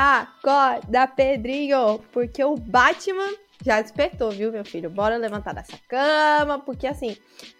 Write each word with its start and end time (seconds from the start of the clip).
Acorda, 0.00 1.08
Pedrinho, 1.08 1.98
porque 2.12 2.44
o 2.44 2.54
Batman 2.54 3.34
já 3.64 3.82
despertou, 3.82 4.30
viu, 4.30 4.52
meu 4.52 4.64
filho? 4.64 4.88
Bora 4.88 5.16
levantar 5.16 5.52
dessa 5.52 5.76
cama, 5.88 6.60
porque 6.60 6.86
assim, 6.86 7.16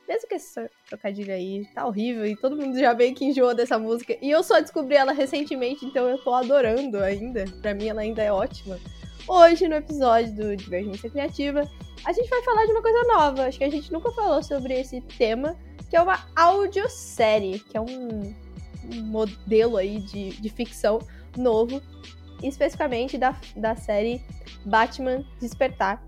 mesmo 0.06 0.28
que 0.28 0.36
esse 0.36 0.70
trocadilho 0.88 1.34
aí 1.34 1.66
tá 1.74 1.84
horrível 1.84 2.24
e 2.24 2.36
todo 2.36 2.56
mundo 2.56 2.78
já 2.78 2.94
meio 2.94 3.12
que 3.12 3.24
enjoou 3.24 3.56
dessa 3.56 3.76
música, 3.76 4.16
e 4.22 4.30
eu 4.30 4.44
só 4.44 4.60
descobri 4.60 4.94
ela 4.94 5.10
recentemente, 5.10 5.84
então 5.84 6.08
eu 6.08 6.16
tô 6.18 6.32
adorando 6.32 6.98
ainda. 7.02 7.44
Pra 7.60 7.74
mim 7.74 7.88
ela 7.88 8.02
ainda 8.02 8.22
é 8.22 8.30
ótima. 8.30 8.78
Hoje, 9.26 9.66
no 9.66 9.74
episódio 9.74 10.32
do 10.36 10.56
Divergência 10.56 11.10
Criativa, 11.10 11.68
a 12.04 12.12
gente 12.12 12.30
vai 12.30 12.40
falar 12.44 12.66
de 12.66 12.70
uma 12.70 12.82
coisa 12.82 13.02
nova. 13.02 13.46
Acho 13.46 13.58
que 13.58 13.64
a 13.64 13.70
gente 13.70 13.92
nunca 13.92 14.12
falou 14.12 14.44
sobre 14.44 14.78
esse 14.78 15.00
tema, 15.00 15.56
que 15.90 15.96
é 15.96 16.00
uma 16.00 16.24
audiosérie, 16.36 17.58
que 17.58 17.76
é 17.76 17.80
um, 17.80 18.32
modelo 19.02 19.76
aí 19.76 19.98
de, 19.98 20.40
de 20.40 20.48
ficção 20.48 21.00
novo 21.36 21.82
especificamente 22.42 23.18
da, 23.18 23.34
da 23.56 23.74
série 23.76 24.22
Batman 24.64 25.24
Despertar, 25.40 26.02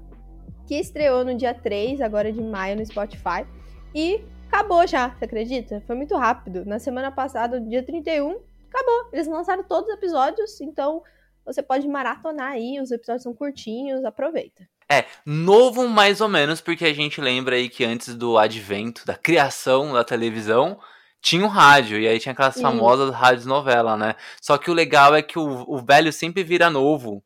que 0.67 0.77
estreou 0.77 1.25
no 1.25 1.35
dia 1.35 1.55
3, 1.55 2.01
agora 2.01 2.33
de 2.33 2.41
maio, 2.41 2.77
no 2.77 2.87
Spotify. 2.87 3.47
E 3.95 4.25
acabou 4.49 4.87
já, 4.87 5.11
você 5.11 5.25
acredita? 5.25 5.83
Foi 5.87 5.97
muito 5.97 6.17
rápido. 6.17 6.65
Na 6.65 6.79
semana 6.79 7.11
passada, 7.11 7.59
no 7.59 7.69
dia 7.69 7.83
31, 7.83 8.39
acabou. 8.69 9.09
Eles 9.13 9.27
lançaram 9.27 9.65
todos 9.65 9.89
os 9.89 9.97
episódios, 9.97 10.61
então 10.61 11.03
você 11.45 11.63
pode 11.63 11.89
maratonar 11.89 12.53
aí, 12.53 12.81
os 12.81 12.91
episódios 12.91 13.23
são 13.23 13.35
curtinhos, 13.35 14.05
aproveita. 14.05 14.69
É, 14.89 15.05
novo 15.25 15.89
mais 15.89 16.21
ou 16.21 16.29
menos, 16.29 16.61
porque 16.61 16.85
a 16.85 16.93
gente 16.93 17.21
lembra 17.21 17.57
aí 17.57 17.69
que 17.69 17.85
antes 17.85 18.15
do 18.15 18.37
advento, 18.37 19.07
da 19.07 19.15
criação 19.15 19.93
da 19.93 20.03
televisão, 20.03 20.79
tinha 21.21 21.45
um 21.45 21.49
rádio, 21.49 21.99
e 21.99 22.09
aí 22.09 22.19
tinha 22.19 22.33
aquelas 22.33 22.55
Sim. 22.55 22.63
famosas 22.63 23.15
rádios 23.15 23.47
novela, 23.47 23.97
né? 23.97 24.15
Só 24.41 24.57
que 24.57 24.71
o 24.71 24.75
legal 24.75 25.15
é 25.15 25.23
que 25.23 25.39
o, 25.39 25.65
o 25.69 25.79
velho 25.79 26.13
sempre 26.13 26.43
vira 26.43 26.71
novo, 26.71 27.23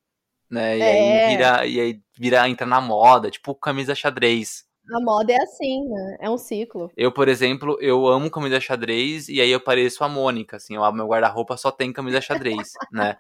né? 0.51 0.79
E 0.79 0.83
é. 0.83 0.91
aí 0.91 1.29
vira, 1.29 1.67
e 1.67 1.81
aí 1.81 2.01
vira, 2.17 2.49
entra 2.49 2.67
na 2.67 2.81
moda, 2.81 3.31
tipo 3.31 3.55
camisa 3.55 3.95
xadrez. 3.95 4.65
A 4.93 5.01
moda 5.01 5.33
é 5.33 5.37
assim, 5.37 5.89
né? 5.89 6.17
É 6.21 6.29
um 6.29 6.37
ciclo. 6.37 6.91
Eu, 6.97 7.11
por 7.11 7.29
exemplo, 7.29 7.79
eu 7.81 8.07
amo 8.07 8.31
camisa 8.31 8.61
xadrez 8.61 9.29
e 9.29 9.41
aí 9.41 9.51
eu 9.51 9.61
pareço 9.61 10.05
a 10.05 10.09
Mônica, 10.09 10.57
assim, 10.57 10.77
o 10.77 10.93
meu 10.93 11.07
guarda-roupa 11.07 11.57
só 11.57 11.71
tem 11.71 11.93
camisa 11.93 12.21
xadrez, 12.21 12.73
né? 12.93 13.17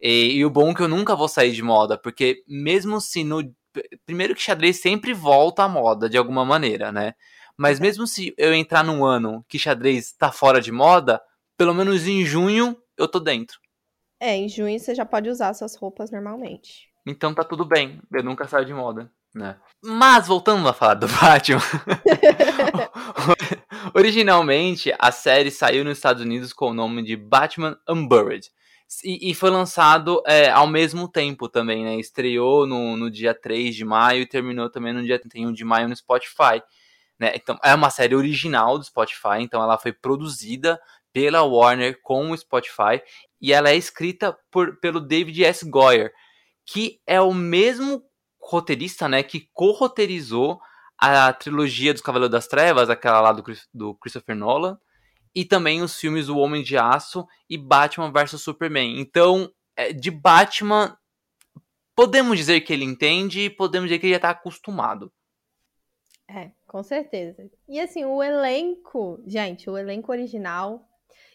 E, 0.00 0.36
e, 0.36 0.44
o 0.44 0.50
bom 0.50 0.70
é 0.70 0.74
que 0.74 0.82
eu 0.82 0.88
nunca 0.88 1.16
vou 1.16 1.28
sair 1.28 1.52
de 1.52 1.62
moda, 1.62 1.96
porque 1.96 2.42
mesmo 2.46 3.00
se 3.00 3.24
no. 3.24 3.42
Primeiro 4.06 4.36
que 4.36 4.42
xadrez 4.42 4.80
sempre 4.80 5.12
volta 5.12 5.64
à 5.64 5.68
moda, 5.68 6.08
de 6.08 6.16
alguma 6.16 6.44
maneira, 6.44 6.92
né? 6.92 7.14
Mas 7.56 7.78
mesmo 7.78 8.06
se 8.06 8.34
eu 8.36 8.52
entrar 8.52 8.82
num 8.82 9.04
ano 9.04 9.44
que 9.48 9.58
xadrez 9.58 10.12
tá 10.12 10.32
fora 10.32 10.60
de 10.60 10.72
moda, 10.72 11.20
pelo 11.56 11.74
menos 11.74 12.06
em 12.06 12.24
junho 12.24 12.76
eu 12.96 13.06
tô 13.06 13.20
dentro. 13.20 13.58
É, 14.20 14.36
em 14.36 14.48
junho 14.48 14.78
você 14.78 14.94
já 14.94 15.04
pode 15.04 15.28
usar 15.28 15.54
suas 15.54 15.76
roupas 15.76 16.10
normalmente. 16.10 16.88
Então 17.06 17.34
tá 17.34 17.44
tudo 17.44 17.64
bem, 17.64 18.00
eu 18.12 18.22
nunca 18.22 18.48
saio 18.48 18.64
de 18.64 18.72
moda, 18.72 19.10
né? 19.34 19.56
Mas 19.82 20.26
voltando 20.26 20.66
a 20.68 20.72
falar 20.72 20.94
do 20.94 21.06
Batman. 21.08 21.60
Originalmente, 23.94 24.92
a 24.98 25.12
série 25.12 25.50
saiu 25.50 25.84
nos 25.84 25.98
Estados 25.98 26.22
Unidos 26.22 26.52
com 26.52 26.70
o 26.70 26.74
nome 26.74 27.02
de 27.02 27.16
Batman 27.16 27.78
Unburied. 27.88 28.50
E, 29.04 29.30
e 29.30 29.34
foi 29.34 29.50
lançado 29.50 30.22
é, 30.26 30.50
ao 30.50 30.66
mesmo 30.66 31.08
tempo 31.08 31.48
também, 31.48 31.84
né? 31.84 31.96
Estreou 31.96 32.66
no, 32.66 32.96
no 32.96 33.10
dia 33.10 33.34
3 33.34 33.74
de 33.74 33.84
maio 33.84 34.22
e 34.22 34.26
terminou 34.26 34.70
também 34.70 34.92
no 34.92 35.02
dia 35.02 35.18
31 35.18 35.52
de 35.52 35.64
maio 35.64 35.88
no 35.88 35.96
Spotify. 35.96 36.62
Né? 37.18 37.32
Então, 37.34 37.58
é 37.62 37.74
uma 37.74 37.90
série 37.90 38.14
original 38.14 38.78
do 38.78 38.84
Spotify, 38.84 39.40
então 39.40 39.62
ela 39.62 39.78
foi 39.78 39.92
produzida 39.92 40.80
pela 41.12 41.42
Warner 41.42 42.00
com 42.02 42.30
o 42.30 42.36
Spotify 42.36 43.00
e 43.40 43.52
ela 43.52 43.70
é 43.70 43.76
escrita 43.76 44.36
por, 44.50 44.80
pelo 44.80 45.00
David 45.00 45.44
S. 45.44 45.68
Goyer, 45.68 46.12
que 46.66 47.00
é 47.06 47.20
o 47.20 47.32
mesmo 47.32 48.02
roteirista, 48.40 49.08
né, 49.08 49.22
que 49.22 49.48
co-roteirizou 49.52 50.60
a 50.98 51.32
trilogia 51.32 51.92
dos 51.92 52.02
Cavaleiros 52.02 52.32
das 52.32 52.46
Trevas, 52.46 52.90
aquela 52.90 53.20
lá 53.20 53.32
do, 53.32 53.44
do 53.72 53.94
Christopher 53.94 54.34
Nolan, 54.36 54.78
e 55.34 55.44
também 55.44 55.82
os 55.82 55.98
filmes 55.98 56.28
O 56.28 56.38
Homem 56.38 56.62
de 56.62 56.76
Aço 56.76 57.26
e 57.48 57.58
Batman 57.58 58.12
vs 58.12 58.40
Superman. 58.40 59.00
Então, 59.00 59.52
é, 59.76 59.92
de 59.92 60.10
Batman, 60.10 60.96
podemos 61.94 62.38
dizer 62.38 62.60
que 62.60 62.72
ele 62.72 62.84
entende 62.84 63.40
e 63.40 63.50
podemos 63.50 63.88
dizer 63.88 63.98
que 63.98 64.06
ele 64.06 64.12
já 64.14 64.18
está 64.18 64.30
acostumado. 64.30 65.12
É, 66.28 66.52
com 66.74 66.82
certeza. 66.82 67.48
E 67.68 67.78
assim, 67.78 68.04
o 68.04 68.20
elenco, 68.20 69.22
gente, 69.24 69.70
o 69.70 69.78
elenco 69.78 70.10
original. 70.10 70.84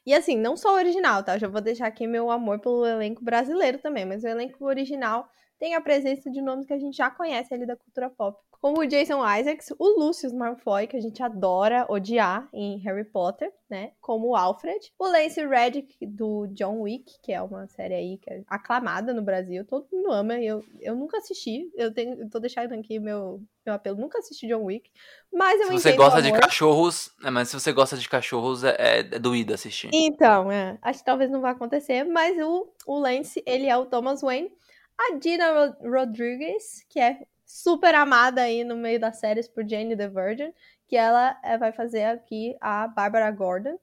E 0.05 0.13
assim, 0.13 0.38
não 0.38 0.57
só 0.57 0.73
o 0.73 0.75
original, 0.75 1.23
tá? 1.23 1.35
Eu 1.35 1.39
já 1.39 1.47
vou 1.47 1.61
deixar 1.61 1.88
aqui 1.88 2.05
meu 2.05 2.29
amor 2.29 2.59
pelo 2.59 2.85
elenco 2.85 3.23
brasileiro 3.23 3.77
também, 3.77 4.03
mas 4.03 4.22
o 4.22 4.27
elenco 4.27 4.66
original 4.66 5.29
tem 5.57 5.75
a 5.75 5.79
presença 5.79 6.29
de 6.29 6.41
nomes 6.41 6.66
que 6.66 6.73
a 6.73 6.77
gente 6.77 6.97
já 6.97 7.09
conhece 7.09 7.53
ali 7.53 7.66
da 7.66 7.77
cultura 7.77 8.09
pop, 8.09 8.38
como 8.62 8.81
o 8.81 8.86
Jason 8.86 9.25
Isaacs, 9.25 9.74
o 9.80 10.00
Lucius 10.00 10.34
Malfoy, 10.34 10.86
que 10.86 10.97
a 10.97 11.00
gente 11.00 11.24
adora 11.24 11.86
odiar 11.90 12.47
em 12.53 12.78
Harry 12.80 13.06
Potter, 13.06 13.52
né? 13.70 13.92
Como 14.02 14.30
o 14.30 14.36
Alfred, 14.36 14.80
o 15.00 15.08
Lance 15.08 15.46
Reddick 15.46 16.06
do 16.06 16.46
John 16.47 16.81
Wick, 16.81 17.19
que 17.24 17.31
é 17.31 17.42
uma 17.42 17.68
série 17.68 17.94
aí 17.94 18.18
que 18.18 18.30
é 18.30 18.44
aclamada 18.48 19.14
no 19.14 19.22
Brasil, 19.22 19.66
todo 19.66 19.88
mundo 19.92 20.12
ama. 20.12 20.38
Eu, 20.40 20.62
eu 20.81 20.94
nunca 20.94 21.18
assisti, 21.18 21.72
eu 21.74 21.94
tenho, 21.94 22.19
eu 22.19 22.30
tô 22.30 22.40
deixando 22.40 22.74
aqui 22.74 23.00
meu, 23.00 23.42
meu 23.66 23.75
apelo, 23.75 23.98
nunca 23.98 24.19
assisti 24.19 24.46
John 24.48 24.66
Wick, 24.66 24.92
mas 25.31 25.62
eu 25.62 25.68
se 25.68 25.74
você 25.74 25.94
gosta 25.94 26.22
de 26.22 26.31
cachorros, 26.34 27.12
é, 27.24 27.30
mas 27.30 27.48
se 27.48 27.58
você 27.58 27.72
gosta 27.72 27.96
de 27.96 28.09
cachorros, 28.09 28.66
é, 28.66 28.75
é, 28.78 29.00
é 29.00 29.19
doído 29.19 29.53
assistir. 29.53 29.90
Então, 29.94 30.52
é, 30.52 30.78
acho 30.81 31.00
que 31.00 31.06
talvez 31.06 31.31
não 31.31 31.40
vá 31.40 31.52
acontecer, 31.52 32.03
mas 32.03 32.38
o, 32.38 32.68
o 32.86 33.00
Lance, 33.00 33.42
ele 33.46 33.68
é 33.68 33.78
o 33.78 33.86
Thomas 33.86 34.22
Wayne. 34.22 34.52
A 35.00 35.16
Dina 35.16 35.78
Rodriguez, 35.81 36.86
que 36.90 37.00
é 37.00 37.19
super 37.50 37.96
amada 37.96 38.44
aí 38.44 38.64
no 38.64 38.76
meio 38.76 39.00
das 39.00 39.18
séries 39.18 39.48
por 39.48 39.68
Jane 39.68 39.98
the 39.98 40.08
Virgin, 40.08 40.54
que 40.88 40.96
ela 40.96 41.36
é, 41.44 41.58
vai 41.58 41.72
fazer 41.72 42.04
aqui 42.04 42.56
a 42.62 42.88
Barbara 42.88 43.32
Gordon. 43.32 43.80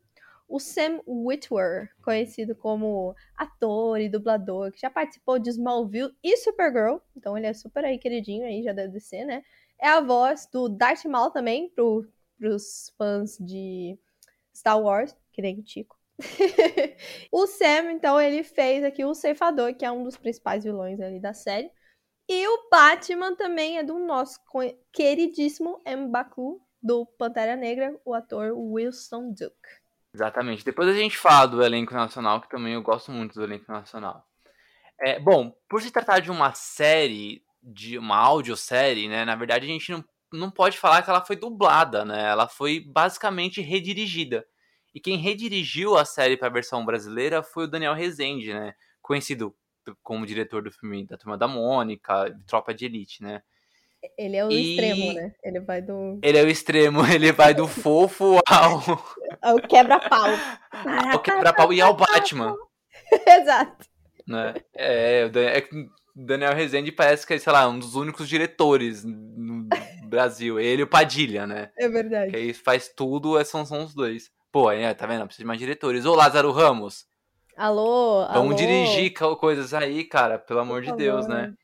O 0.49 0.60
Sam 0.60 1.00
Witwer, 1.04 1.91
conhecido 2.00 2.54
como 2.54 3.12
ator 3.37 4.00
e 4.00 4.09
dublador, 4.09 4.71
que 4.71 4.81
já 4.81 4.88
participou 4.88 5.41
de 5.41 5.50
Smallville 5.50 6.15
e 6.22 6.37
Supergirl, 6.37 6.99
então 7.16 7.37
ele 7.37 7.49
é 7.49 7.53
super 7.53 7.84
aí 7.84 7.99
queridinho 7.99 8.47
aí, 8.47 8.62
já 8.62 8.72
deve 8.72 9.00
ser, 9.00 9.25
né? 9.25 9.43
É 9.81 9.88
a 9.88 10.00
voz 10.00 10.47
do 10.47 10.69
Darth 10.69 11.04
Maul 11.04 11.33
também, 11.33 11.69
pro, 11.71 12.06
pros 12.38 12.94
fãs 12.97 13.37
de 13.41 13.98
Star 14.54 14.81
Wars, 14.81 15.16
que 15.33 15.43
nem 15.43 15.59
o 15.59 15.62
Tico. 15.65 15.98
o 17.33 17.47
Sam, 17.48 17.91
então, 17.91 18.21
ele 18.21 18.44
fez 18.44 18.84
aqui 18.84 19.04
o 19.04 19.12
Ceifador, 19.12 19.74
que 19.74 19.84
é 19.84 19.91
um 19.91 20.04
dos 20.04 20.16
principais 20.16 20.62
vilões 20.62 21.01
ali 21.01 21.19
da 21.19 21.34
série. 21.34 21.69
E 22.28 22.48
o 22.48 22.68
Batman 22.70 23.36
também 23.36 23.78
é 23.78 23.84
do 23.84 23.98
nosso 23.98 24.40
queridíssimo 24.92 25.80
Mbaku, 25.86 26.60
do 26.82 27.06
Pantera 27.06 27.54
Negra, 27.54 27.98
o 28.04 28.14
ator 28.14 28.52
Wilson 28.52 29.30
Duke. 29.30 29.86
Exatamente. 30.12 30.64
Depois 30.64 30.88
a 30.88 30.94
gente 30.94 31.16
fala 31.16 31.46
do 31.46 31.62
elenco 31.62 31.94
nacional, 31.94 32.40
que 32.40 32.48
também 32.48 32.74
eu 32.74 32.82
gosto 32.82 33.12
muito 33.12 33.34
do 33.34 33.44
elenco 33.44 33.70
nacional. 33.70 34.26
É, 34.98 35.20
bom, 35.20 35.54
por 35.68 35.82
se 35.82 35.90
tratar 35.90 36.20
de 36.20 36.30
uma 36.30 36.52
série, 36.54 37.44
de 37.62 37.98
uma 37.98 38.16
audiosérie, 38.16 39.08
né? 39.08 39.24
Na 39.24 39.36
verdade, 39.36 39.66
a 39.66 39.68
gente 39.68 39.92
não, 39.92 40.04
não 40.32 40.50
pode 40.50 40.78
falar 40.78 41.02
que 41.02 41.10
ela 41.10 41.24
foi 41.24 41.36
dublada, 41.36 42.04
né? 42.04 42.30
Ela 42.30 42.48
foi 42.48 42.80
basicamente 42.80 43.60
redirigida. 43.60 44.46
E 44.94 45.00
quem 45.00 45.18
redirigiu 45.18 45.96
a 45.96 46.04
série 46.04 46.36
para 46.36 46.48
a 46.48 46.52
versão 46.52 46.84
brasileira 46.84 47.42
foi 47.42 47.64
o 47.64 47.68
Daniel 47.68 47.92
Rezende, 47.92 48.54
né? 48.54 48.74
Conhecido 49.02 49.54
como 50.03 50.27
diretor 50.27 50.62
do 50.62 50.72
filme 50.72 51.06
da 51.06 51.16
Turma 51.16 51.36
da 51.36 51.47
Mônica, 51.47 52.34
Tropa 52.47 52.72
de 52.72 52.86
Elite, 52.86 53.22
né? 53.22 53.42
Ele 54.16 54.36
é 54.36 54.44
o 54.44 54.50
e... 54.50 54.71
extremo, 54.71 55.12
né? 55.12 55.34
Ele 55.42 55.60
vai 55.60 55.83
do. 55.83 56.18
Ele 56.22 56.38
é 56.38 56.42
o 56.42 56.48
extremo, 56.48 57.00
ele 57.12 57.33
vai 57.33 57.54
do 57.54 57.66
fofo 57.66 58.38
ao. 58.47 58.83
Ao 59.42 59.60
quebra-pau. 59.60 60.28
Ao 61.12 61.21
quebra-pau 61.21 61.72
e 61.72 61.80
ao 61.80 61.94
Batman. 61.94 62.56
Exato. 63.27 63.86
Né? 64.27 64.54
É, 64.74 65.30
é, 65.33 65.68
Daniel 66.15 66.54
Rezende 66.54 66.91
parece 66.91 67.24
que 67.27 67.34
é, 67.34 67.38
sei 67.38 67.53
lá, 67.53 67.68
um 67.68 67.78
dos 67.78 67.94
únicos 67.94 68.28
diretores 68.28 69.04
no 69.04 69.68
Brasil. 70.04 70.59
Ele 70.59 70.83
e 70.83 70.84
o 70.84 70.88
Padilha, 70.88 71.47
né? 71.47 71.71
É 71.78 71.88
verdade. 71.88 72.30
Que 72.30 72.36
aí 72.36 72.53
faz 72.54 72.88
tudo, 72.88 73.38
é, 73.38 73.44
são, 73.44 73.65
são 73.65 73.84
os 73.84 73.94
dois. 73.94 74.33
Pô, 74.50 74.72
é, 74.72 74.92
tá 74.94 75.06
vendo? 75.06 75.27
Precisa 75.27 75.44
de 75.44 75.47
mais 75.47 75.60
diretores. 75.60 76.06
Ô, 76.06 76.15
Lázaro 76.15 76.50
Ramos. 76.50 77.06
Alô, 77.56 78.26
Vamos 78.34 78.50
alô. 78.50 78.54
dirigir 78.54 79.14
coisas 79.38 79.72
aí, 79.72 80.04
cara, 80.04 80.38
pelo 80.38 80.60
amor 80.60 80.82
de. 80.82 80.92
Deus, 80.92 81.26
né? 81.26 81.54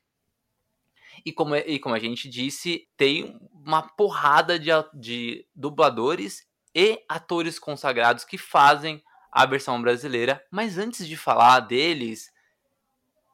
E 1.25 1.31
como, 1.31 1.55
e 1.55 1.79
como 1.79 1.93
a 1.93 1.99
gente 1.99 2.27
disse, 2.27 2.87
tem 2.97 3.39
uma 3.53 3.83
porrada 3.83 4.57
de, 4.57 4.69
de 4.93 5.45
dubladores 5.55 6.47
e 6.75 6.99
atores 7.07 7.59
consagrados 7.59 8.25
que 8.25 8.37
fazem 8.37 9.01
a 9.31 9.45
versão 9.45 9.81
brasileira. 9.81 10.43
Mas 10.51 10.77
antes 10.77 11.07
de 11.07 11.15
falar 11.15 11.59
deles, 11.61 12.31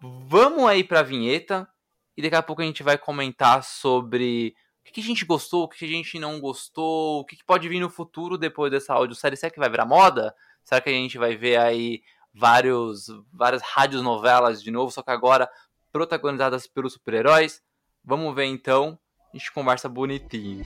vamos 0.02 0.66
aí 0.66 0.84
pra 0.84 1.02
vinheta 1.02 1.68
e 2.16 2.22
daqui 2.22 2.36
a 2.36 2.44
pouco 2.44 2.62
a 2.62 2.66
gente 2.66 2.84
vai 2.84 2.98
comentar 2.98 3.64
sobre 3.64 4.54
o 4.86 4.92
que 4.92 5.00
a 5.00 5.04
gente 5.04 5.24
gostou, 5.24 5.64
o 5.64 5.68
que 5.70 5.86
a 5.86 5.88
gente 5.88 6.20
não 6.20 6.40
gostou, 6.40 7.22
o 7.22 7.26
que 7.26 7.38
pode 7.46 7.70
vir 7.70 7.80
no 7.80 7.90
futuro 7.90 8.38
depois 8.38 8.70
dessa 8.70 8.94
audiosérie. 8.94 9.38
Será 9.38 9.50
que 9.50 9.60
vai 9.60 9.70
virar 9.70 9.86
moda? 9.86 10.36
Será 10.64 10.82
que 10.82 10.90
a 10.90 10.94
gente 10.94 11.18
vai 11.18 11.36
ver 11.36 11.58
aí 11.58 12.02
vários, 12.34 13.08
várias 13.32 13.62
rádios 13.62 14.02
novelas 14.02 14.62
de 14.62 14.72
novo, 14.72 14.92
só 14.92 15.02
que 15.02 15.12
agora 15.12 15.50
protagonizadas 15.92 16.68
pelos 16.68 16.94
super-heróis? 16.94 17.62
Vamos 18.04 18.34
ver 18.36 18.46
então. 18.46 18.98
A 19.34 19.38
gente 19.38 19.52
conversa 19.52 19.88
bonitinho. 19.88 20.66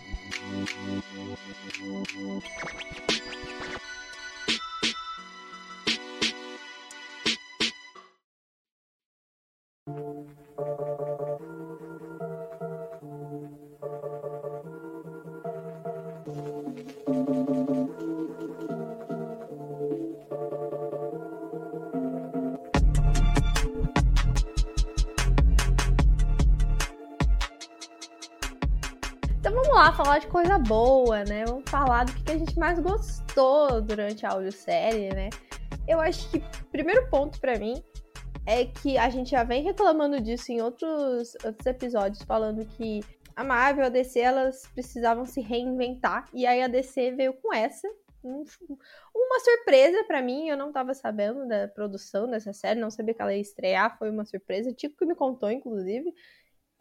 Falar 30.04 30.20
de 30.20 30.28
coisa 30.28 30.60
boa, 30.60 31.24
né? 31.24 31.46
Vamos 31.46 31.70
falar 31.70 32.04
do 32.04 32.14
que 32.14 32.30
a 32.30 32.38
gente 32.38 32.60
mais 32.60 32.78
gostou 32.78 33.82
durante 33.82 34.26
a 34.26 34.32
audiosérie, 34.32 35.14
né? 35.14 35.30
Eu 35.88 36.02
acho 36.02 36.30
que 36.30 36.44
primeiro 36.70 37.10
ponto 37.10 37.40
para 37.40 37.58
mim 37.58 37.82
é 38.46 38.66
que 38.66 38.98
a 38.98 39.10
gente 39.10 39.32
já 39.32 39.46
vem 39.46 39.64
reclamando 39.64 40.20
disso 40.20 40.52
em 40.52 40.62
outros, 40.62 41.36
outros 41.46 41.66
episódios, 41.66 42.22
falando 42.24 42.66
que 42.66 43.00
a 43.34 43.46
Marvel 43.46 43.86
e 43.86 43.88
a 43.88 43.90
DC 43.90 44.20
elas 44.20 44.68
precisavam 44.74 45.26
se 45.26 45.40
reinventar, 45.40 46.28
e 46.34 46.46
aí 46.46 46.62
a 46.62 46.68
DC 46.68 47.12
veio 47.12 47.34
com 47.36 47.54
essa. 47.54 47.88
Uma 48.22 49.40
surpresa 49.40 50.04
para 50.04 50.22
mim, 50.22 50.50
eu 50.50 50.58
não 50.58 50.74
tava 50.74 50.94
sabendo 50.94 51.48
da 51.48 51.70
produção 51.70 52.30
dessa 52.30 52.52
série, 52.52 52.80
não 52.80 52.92
sabia 52.92 53.14
que 53.14 53.22
ela 53.22 53.34
ia 53.34 53.42
estrear, 53.42 53.98
foi 53.98 54.10
uma 54.10 54.26
surpresa. 54.26 54.70
O 54.70 54.74
Tico 54.74 54.98
que 54.98 55.06
me 55.06 55.16
contou, 55.16 55.50
inclusive. 55.50 56.14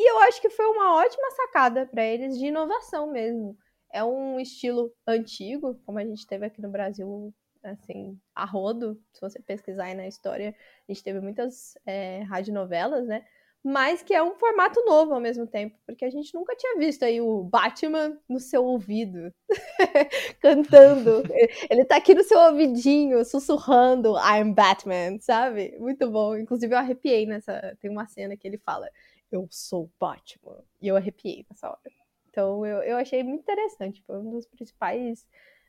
E 0.03 0.11
eu 0.11 0.19
acho 0.23 0.41
que 0.41 0.51
foi 0.51 0.67
uma 0.67 0.97
ótima 0.97 1.31
sacada 1.31 1.87
para 1.87 2.05
eles 2.05 2.37
de 2.37 2.47
inovação 2.47 3.07
mesmo. 3.13 3.57
É 3.93 4.03
um 4.03 4.41
estilo 4.41 4.93
antigo, 5.07 5.81
como 5.87 6.01
a 6.01 6.05
gente 6.05 6.27
teve 6.27 6.45
aqui 6.45 6.61
no 6.61 6.69
Brasil, 6.69 7.33
assim, 7.63 8.19
a 8.35 8.45
rodo. 8.45 9.01
Se 9.13 9.21
você 9.21 9.41
pesquisar 9.41 9.85
aí 9.85 9.95
na 9.95 10.09
história, 10.09 10.57
a 10.89 10.93
gente 10.93 11.05
teve 11.05 11.21
muitas 11.21 11.75
é, 11.87 12.23
radionovelas, 12.23 13.07
né? 13.07 13.25
Mas 13.63 14.03
que 14.03 14.13
é 14.13 14.21
um 14.21 14.35
formato 14.35 14.85
novo 14.85 15.15
ao 15.15 15.21
mesmo 15.21 15.47
tempo, 15.47 15.79
porque 15.87 16.05
a 16.05 16.11
gente 16.11 16.35
nunca 16.35 16.57
tinha 16.57 16.77
visto 16.77 17.05
aí 17.05 17.21
o 17.21 17.45
Batman 17.45 18.19
no 18.29 18.41
seu 18.41 18.65
ouvido, 18.65 19.33
cantando. 20.43 21.23
Ele 21.71 21.85
tá 21.85 21.95
aqui 21.95 22.13
no 22.13 22.25
seu 22.25 22.41
ouvidinho, 22.41 23.25
sussurrando 23.25 24.17
I'm 24.19 24.53
Batman, 24.53 25.21
sabe? 25.21 25.77
Muito 25.79 26.11
bom. 26.11 26.37
Inclusive 26.37 26.75
eu 26.75 26.79
arrepiei 26.79 27.25
nessa. 27.25 27.77
Tem 27.81 27.89
uma 27.89 28.09
cena 28.09 28.37
que 28.37 28.49
ele 28.49 28.59
fala 28.59 28.91
eu 29.33 29.49
sou 29.51 29.91
Batman. 29.99 30.63
E 30.81 30.89
eu 30.89 30.97
arrepiei 30.97 31.47
nessa 31.49 31.69
hora. 31.69 31.81
Então 32.29 32.65
eu, 32.65 32.83
eu 32.83 32.97
achei 32.97 33.23
muito 33.23 33.41
interessante. 33.41 34.03
Foi 34.07 34.19
um 34.19 34.31
dos 34.31 34.47
principais 34.47 35.27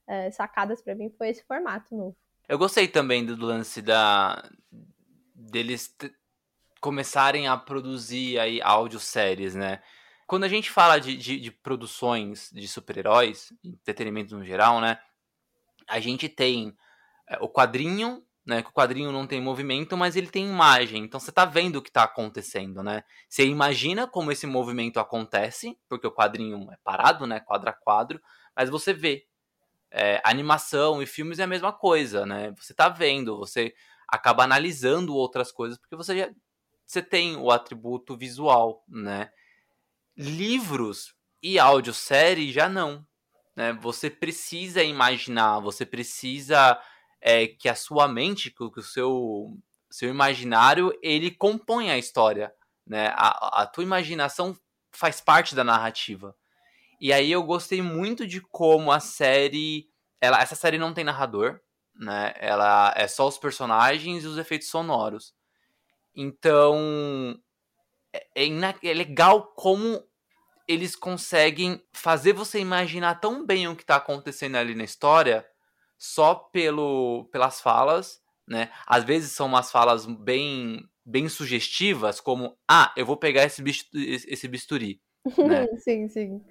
é, 0.07 0.30
sacadas 0.31 0.81
para 0.81 0.95
mim 0.95 1.10
foi 1.18 1.30
esse 1.30 1.44
formato 1.44 1.95
novo. 1.95 2.15
Eu 2.48 2.57
gostei 2.57 2.88
também 2.88 3.25
do 3.25 3.45
lance 3.45 3.81
da 3.81 4.44
deles 5.33 5.95
começarem 6.81 7.48
a 7.48 7.57
produzir 7.57 8.38
aí 8.38 8.62
audioséries, 8.62 9.56
né? 9.56 9.81
Quando 10.27 10.44
a 10.44 10.50
gente 10.50 10.69
fala 10.69 11.00
de, 11.00 11.15
de, 11.15 11.39
de 11.39 11.51
produções 11.51 12.50
de 12.51 12.68
super-heróis, 12.68 13.54
entretenimento 13.63 14.38
no 14.38 14.44
geral, 14.44 14.81
né? 14.81 15.00
A 15.88 16.00
gente 16.00 16.27
tem 16.27 16.75
é, 17.27 17.38
o 17.42 17.50
quadrinho 17.50 18.25
né? 18.45 18.62
Que 18.62 18.69
o 18.69 18.74
quadrinho 18.74 19.12
não 19.12 19.25
tem 19.25 19.42
movimento, 19.42 19.95
mas 19.98 20.16
ele 20.16 20.28
tem 20.28 20.48
imagem. 20.48 21.04
Então 21.04 21.19
você 21.19 21.31
tá 21.31 21.45
vendo 21.45 21.78
o 21.78 21.81
que 21.81 21.92
tá 21.92 22.04
acontecendo, 22.04 22.84
né? 22.84 23.04
Você 23.30 23.45
imagina 23.45 24.07
como 24.07 24.31
esse 24.31 24.45
movimento 24.45 25.00
acontece, 25.00 25.78
porque 25.88 26.07
o 26.07 26.12
quadrinho 26.12 26.69
é 26.72 26.78
parado, 26.84 27.25
né? 27.25 27.40
Quadro 27.40 27.69
a 27.69 27.74
quadro, 27.74 28.22
mas 28.56 28.69
você 28.69 28.94
vê. 28.94 29.25
É, 29.95 30.19
animação 30.24 31.04
e 31.04 31.06
filmes 31.06 31.38
é 31.38 31.44
a 31.44 31.48
mesma 31.48 31.72
coisa, 31.72 32.25
né? 32.25 32.51
Você 32.57 32.74
tá 32.74 32.90
vendo, 32.90 33.38
você 33.38 33.75
acaba 34.07 34.44
analisando 34.44 35.16
outras 35.16 35.51
coisas, 35.51 35.78
porque 35.78 35.96
você 35.96 36.18
já 36.18 36.30
você 36.86 37.01
tem 37.01 37.38
o 37.38 37.50
atributo 37.51 38.18
visual, 38.18 38.84
né? 38.88 39.31
Livros 40.18 41.16
e 41.42 41.57
audiosérie 41.57 42.51
já 42.51 42.68
não. 42.69 43.06
Né? 43.56 43.74
Você 43.74 44.10
precisa 44.10 44.84
imaginar, 44.84 45.60
você 45.60 45.86
precisa 45.86 46.80
é, 47.25 47.48
que 47.48 47.70
a 47.70 47.75
sua 47.75 48.06
mente, 48.06 48.52
que 48.52 48.62
o 48.62 48.81
seu, 48.81 49.58
seu 49.90 50.10
imaginário, 50.10 50.94
ele 51.02 51.31
compõe 51.31 51.90
a 51.90 51.98
história, 51.98 52.54
né? 52.86 53.14
A, 53.16 53.62
a 53.62 53.66
tua 53.66 53.81
imaginação 53.81 54.58
faz 54.92 55.22
parte 55.22 55.56
da 55.56 55.64
narrativa. 55.64 56.36
E 57.00 57.14
aí 57.14 57.31
eu 57.31 57.42
gostei 57.42 57.81
muito 57.81 58.28
de 58.28 58.42
como 58.42 58.92
a 58.92 59.00
série, 59.00 59.90
ela, 60.20 60.42
essa 60.42 60.54
série 60.54 60.78
não 60.78 60.94
tem 60.94 61.06
narrador, 61.06 61.62
né? 61.96 62.34
Ela 62.36 62.94
é 62.98 63.08
só 63.08 63.25
os 63.25 63.38
personagens 63.38 64.25
e 64.25 64.28
os 64.28 64.38
efeitos 64.38 64.68
sonoros. 64.68 65.34
Então 66.14 67.39
é, 68.12 68.27
é, 68.36 68.89
é 68.89 68.94
legal 68.94 69.53
como 69.56 70.03
eles 70.68 70.94
conseguem 70.94 71.82
fazer 71.94 72.34
você 72.34 72.60
imaginar 72.60 73.15
tão 73.22 73.46
bem 73.46 73.65
o 73.70 73.75
que 73.77 73.84
está 73.84 73.96
acontecendo 73.96 74.58
ali 74.58 74.75
na 74.75 74.84
história 74.84 75.48
só 76.03 76.36
pelo, 76.36 77.29
pelas 77.31 77.62
falas, 77.62 78.19
né? 78.45 78.69
Às 78.86 79.05
vezes 79.05 79.31
são 79.31 79.45
umas 79.45 79.72
falas 79.72 80.05
bem 80.05 80.86
bem 81.05 81.29
sugestivas, 81.29 82.19
como 82.19 82.57
ah, 82.69 82.91
eu 82.98 83.05
vou 83.05 83.15
pegar 83.15 83.43
esse, 83.43 83.62
bisturi, 83.62 84.15
esse 84.27 84.48
bisturi. 84.50 85.01
Né? 85.38 85.65
sim, 85.79 86.10
sim. 86.10 86.41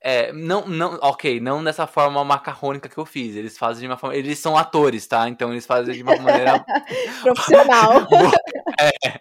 É, 0.00 0.32
não, 0.32 0.66
não, 0.66 0.98
ok, 1.02 1.38
não 1.38 1.62
dessa 1.62 1.86
forma 1.86 2.24
macarrônica 2.24 2.88
que 2.88 2.96
eu 2.96 3.04
fiz. 3.04 3.36
Eles 3.36 3.58
fazem 3.58 3.82
de 3.82 3.88
uma 3.88 3.98
forma. 3.98 4.16
Eles 4.16 4.38
são 4.38 4.56
atores, 4.56 5.06
tá? 5.06 5.28
Então 5.28 5.52
eles 5.52 5.66
fazem 5.66 5.94
de 5.94 6.02
uma 6.02 6.16
maneira. 6.16 6.64
Profissional. 7.22 8.06
é. 8.80 9.20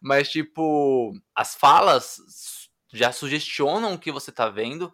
Mas, 0.00 0.28
tipo, 0.28 1.12
as 1.34 1.56
falas 1.56 2.18
já 2.92 3.10
sugestionam 3.10 3.94
o 3.94 3.98
que 3.98 4.12
você 4.12 4.30
tá 4.30 4.48
vendo, 4.48 4.92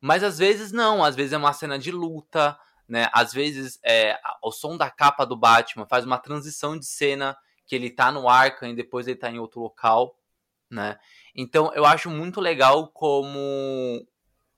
mas 0.00 0.22
às 0.22 0.38
vezes 0.38 0.72
não. 0.72 1.04
Às 1.04 1.14
vezes 1.14 1.34
é 1.34 1.38
uma 1.38 1.52
cena 1.52 1.78
de 1.78 1.90
luta, 1.90 2.58
né? 2.88 3.08
Às 3.12 3.32
vezes 3.32 3.78
é, 3.84 4.18
o 4.42 4.50
som 4.50 4.76
da 4.76 4.90
capa 4.90 5.24
do 5.24 5.36
Batman 5.36 5.86
faz 5.86 6.04
uma 6.04 6.18
transição 6.18 6.78
de 6.78 6.86
cena 6.86 7.36
que 7.66 7.74
ele 7.74 7.90
tá 7.90 8.12
no 8.12 8.28
Arkham 8.28 8.70
e 8.70 8.76
depois 8.76 9.08
ele 9.08 9.18
tá 9.18 9.30
em 9.30 9.38
outro 9.38 9.60
local, 9.60 10.18
né? 10.70 10.98
Então 11.34 11.72
eu 11.74 11.84
acho 11.84 12.10
muito 12.10 12.40
legal 12.40 12.88
como 12.88 14.06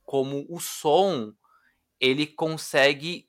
como 0.04 0.46
o 0.48 0.58
som 0.58 1.32
ele 2.00 2.26
consegue 2.26 3.28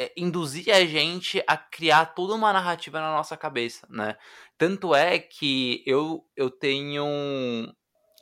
é, 0.00 0.12
induzir 0.16 0.74
a 0.74 0.86
gente 0.86 1.42
a 1.46 1.56
criar 1.58 2.06
toda 2.14 2.34
uma 2.34 2.52
narrativa 2.52 2.98
na 3.00 3.12
nossa 3.12 3.36
cabeça, 3.36 3.86
né? 3.90 4.16
Tanto 4.56 4.94
é 4.94 5.18
que 5.18 5.82
eu, 5.86 6.26
eu 6.34 6.50
tenho 6.50 7.04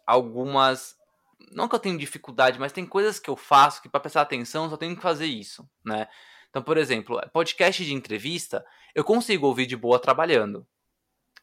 algumas 0.05 0.98
não 1.53 1.69
que 1.69 1.75
eu 1.75 1.79
tenho 1.79 1.99
dificuldade, 1.99 2.59
mas 2.59 2.73
tem 2.73 2.87
coisas 2.87 3.19
que 3.19 3.31
eu 3.31 3.37
faço 3.37 3.81
que 3.83 3.89
para 3.89 4.01
prestar 4.01 4.23
atenção 4.23 4.65
eu 4.65 4.71
só 4.71 4.77
tenho 4.77 4.97
que 4.97 5.03
fazer 5.03 5.27
isso, 5.27 5.69
né? 5.85 6.09
Então, 6.51 6.63
por 6.63 6.77
exemplo, 6.77 7.21
podcast 7.33 7.85
de 7.85 7.93
entrevista, 7.93 8.65
eu 8.95 9.05
consigo 9.05 9.47
ouvir 9.47 9.67
de 9.67 9.77
boa 9.77 9.99
trabalhando. 9.99 10.67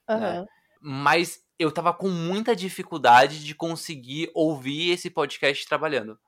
Uhum. 0.09 0.19
Né? 0.19 0.45
Mas 0.81 1.43
eu 1.57 1.71
tava 1.71 1.93
com 1.93 2.09
muita 2.09 2.55
dificuldade 2.55 3.43
de 3.43 3.55
conseguir 3.55 4.29
ouvir 4.33 4.91
esse 4.91 5.09
podcast 5.09 5.65
trabalhando. 5.67 6.19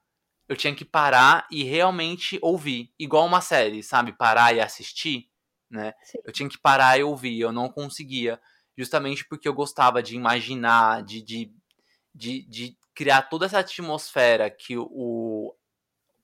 Eu 0.47 0.55
tinha 0.55 0.73
que 0.73 0.85
parar 0.85 1.45
e 1.51 1.63
realmente 1.63 2.39
ouvir, 2.41 2.93
igual 2.97 3.25
uma 3.25 3.41
série, 3.41 3.83
sabe? 3.83 4.13
Parar 4.13 4.55
e 4.55 4.61
assistir, 4.61 5.29
né? 5.69 5.93
Sim. 6.03 6.19
Eu 6.23 6.31
tinha 6.31 6.47
que 6.47 6.57
parar 6.57 6.97
e 6.97 7.03
ouvir, 7.03 7.39
eu 7.39 7.51
não 7.51 7.67
conseguia, 7.67 8.39
justamente 8.77 9.25
porque 9.27 9.47
eu 9.47 9.53
gostava 9.53 10.01
de 10.01 10.15
imaginar, 10.15 11.03
de, 11.03 11.21
de, 11.21 11.51
de, 12.15 12.47
de 12.47 12.77
criar 12.97 13.21
toda 13.21 13.45
essa 13.45 13.59
atmosfera 13.59 14.49
que 14.49 14.75
o, 14.75 15.55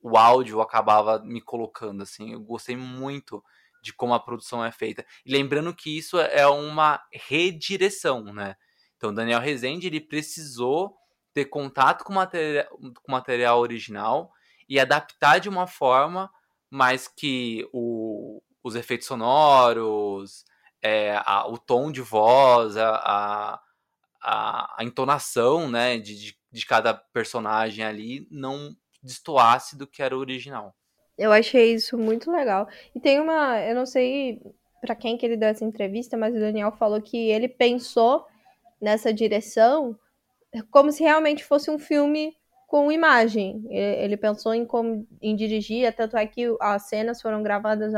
o 0.02 0.18
áudio 0.18 0.60
acabava 0.60 1.20
me 1.20 1.40
colocando, 1.40 2.02
assim. 2.02 2.34
Eu 2.34 2.40
gostei 2.40 2.76
muito 2.76 3.44
de 3.84 3.94
como 3.94 4.16
a 4.16 4.20
produção 4.20 4.66
é 4.66 4.72
feita. 4.72 5.06
E 5.24 5.32
lembrando 5.32 5.72
que 5.72 5.96
isso 5.96 6.20
é 6.20 6.48
uma 6.48 7.00
redireção, 7.12 8.24
né? 8.24 8.56
Então, 8.98 9.14
Daniel 9.14 9.40
Rezende, 9.40 9.86
ele 9.86 10.02
precisou 10.02 10.98
ter 11.32 11.46
contato 11.46 12.04
com 12.04 12.14
material, 12.14 12.66
com 13.04 13.12
material 13.12 13.60
original 13.60 14.32
e 14.68 14.80
adaptar 14.80 15.40
de 15.40 15.50
uma 15.50 15.68
forma 15.68 16.28
mais 16.72 17.08
que 17.08 17.70
o, 17.72 18.42
os 18.64 18.74
efeitos 18.74 19.06
sonoros, 19.06 20.44
é, 20.82 21.22
a, 21.24 21.48
o 21.48 21.56
tom 21.60 21.92
de 21.92 22.02
voz, 22.02 22.78
a, 22.78 22.96
a, 22.96 23.62
a 24.24 24.84
entonação 24.84 25.70
né, 25.70 25.98
de, 25.98 26.16
de, 26.16 26.38
de 26.52 26.66
cada 26.66 26.94
personagem 26.94 27.84
ali 27.84 28.28
não 28.32 28.76
destoasse 29.02 29.78
do 29.78 29.86
que 29.86 30.02
era 30.02 30.16
o 30.16 30.20
original. 30.20 30.74
Eu 31.18 31.32
achei 31.32 31.74
isso 31.74 31.98
muito 31.98 32.32
legal. 32.32 32.68
E 32.96 33.00
tem 33.00 33.20
uma, 33.20 33.60
eu 33.62 33.76
não 33.76 33.86
sei 33.86 34.42
para 34.82 34.96
quem 34.96 35.18
que 35.18 35.26
ele 35.26 35.38
deu 35.38 35.50
essa 35.50 35.64
entrevista, 35.64 36.18
mas 36.18 36.36
o 36.36 36.40
Daniel 36.40 36.72
falou 36.72 37.02
que 37.02 37.30
ele 37.30 37.48
pensou 37.48 38.26
nessa 38.82 39.14
direção 39.14 39.98
como 40.70 40.92
se 40.92 41.04
realmente 41.04 41.44
fosse 41.44 41.70
um 41.72 41.80
filme 41.80 42.36
com 42.68 42.92
imagem. 42.92 43.64
Ele 43.70 44.18
pensou 44.18 44.54
em 44.54 44.66
como 44.66 45.08
em 45.22 45.36
dirigir, 45.36 45.94
tanto 45.96 46.18
é 46.18 46.26
que 46.26 46.44
as 46.60 46.90
cenas 46.90 47.22
foram 47.22 47.44
gravadas, 47.44 47.94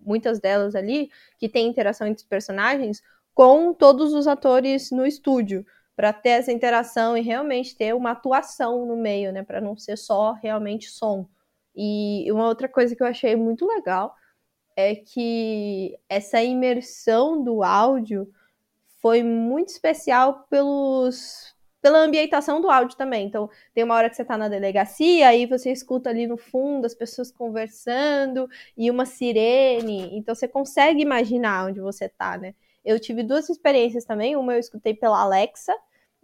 muitas 0.00 0.40
delas 0.40 0.74
ali, 0.74 1.10
que 1.38 1.48
tem 1.48 1.68
interação 1.68 2.06
entre 2.06 2.22
os 2.22 2.28
personagens, 2.28 3.02
com 3.34 3.74
todos 3.74 4.14
os 4.14 4.26
atores 4.26 4.90
no 4.90 5.06
estúdio, 5.06 5.66
para 5.96 6.12
ter 6.12 6.30
essa 6.30 6.52
interação 6.52 7.16
e 7.16 7.20
realmente 7.20 7.76
ter 7.76 7.94
uma 7.94 8.12
atuação 8.12 8.86
no 8.86 8.96
meio, 8.96 9.32
né, 9.32 9.42
para 9.42 9.60
não 9.60 9.76
ser 9.76 9.96
só 9.96 10.32
realmente 10.32 10.90
som. 10.90 11.28
E 11.74 12.30
uma 12.30 12.46
outra 12.46 12.68
coisa 12.68 12.94
que 12.94 13.02
eu 13.02 13.06
achei 13.06 13.36
muito 13.36 13.66
legal 13.66 14.14
é 14.76 14.94
que 14.94 15.96
essa 16.08 16.42
imersão 16.42 17.42
do 17.42 17.62
áudio 17.62 18.28
foi 19.00 19.22
muito 19.22 19.68
especial 19.68 20.46
pelos 20.48 21.54
pela 21.80 21.98
ambientação 21.98 22.62
do 22.62 22.70
áudio 22.70 22.96
também. 22.96 23.26
Então, 23.26 23.50
tem 23.74 23.84
uma 23.84 23.94
hora 23.94 24.08
que 24.08 24.16
você 24.16 24.24
tá 24.24 24.38
na 24.38 24.48
delegacia, 24.48 25.28
aí 25.28 25.44
você 25.44 25.70
escuta 25.70 26.08
ali 26.08 26.26
no 26.26 26.38
fundo 26.38 26.86
as 26.86 26.94
pessoas 26.94 27.30
conversando 27.30 28.48
e 28.74 28.90
uma 28.90 29.04
sirene. 29.04 30.08
Então, 30.16 30.34
você 30.34 30.48
consegue 30.48 31.02
imaginar 31.02 31.66
onde 31.66 31.82
você 31.82 32.08
tá, 32.08 32.38
né? 32.38 32.54
Eu 32.84 33.00
tive 33.00 33.22
duas 33.22 33.48
experiências 33.48 34.04
também. 34.04 34.36
Uma 34.36 34.54
eu 34.54 34.60
escutei 34.60 34.94
pela 34.94 35.20
Alexa, 35.20 35.74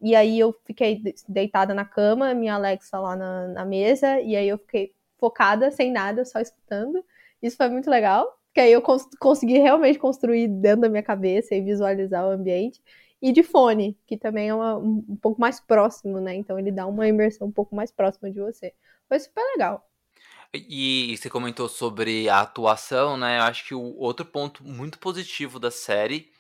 e 0.02 0.14
aí 0.14 0.38
eu 0.38 0.52
fiquei 0.64 1.02
deitada 1.29 1.75
na 1.75 1.85
cama, 1.85 2.35
minha 2.35 2.55
Alexa 2.55 2.99
lá 2.99 3.17
na, 3.17 3.49
na 3.49 3.64
mesa, 3.64 4.21
e 4.21 4.35
aí 4.35 4.49
eu 4.49 4.59
fiquei 4.59 4.95
focada, 5.19 5.71
sem 5.71 5.93
nada, 5.93 6.25
só 6.25 6.40
escutando. 6.40 7.05
Isso 7.43 7.57
foi 7.57 7.69
muito 7.69 7.90
legal, 7.90 8.26
porque 8.47 8.61
aí 8.61 8.73
eu 8.73 8.83
cons 8.83 9.07
consegui 9.19 9.59
realmente 9.59 9.99
construir 9.99 10.49
dentro 10.49 10.83
da 10.83 10.88
minha 10.88 11.02
cabeça 11.02 11.55
e 11.55 11.61
visualizar 11.61 12.26
o 12.26 12.31
ambiente. 12.31 12.81
E 13.23 13.33
de 13.33 13.43
fone, 13.43 13.99
que 14.07 14.17
também 14.17 14.49
é 14.49 14.55
uma, 14.55 14.79
um, 14.79 15.05
um 15.09 15.17
pouco 15.17 15.40
mais 15.40 15.61
próximo, 15.61 16.19
né? 16.21 16.35
Então 16.35 16.59
ele 16.59 16.73
dá 16.73 16.87
uma 16.87 17.07
imersão 17.07 17.49
um 17.49 17.52
pouco 17.52 17.75
mais 17.76 17.90
próxima 17.90 18.31
de 18.31 18.40
você. 18.40 18.73
Foi 19.09 19.19
super 19.21 19.43
legal. 19.52 19.87
E 20.52 21.14
você 21.17 21.29
comentou 21.29 21.69
sobre 21.69 22.29
a 22.29 22.40
atuação, 22.40 23.17
né? 23.17 23.38
Eu 23.38 23.43
acho 23.43 23.67
que 23.67 23.75
o 23.75 23.97
outro 23.99 24.25
ponto 24.25 24.64
muito 24.64 24.99
positivo 24.99 25.61
da 25.61 25.71
série 25.71 26.33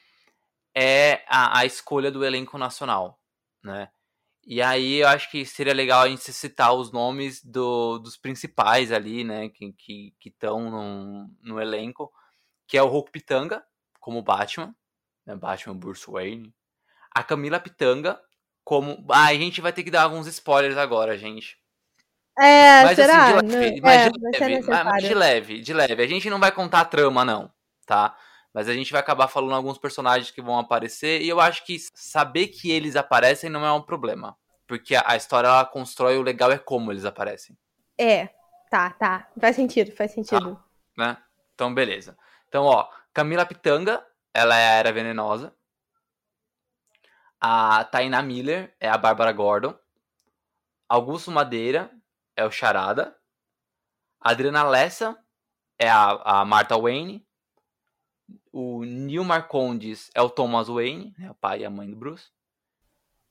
é 0.74 1.24
a, 1.28 1.60
a 1.60 1.66
escolha 1.66 2.10
do 2.10 2.24
elenco 2.24 2.58
nacional, 2.58 3.20
né? 3.62 3.88
E 4.44 4.62
aí 4.62 4.96
eu 4.96 5.08
acho 5.08 5.30
que 5.30 5.44
seria 5.44 5.74
legal 5.74 6.02
a 6.02 6.08
gente 6.08 6.32
citar 6.32 6.72
os 6.72 6.90
nomes 6.90 7.44
do, 7.44 7.98
dos 7.98 8.16
principais 8.16 8.90
ali, 8.90 9.22
né, 9.22 9.48
que 9.48 9.66
estão 9.66 9.76
que, 9.76 10.14
que 10.18 10.34
no, 10.46 11.30
no 11.42 11.60
elenco, 11.60 12.10
que 12.66 12.78
é 12.78 12.82
o 12.82 12.88
Hulk 12.88 13.10
Pitanga, 13.10 13.62
como 14.00 14.22
Batman, 14.22 14.74
né, 15.26 15.36
Batman 15.36 15.76
Bruce 15.76 16.10
Wayne. 16.10 16.54
A 17.14 17.22
Camila 17.22 17.60
Pitanga, 17.60 18.20
como... 18.64 19.04
Ah, 19.10 19.26
a 19.26 19.34
gente 19.34 19.60
vai 19.60 19.72
ter 19.72 19.84
que 19.84 19.90
dar 19.90 20.04
alguns 20.04 20.26
spoilers 20.26 20.78
agora, 20.78 21.18
gente. 21.18 21.58
É, 22.38 22.84
mas, 22.84 22.96
será? 22.96 23.36
Assim, 23.36 23.48
de 23.48 23.54
leve, 23.56 23.80
mas, 23.82 24.00
é, 24.00 24.08
de 24.08 24.18
leve 24.20 24.84
mas 24.84 25.02
de 25.02 25.14
leve, 25.14 25.60
de 25.60 25.72
leve. 25.74 26.02
A 26.02 26.06
gente 26.06 26.30
não 26.30 26.40
vai 26.40 26.50
contar 26.50 26.80
a 26.80 26.84
trama, 26.84 27.24
não, 27.24 27.52
tá? 27.84 28.16
Mas 28.52 28.68
a 28.68 28.74
gente 28.74 28.90
vai 28.90 29.00
acabar 29.00 29.28
falando 29.28 29.54
alguns 29.54 29.78
personagens 29.78 30.30
que 30.30 30.42
vão 30.42 30.58
aparecer. 30.58 31.22
E 31.22 31.28
eu 31.28 31.40
acho 31.40 31.64
que 31.64 31.78
saber 31.94 32.48
que 32.48 32.70
eles 32.70 32.96
aparecem 32.96 33.48
não 33.48 33.64
é 33.64 33.72
um 33.72 33.82
problema. 33.82 34.36
Porque 34.66 34.94
a, 34.96 35.16
história 35.16 35.48
ela 35.48 35.64
constrói 35.64 36.16
o 36.18 36.22
legal 36.22 36.50
é 36.50 36.58
como 36.58 36.92
eles 36.92 37.04
aparecem. 37.04 37.56
É, 37.96 38.28
tá, 38.70 38.90
tá. 38.90 39.28
Faz 39.38 39.56
sentido, 39.56 39.92
faz 39.92 40.12
sentido. 40.12 40.56
Tá, 40.96 41.04
né? 41.04 41.16
Então, 41.54 41.72
beleza. 41.72 42.16
Então, 42.48 42.64
ó, 42.64 42.88
Camila 43.12 43.46
Pitanga, 43.46 44.04
ela 44.32 44.56
é 44.56 44.68
a 44.68 44.74
Era 44.74 44.92
Venenosa. 44.92 45.54
A 47.40 47.84
Taina 47.84 48.20
Miller 48.22 48.74
é 48.78 48.88
a 48.88 48.98
Bárbara 48.98 49.32
Gordon. 49.32 49.74
Augusto 50.88 51.30
Madeira 51.30 51.90
é 52.36 52.44
o 52.44 52.50
Charada. 52.50 53.16
A 54.20 54.30
Adriana 54.30 54.62
Lessa 54.64 55.16
é 55.78 55.88
a, 55.88 56.40
a 56.40 56.44
Martha 56.44 56.76
Wayne. 56.76 57.26
O 58.52 58.84
Neil 58.84 59.24
Marcondes 59.24 60.10
é 60.14 60.20
o 60.20 60.28
Thomas 60.28 60.68
Wayne, 60.68 61.14
né, 61.18 61.30
o 61.30 61.34
pai 61.34 61.60
e 61.60 61.64
a 61.64 61.70
mãe 61.70 61.88
do 61.88 61.96
Bruce. 61.96 62.28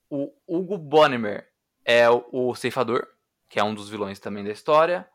O 0.10 0.34
Hugo 0.48 0.78
Bonnemer 0.78 1.48
é 1.86 2.10
o, 2.10 2.26
o 2.32 2.56
ceifador, 2.56 3.08
que 3.48 3.60
é 3.60 3.64
um 3.64 3.74
dos 3.74 3.90
vilões 3.90 4.20
também 4.20 4.44
da 4.44 4.52
história. 4.52 5.10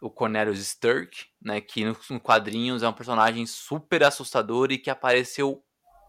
O 0.00 0.08
Cornelius 0.08 0.60
Sturck, 0.60 1.26
né, 1.42 1.60
que 1.60 1.84
nos 1.84 2.08
no 2.08 2.20
quadrinhos 2.20 2.82
é 2.82 2.88
um 2.88 2.92
personagem 2.92 3.44
super 3.44 4.04
assustador 4.04 4.70
e 4.70 4.78
que 4.78 4.88
apareceu 4.88 5.64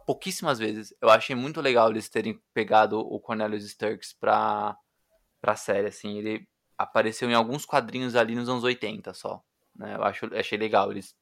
pouquíssimas 0.05 0.59
vezes. 0.59 0.93
Eu 1.01 1.09
achei 1.09 1.35
muito 1.35 1.61
legal 1.61 1.89
eles 1.89 2.09
terem 2.09 2.41
pegado 2.53 2.99
o 2.99 3.19
Cornelius 3.19 3.63
Sturks 3.63 4.13
pra, 4.13 4.77
pra 5.41 5.55
série, 5.55 5.87
assim. 5.87 6.17
Ele 6.17 6.47
apareceu 6.77 7.29
em 7.29 7.33
alguns 7.33 7.65
quadrinhos 7.65 8.15
ali 8.15 8.35
nos 8.35 8.49
anos 8.49 8.63
80 8.63 9.13
só. 9.13 9.43
Né? 9.75 9.95
Eu 9.95 10.03
acho, 10.03 10.33
achei 10.35 10.57
legal. 10.57 10.91
Eles 10.91 11.15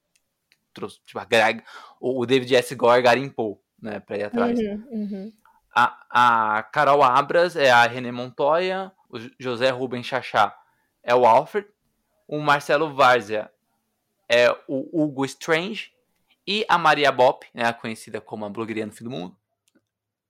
trouxe, 0.77 1.00
tipo, 1.05 1.19
a 1.19 1.25
Greg, 1.25 1.63
o, 2.00 2.25
David 2.25 2.55
S. 2.55 2.75
Gore 2.75 3.01
garimpou, 3.01 3.62
né, 3.81 4.00
pra 4.00 4.17
ir 4.17 4.24
atrás. 4.24 4.57
Uhum, 4.60 4.88
uhum. 4.91 5.34
A, 5.75 6.57
a 6.57 6.63
Carol 6.63 7.03
Abras 7.03 7.55
é 7.55 7.72
a 7.72 7.86
René 7.86 8.12
Montoya, 8.12 8.91
o 9.10 9.17
José 9.39 9.69
Rubens 9.69 10.05
Chachá 10.05 10.55
é 11.03 11.15
o 11.15 11.25
Alfred, 11.25 11.67
o 12.27 12.39
Marcelo 12.39 12.93
Várzea 12.93 13.51
é 14.29 14.51
o 14.67 15.03
Hugo 15.03 15.25
Strange 15.25 15.91
e 16.46 16.65
a 16.67 16.77
Maria 16.77 17.12
Bop, 17.12 17.48
né, 17.53 17.72
conhecida 17.74 18.22
como 18.22 18.46
a 18.46 18.50
blogueirinha 18.50 18.86
no 18.86 18.91
fim 18.91 19.03
do 19.03 19.10
mundo, 19.10 19.36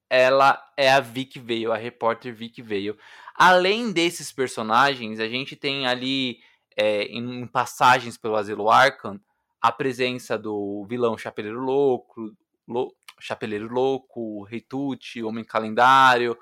ela 0.08 0.62
é 0.76 0.90
a 0.90 1.00
Vic 1.00 1.38
Veio, 1.38 1.72
a 1.72 1.76
repórter 1.76 2.34
Vic 2.34 2.62
Veio. 2.62 2.96
Além 3.34 3.92
desses 3.92 4.32
personagens, 4.32 5.20
a 5.20 5.28
gente 5.28 5.54
tem 5.54 5.86
ali 5.86 6.40
é, 6.76 7.02
em 7.04 7.46
passagens 7.46 8.16
pelo 8.16 8.36
Asilo 8.36 8.70
Arkham 8.70 9.20
a 9.60 9.72
presença 9.72 10.38
do 10.38 10.84
vilão 10.88 11.18
Chapeleiro 11.18 11.60
Louco, 11.60 12.32
Lou, 12.66 12.94
Chapeleiro 13.20 13.72
Louco, 13.72 14.44
Rei 14.44 14.60
Tut, 14.60 15.22
Homem 15.22 15.44
Calendário. 15.44 16.38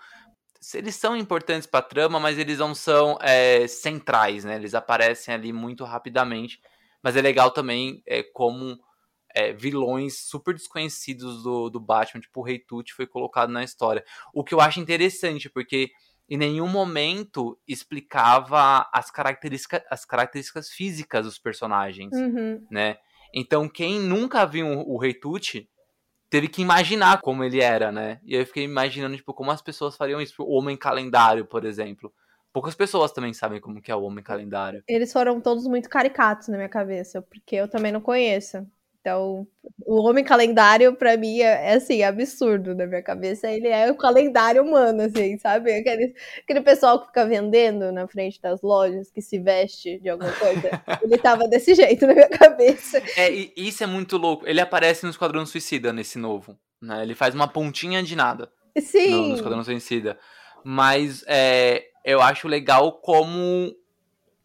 Eles 0.74 0.96
são 0.96 1.16
importantes 1.16 1.66
para 1.66 1.80
a 1.80 1.88
trama, 1.88 2.18
mas 2.18 2.38
eles 2.38 2.58
não 2.58 2.74
são 2.74 3.18
é, 3.20 3.66
centrais, 3.68 4.44
né? 4.44 4.56
Eles 4.56 4.74
aparecem 4.74 5.32
ali 5.32 5.52
muito 5.52 5.84
rapidamente. 5.84 6.60
Mas 7.02 7.16
é 7.16 7.22
legal 7.22 7.50
também 7.50 8.02
é, 8.04 8.22
como 8.22 8.78
é, 9.34 9.52
vilões 9.52 10.18
super 10.18 10.54
desconhecidos 10.54 11.42
do, 11.42 11.70
do 11.70 11.78
Batman, 11.78 12.20
tipo 12.20 12.40
o 12.40 12.42
Rei 12.42 12.58
Tut, 12.58 12.92
foi 12.94 13.06
colocado 13.06 13.50
na 13.50 13.62
história. 13.62 14.04
O 14.34 14.42
que 14.42 14.54
eu 14.54 14.60
acho 14.60 14.80
interessante, 14.80 15.48
porque 15.48 15.90
em 16.28 16.36
nenhum 16.36 16.68
momento 16.68 17.58
explicava 17.66 18.88
as 18.92 19.10
características, 19.10 19.82
as 19.90 20.04
características 20.04 20.70
físicas 20.70 21.24
dos 21.24 21.38
personagens, 21.38 22.12
uhum. 22.12 22.66
né? 22.70 22.98
Então, 23.32 23.68
quem 23.68 24.00
nunca 24.00 24.44
viu 24.44 24.66
o 24.66 24.98
Rei 24.98 25.14
Tut 25.14 25.68
teve 26.28 26.48
que 26.48 26.62
imaginar 26.62 27.20
como 27.20 27.44
ele 27.44 27.60
era, 27.60 27.92
né? 27.92 28.20
E 28.24 28.34
aí 28.34 28.42
eu 28.42 28.46
fiquei 28.46 28.64
imaginando, 28.64 29.16
tipo, 29.16 29.32
como 29.34 29.50
as 29.50 29.62
pessoas 29.62 29.96
fariam 29.96 30.20
isso. 30.20 30.42
O 30.42 30.58
Homem 30.58 30.76
Calendário, 30.76 31.44
por 31.44 31.64
exemplo. 31.64 32.12
Poucas 32.52 32.74
pessoas 32.74 33.12
também 33.12 33.34
sabem 33.34 33.60
como 33.60 33.82
que 33.82 33.90
é 33.90 33.94
o 33.94 34.02
Homem 34.02 34.24
Calendário. 34.24 34.82
Eles 34.88 35.12
foram 35.12 35.40
todos 35.40 35.66
muito 35.66 35.88
caricatos 35.90 36.48
na 36.48 36.56
minha 36.56 36.68
cabeça, 36.68 37.20
porque 37.20 37.54
eu 37.54 37.68
também 37.68 37.92
não 37.92 38.00
conheço. 38.00 38.66
Então, 39.00 39.46
o 39.86 40.02
homem 40.02 40.24
calendário, 40.24 40.94
para 40.96 41.16
mim, 41.16 41.40
é, 41.40 41.70
é, 41.70 41.74
assim, 41.74 42.02
absurdo 42.02 42.74
na 42.74 42.86
minha 42.86 43.02
cabeça. 43.02 43.48
Ele 43.48 43.68
é 43.68 43.88
o 43.88 43.96
calendário 43.96 44.62
humano, 44.62 45.02
assim, 45.02 45.38
sabe? 45.38 45.72
Aquele, 45.72 46.12
aquele 46.42 46.60
pessoal 46.60 47.00
que 47.00 47.06
fica 47.06 47.24
vendendo 47.24 47.92
na 47.92 48.08
frente 48.08 48.40
das 48.42 48.60
lojas, 48.62 49.12
que 49.12 49.22
se 49.22 49.38
veste 49.38 50.00
de 50.00 50.08
alguma 50.08 50.32
coisa. 50.32 50.82
ele 51.02 51.16
tava 51.18 51.46
desse 51.46 51.72
jeito 51.72 52.04
na 52.04 52.14
minha 52.14 52.28
cabeça. 52.28 53.00
É, 53.16 53.32
e 53.32 53.52
isso 53.56 53.84
é 53.84 53.86
muito 53.86 54.16
louco. 54.16 54.44
Ele 54.44 54.60
aparece 54.60 55.04
no 55.04 55.10
Esquadrão 55.10 55.46
Suicida, 55.46 55.92
nesse 55.92 56.18
novo. 56.18 56.58
Né? 56.82 57.04
Ele 57.04 57.14
faz 57.14 57.32
uma 57.32 57.46
pontinha 57.46 58.02
de 58.02 58.16
nada. 58.16 58.50
Sim. 58.76 59.10
No, 59.10 59.28
no 59.28 59.34
Esquadrão 59.36 59.62
Suicida. 59.62 60.18
Mas 60.64 61.24
é, 61.28 61.84
eu 62.04 62.20
acho 62.20 62.48
legal 62.48 62.90
como 63.00 63.72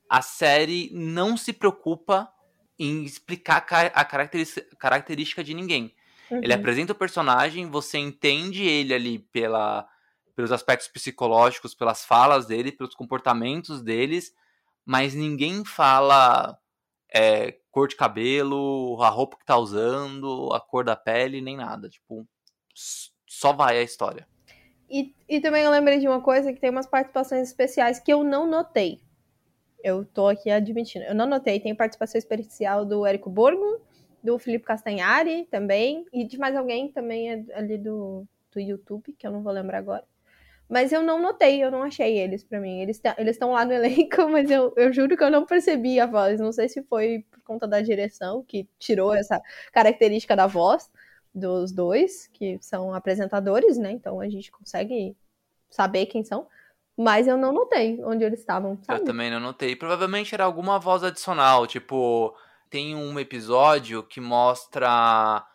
a 0.08 0.22
série 0.22 0.92
não 0.94 1.36
se 1.36 1.52
preocupa 1.52 2.30
em 2.78 3.04
explicar 3.04 3.66
a 3.94 4.06
característica 4.06 5.44
de 5.44 5.54
ninguém. 5.54 5.94
Uhum. 6.30 6.40
Ele 6.44 6.54
apresenta 6.54 6.94
o 6.94 6.96
personagem, 6.96 7.70
você 7.70 7.98
entende 7.98 8.63
ele 8.63 8.94
ali 8.94 9.20
pela, 9.20 9.88
pelos 10.36 10.51
aspectos 10.51 10.88
psicológicos, 10.88 11.75
pelas 11.75 12.06
falas 12.06 12.46
dele, 12.48 12.72
pelos 12.72 12.96
comportamentos 12.96 13.82
deles, 13.82 14.34
mas 14.86 15.13
ninguém 15.13 15.63
fala 15.63 16.58
é, 17.13 17.58
cor 17.70 17.88
de 17.88 17.96
cabelo, 17.96 19.01
a 19.01 19.10
roupa 19.10 19.38
que 19.38 19.46
tá 19.46 19.58
usando, 19.58 20.50
a 20.54 20.60
cor 20.60 20.84
da 20.84 20.96
pele, 20.96 21.42
nem 21.42 21.58
nada. 21.58 21.90
Tipo, 21.90 22.28
só 23.28 23.54
vai 23.54 23.78
a 23.78 23.84
história. 23.84 24.28
E, 24.90 25.16
e 25.28 25.40
também 25.40 25.63
eu 25.63 25.72
lembrei 25.72 26.00
de 26.00 26.08
uma 26.08 26.22
coisa 26.22 26.51
que 26.51 26.60
tem 26.60 26.70
umas 26.70 26.88
participações 26.88 27.48
especiais 27.48 28.00
que 28.00 28.12
eu 28.12 28.24
não 28.24 28.46
notei. 28.46 29.01
Eu 29.84 30.06
tô 30.06 30.28
aqui 30.28 30.50
admitindo. 30.50 31.06
Eu 31.06 31.16
não 31.16 31.26
notei. 31.26 31.60
Tem 31.60 31.76
participação 31.76 32.20
especial 32.20 32.86
do 32.86 33.06
Érico 33.06 33.30
Borgo, 33.30 33.82
do 34.24 34.38
Felipe 34.38 34.66
Castanhari 34.66 35.48
também, 35.50 36.06
e 36.14 36.24
de 36.24 36.38
mais 36.38 36.56
alguém 36.56 36.92
também 36.92 37.32
é 37.32 37.44
ali 37.54 37.78
do, 37.78 38.26
do 38.52 38.60
YouTube, 38.60 39.14
que 39.14 39.26
eu 39.26 39.32
não 39.32 39.42
vou 39.42 39.52
lembrar 39.52 39.80
agora. 39.80 40.04
Mas 40.70 40.94
eu 40.94 41.04
não 41.04 41.22
notei, 41.22 41.62
eu 41.62 41.70
não 41.70 41.84
achei 41.84 42.18
eles 42.18 42.46
para 42.46 42.60
mim. 42.60 42.80
Eles 42.80 43.02
estão 43.28 43.52
lá 43.52 43.66
no 43.66 43.74
elenco, 43.76 44.30
mas 44.30 44.50
eu, 44.50 44.74
eu 44.78 44.94
juro 44.94 45.18
que 45.18 45.24
eu 45.24 45.30
não 45.30 45.46
percebi 45.46 46.00
a 46.00 46.06
voz. 46.06 46.40
Não 46.40 46.54
sei 46.54 46.70
se 46.70 46.82
foi 46.84 47.26
por 47.30 47.42
conta 47.42 47.68
da 47.68 47.82
direção 47.82 48.42
que 48.42 48.66
tirou 48.80 49.14
essa 49.14 49.42
característica 49.74 50.36
da 50.36 50.48
voz 50.48 50.90
dos 51.36 51.72
dois, 51.74 52.28
que 52.28 52.58
são 52.62 52.94
apresentadores, 52.94 53.78
né? 53.78 53.92
Então 53.92 54.22
a 54.22 54.30
gente 54.30 54.52
consegue 54.52 55.16
saber 55.70 56.06
quem 56.06 56.24
são. 56.24 56.48
Mas 57.01 57.27
eu 57.27 57.38
não 57.38 57.51
notei 57.51 58.00
onde 58.03 58.24
eles 58.24 58.39
estavam. 58.39 58.77
Sabe? 58.84 59.00
Eu 59.00 59.05
também 59.05 59.31
não 59.31 59.39
notei. 59.39 59.75
Provavelmente 59.75 60.34
era 60.36 60.43
alguma 60.43 60.79
voz 60.79 61.03
adicional, 61.03 61.65
tipo, 61.65 62.36
tem 62.70 62.96
um 62.96 63.20
episódio 63.20 64.03
que 64.03 64.22
mostra. 64.22 65.46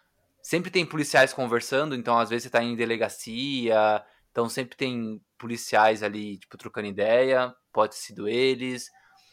Sempre 0.43 0.71
tem 0.71 0.85
policiais 0.85 1.33
conversando, 1.33 1.95
então 1.95 2.19
às 2.19 2.31
vezes 2.31 2.45
você 2.45 2.51
tá 2.51 2.63
em 2.63 2.77
delegacia, 2.77 4.03
então 4.31 4.49
sempre 4.49 4.77
tem 4.77 5.21
policiais 5.39 6.03
ali, 6.03 6.39
tipo, 6.39 6.57
trocando 6.57 6.87
ideia, 6.87 7.55
pode 7.73 7.95
ter 7.95 8.01
sido 8.01 8.29
eles. 8.29 8.91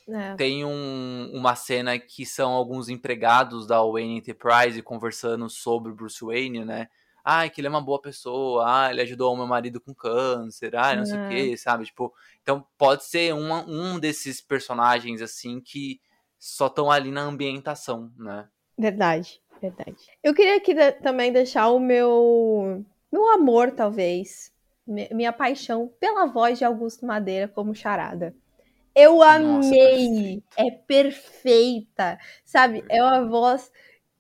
É. 0.08 0.36
Tem 0.36 0.65
um, 0.65 1.32
uma 1.34 1.55
cena 1.55 1.98
que 1.98 2.25
são 2.25 2.51
alguns 2.51 2.89
empregados 2.89 3.67
da 3.67 3.82
Wayne 3.84 4.17
Enterprise 4.17 4.82
conversando 4.82 5.50
sobre 5.50 5.93
Bruce 5.93 6.24
Wayne, 6.24 6.65
né? 6.65 6.88
Ah, 7.24 7.48
que 7.48 7.62
ele 7.62 7.68
é 7.68 7.70
uma 7.70 7.82
boa 7.82 8.01
pessoa, 8.01 8.65
ah, 8.68 8.92
ele 8.92 9.01
ajudou 9.01 9.34
o 9.34 9.38
meu 9.38 9.48
marido 9.48 9.80
com 9.80 9.94
câncer, 9.94 10.75
ah, 10.75 10.96
não 10.96 11.03
é. 11.03 11.06
sei 11.06 11.20
o 11.20 11.30
que, 11.30 11.58
sabe? 11.58 11.86
Tipo, 11.86 12.13
então 12.42 12.65
pode 12.77 13.06
ser 13.06 13.34
uma, 13.34 13.65
um 13.65 13.98
desses 13.98 14.42
personagens, 14.42 15.22
assim, 15.22 15.62
que 15.62 16.01
só 16.38 16.68
estão 16.68 16.92
ali 16.92 17.12
na 17.12 17.22
ambientação, 17.22 18.12
né? 18.18 18.48
Verdade, 18.77 19.42
verdade. 19.62 19.96
Eu 20.22 20.34
queria 20.34 20.58
aqui 20.58 20.75
também 21.01 21.32
deixar 21.32 21.70
o 21.70 21.80
meu, 21.80 22.84
meu 23.12 23.32
amor, 23.32 23.72
talvez, 23.72 24.51
minha 24.86 25.32
paixão 25.32 25.89
pela 26.00 26.25
voz 26.25 26.58
de 26.58 26.65
Augusto 26.65 27.06
Madeira 27.06 27.48
como 27.48 27.74
charada. 27.74 28.36
Eu 28.96 29.24
amei, 29.24 30.36
Nossa, 30.36 30.68
é 30.68 30.72
perfeita, 30.72 32.20
sabe? 32.46 32.84
É 32.89 33.03
uma 33.03 33.25
voz 33.25 33.72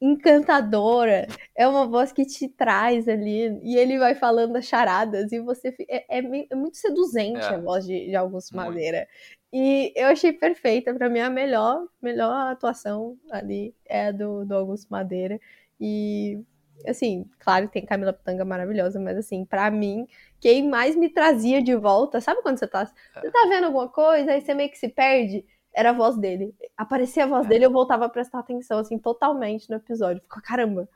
encantadora, 0.03 1.25
é 1.55 1.65
uma 1.65 1.87
voz 1.87 2.11
que 2.11 2.25
te 2.25 2.49
traz 2.49 3.07
ali, 3.07 3.57
e 3.63 3.77
ele 3.77 3.97
vai 3.97 4.13
falando 4.13 4.57
as 4.57 4.65
charadas, 4.65 5.31
e 5.31 5.39
você 5.39 5.73
é, 5.87 6.17
é, 6.17 6.47
é 6.51 6.55
muito 6.55 6.75
seduzente 6.75 7.39
é. 7.39 7.55
a 7.55 7.57
voz 7.57 7.85
de, 7.85 8.07
de 8.07 8.15
Augusto 8.15 8.53
muito. 8.53 8.67
Madeira. 8.67 9.07
E 9.53 9.93
eu 9.95 10.07
achei 10.07 10.33
perfeita, 10.33 10.93
para 10.93 11.09
mim 11.09 11.19
a 11.19 11.29
melhor, 11.29 11.87
melhor 12.01 12.51
atuação 12.51 13.17
ali 13.31 13.73
é 13.85 14.07
a 14.07 14.11
do, 14.11 14.43
do 14.43 14.55
Augusto 14.55 14.89
Madeira. 14.89 15.39
E 15.79 16.37
assim, 16.85 17.25
claro, 17.39 17.69
tem 17.69 17.85
Camila 17.85 18.11
Pitanga 18.11 18.43
maravilhosa, 18.43 18.99
mas 18.99 19.17
assim, 19.17 19.45
para 19.45 19.71
mim, 19.71 20.05
quem 20.41 20.67
mais 20.67 20.97
me 20.97 21.07
trazia 21.07 21.63
de 21.63 21.75
volta, 21.77 22.19
sabe 22.19 22.41
quando 22.41 22.59
você 22.59 22.67
tá, 22.67 22.85
você 22.85 23.31
tá 23.31 23.45
vendo 23.47 23.67
alguma 23.67 23.87
coisa, 23.87 24.31
aí 24.31 24.41
você 24.41 24.53
meio 24.53 24.69
que 24.69 24.77
se 24.77 24.89
perde? 24.89 25.45
Era 25.75 25.89
a 25.89 25.93
voz 25.93 26.17
dele. 26.17 26.55
Aparecia 26.77 27.23
a 27.23 27.27
voz 27.27 27.45
é. 27.45 27.49
dele, 27.49 27.65
eu 27.65 27.71
voltava 27.71 28.05
a 28.05 28.09
prestar 28.09 28.39
atenção, 28.39 28.79
assim, 28.79 28.97
totalmente 28.97 29.69
no 29.69 29.75
episódio. 29.77 30.21
Ficou, 30.21 30.41
caramba, 30.41 30.87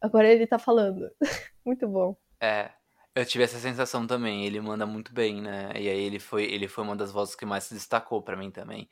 agora 0.00 0.28
ele 0.28 0.46
tá 0.46 0.58
falando. 0.58 1.10
muito 1.64 1.88
bom. 1.88 2.16
É, 2.40 2.70
eu 3.14 3.24
tive 3.24 3.44
essa 3.44 3.58
sensação 3.58 4.06
também. 4.06 4.44
Ele 4.44 4.60
manda 4.60 4.86
muito 4.86 5.12
bem, 5.12 5.40
né? 5.40 5.70
E 5.74 5.88
aí 5.88 6.00
ele 6.00 6.18
foi, 6.18 6.44
ele 6.44 6.68
foi 6.68 6.84
uma 6.84 6.96
das 6.96 7.12
vozes 7.12 7.34
que 7.34 7.46
mais 7.46 7.64
se 7.64 7.74
destacou 7.74 8.22
para 8.22 8.36
mim 8.36 8.50
também. 8.50 8.88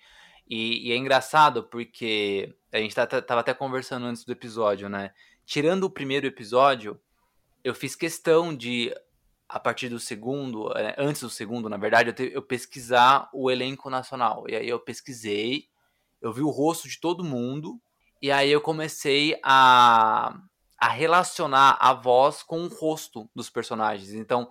E, 0.48 0.88
e, 0.88 0.92
é 0.92 0.96
engraçado 0.96 1.64
porque 1.64 2.54
a 2.72 2.78
gente 2.78 2.94
tá, 2.94 3.06
tava 3.06 3.40
até 3.40 3.54
conversando 3.54 4.06
antes 4.06 4.24
do 4.24 4.32
episódio, 4.32 4.88
né? 4.88 5.12
Tirando 5.46 5.85
o 5.85 5.90
primeiro 5.90 6.26
episódio, 6.26 7.00
eu 7.64 7.74
fiz 7.74 7.94
questão 7.94 8.54
de, 8.54 8.94
a 9.53 9.61
partir 9.61 9.91
do 9.91 10.01
segundo, 10.01 10.73
é, 10.75 10.95
antes 10.97 11.21
do 11.21 11.29
segundo, 11.29 11.69
na 11.69 11.77
verdade, 11.77 12.09
eu, 12.09 12.15
te, 12.15 12.31
eu 12.33 12.41
pesquisar 12.41 13.29
o 13.35 13.51
elenco 13.51 13.91
nacional. 13.91 14.47
E 14.49 14.57
aí 14.57 14.67
eu 14.67 14.81
pesquisei, 14.81 15.67
eu 16.23 16.33
vi 16.33 16.41
o 16.41 16.49
rosto 16.49 16.88
de 16.88 16.99
todo 16.99 17.23
mundo, 17.23 17.79
e 18.21 18.33
aí 18.33 18.51
eu 18.51 18.62
comecei 18.62 19.38
a, 19.43 20.35
a 20.79 20.88
relacionar 20.88 21.77
a 21.79 21.93
voz 21.93 22.43
com 22.43 22.65
o 22.65 22.69
rosto 22.69 23.29
dos 23.35 23.51
personagens. 23.51 24.15
Então, 24.15 24.49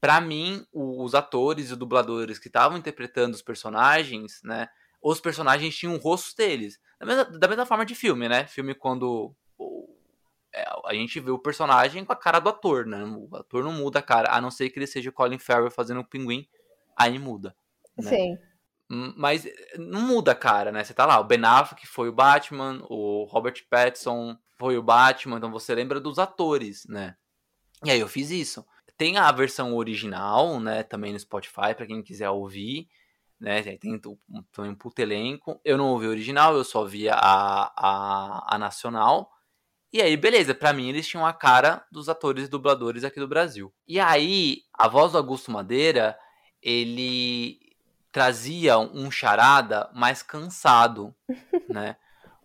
para 0.00 0.18
mim, 0.18 0.64
os 0.72 1.14
atores 1.14 1.70
e 1.70 1.76
dubladores 1.76 2.38
que 2.38 2.48
estavam 2.48 2.78
interpretando 2.78 3.34
os 3.34 3.42
personagens, 3.42 4.40
né? 4.42 4.68
Os 5.02 5.20
personagens 5.20 5.76
tinham 5.76 5.94
o 5.94 5.98
rosto 5.98 6.34
deles. 6.34 6.80
Da 6.98 7.04
mesma, 7.04 7.24
da 7.24 7.48
mesma 7.48 7.66
forma 7.66 7.84
de 7.84 7.94
filme, 7.94 8.30
né? 8.30 8.46
Filme 8.46 8.74
quando 8.74 9.34
a 10.84 10.94
gente 10.94 11.20
vê 11.20 11.30
o 11.30 11.38
personagem 11.38 12.04
com 12.04 12.12
a 12.12 12.16
cara 12.16 12.38
do 12.38 12.48
ator, 12.48 12.86
né? 12.86 13.04
O 13.04 13.36
ator 13.36 13.62
não 13.64 13.72
muda 13.72 13.98
a 13.98 14.02
cara, 14.02 14.32
a 14.32 14.40
não 14.40 14.50
ser 14.50 14.70
que 14.70 14.78
ele 14.78 14.86
seja 14.86 15.10
o 15.10 15.12
Colin 15.12 15.38
Farrell 15.38 15.70
fazendo 15.70 15.98
o 15.98 16.00
um 16.00 16.04
pinguim, 16.04 16.48
aí 16.96 17.18
muda. 17.18 17.54
Né? 17.96 18.08
Sim. 18.08 18.38
Hum, 18.90 19.12
mas 19.16 19.44
eh, 19.44 19.76
não 19.78 20.00
muda 20.00 20.32
a 20.32 20.34
cara, 20.34 20.72
né? 20.72 20.82
Você 20.82 20.94
tá 20.94 21.04
lá, 21.04 21.20
o 21.20 21.24
Ben 21.24 21.44
Affleck 21.44 21.86
foi 21.86 22.08
o 22.08 22.12
Batman, 22.12 22.80
o 22.88 23.24
Robert 23.24 23.62
Pattinson 23.68 24.36
foi 24.58 24.78
o 24.78 24.82
Batman, 24.82 25.36
então 25.36 25.50
você 25.50 25.74
lembra 25.74 26.00
dos 26.00 26.18
atores, 26.18 26.86
né? 26.86 27.14
E 27.84 27.90
aí 27.90 28.00
eu 28.00 28.08
fiz 28.08 28.30
isso. 28.30 28.66
Tem 28.96 29.16
a 29.16 29.30
versão 29.30 29.76
original, 29.76 30.58
né, 30.58 30.82
também 30.82 31.12
no 31.12 31.20
Spotify, 31.20 31.74
para 31.76 31.86
quem 31.86 32.02
quiser 32.02 32.30
ouvir, 32.30 32.88
né? 33.38 33.62
Tem 33.76 34.00
também 34.50 34.72
um 34.72 34.74
puto 34.74 35.00
elenco. 35.00 35.60
Eu 35.64 35.78
não 35.78 35.90
ouvi 35.90 36.06
a 36.06 36.10
original, 36.10 36.56
eu 36.56 36.64
só 36.64 36.84
vi 36.84 37.08
a, 37.08 37.16
a, 37.16 38.54
a 38.54 38.58
nacional. 38.58 39.30
E 39.92 40.02
aí, 40.02 40.16
beleza, 40.16 40.54
para 40.54 40.72
mim 40.72 40.88
eles 40.88 41.06
tinham 41.08 41.24
a 41.24 41.32
cara 41.32 41.84
dos 41.90 42.08
atores 42.08 42.44
e 42.44 42.50
dubladores 42.50 43.04
aqui 43.04 43.18
do 43.18 43.28
Brasil. 43.28 43.72
E 43.86 43.98
aí, 43.98 44.62
a 44.72 44.86
voz 44.86 45.12
do 45.12 45.18
Augusto 45.18 45.50
Madeira, 45.50 46.18
ele 46.62 47.58
trazia 48.12 48.78
um 48.78 49.10
charada 49.10 49.90
mais 49.94 50.22
cansado, 50.22 51.14
né? 51.68 51.96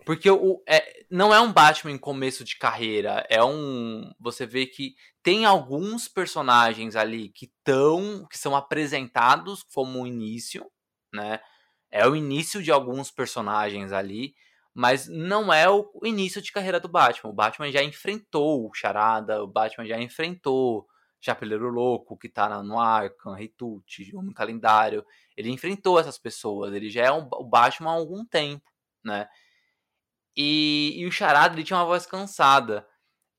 Porque 0.06 0.29
o, 0.29 0.62
é, 0.67 1.06
não 1.10 1.34
é 1.34 1.39
um 1.39 1.51
Batman 1.51 1.91
em 1.91 1.97
começo 1.97 2.43
de 2.43 2.58
carreira, 2.58 3.25
é 3.29 3.43
um. 3.43 4.13
Você 4.19 4.45
vê 4.45 4.65
que 4.65 4.95
tem 5.21 5.45
alguns 5.45 6.08
personagens 6.08 6.95
ali 6.95 7.29
que 7.29 7.45
estão. 7.45 8.25
que 8.29 8.38
são 8.38 8.56
apresentados 8.56 9.63
como 9.63 10.01
o 10.01 10.08
início, 10.08 10.65
né? 11.13 11.39
É 11.89 12.08
o 12.08 12.15
início 12.15 12.62
de 12.62 12.71
alguns 12.71 13.12
personagens 13.12 13.91
ali 13.91 14.34
mas 14.73 15.07
não 15.07 15.53
é 15.53 15.69
o 15.69 15.91
início 16.03 16.41
de 16.41 16.51
carreira 16.51 16.79
do 16.79 16.88
Batman. 16.88 17.29
O 17.29 17.33
Batman 17.33 17.71
já 17.71 17.83
enfrentou 17.83 18.67
o 18.67 18.73
Charada, 18.73 19.43
o 19.43 19.47
Batman 19.47 19.86
já 19.86 19.99
enfrentou 19.99 20.88
Chapeleiro 21.21 21.69
Louco, 21.69 22.17
que 22.17 22.27
tá 22.27 22.62
no 22.63 22.79
Arkham, 22.79 23.33
Rei 23.33 23.47
Tut, 23.47 24.15
Homem 24.15 24.33
Calendário. 24.33 25.05
Ele 25.38 25.49
enfrentou 25.49 25.99
essas 25.99 26.17
pessoas, 26.17 26.73
ele 26.73 26.89
já 26.89 27.03
é 27.03 27.12
um, 27.12 27.27
o 27.31 27.43
Batman 27.43 27.91
há 27.91 27.93
algum 27.93 28.25
tempo, 28.25 28.65
né? 29.03 29.27
E, 30.36 30.95
e 30.97 31.05
o 31.05 31.12
Charada, 31.12 31.55
ele 31.55 31.63
tinha 31.63 31.77
uma 31.77 31.86
voz 31.86 32.05
cansada. 32.05 32.88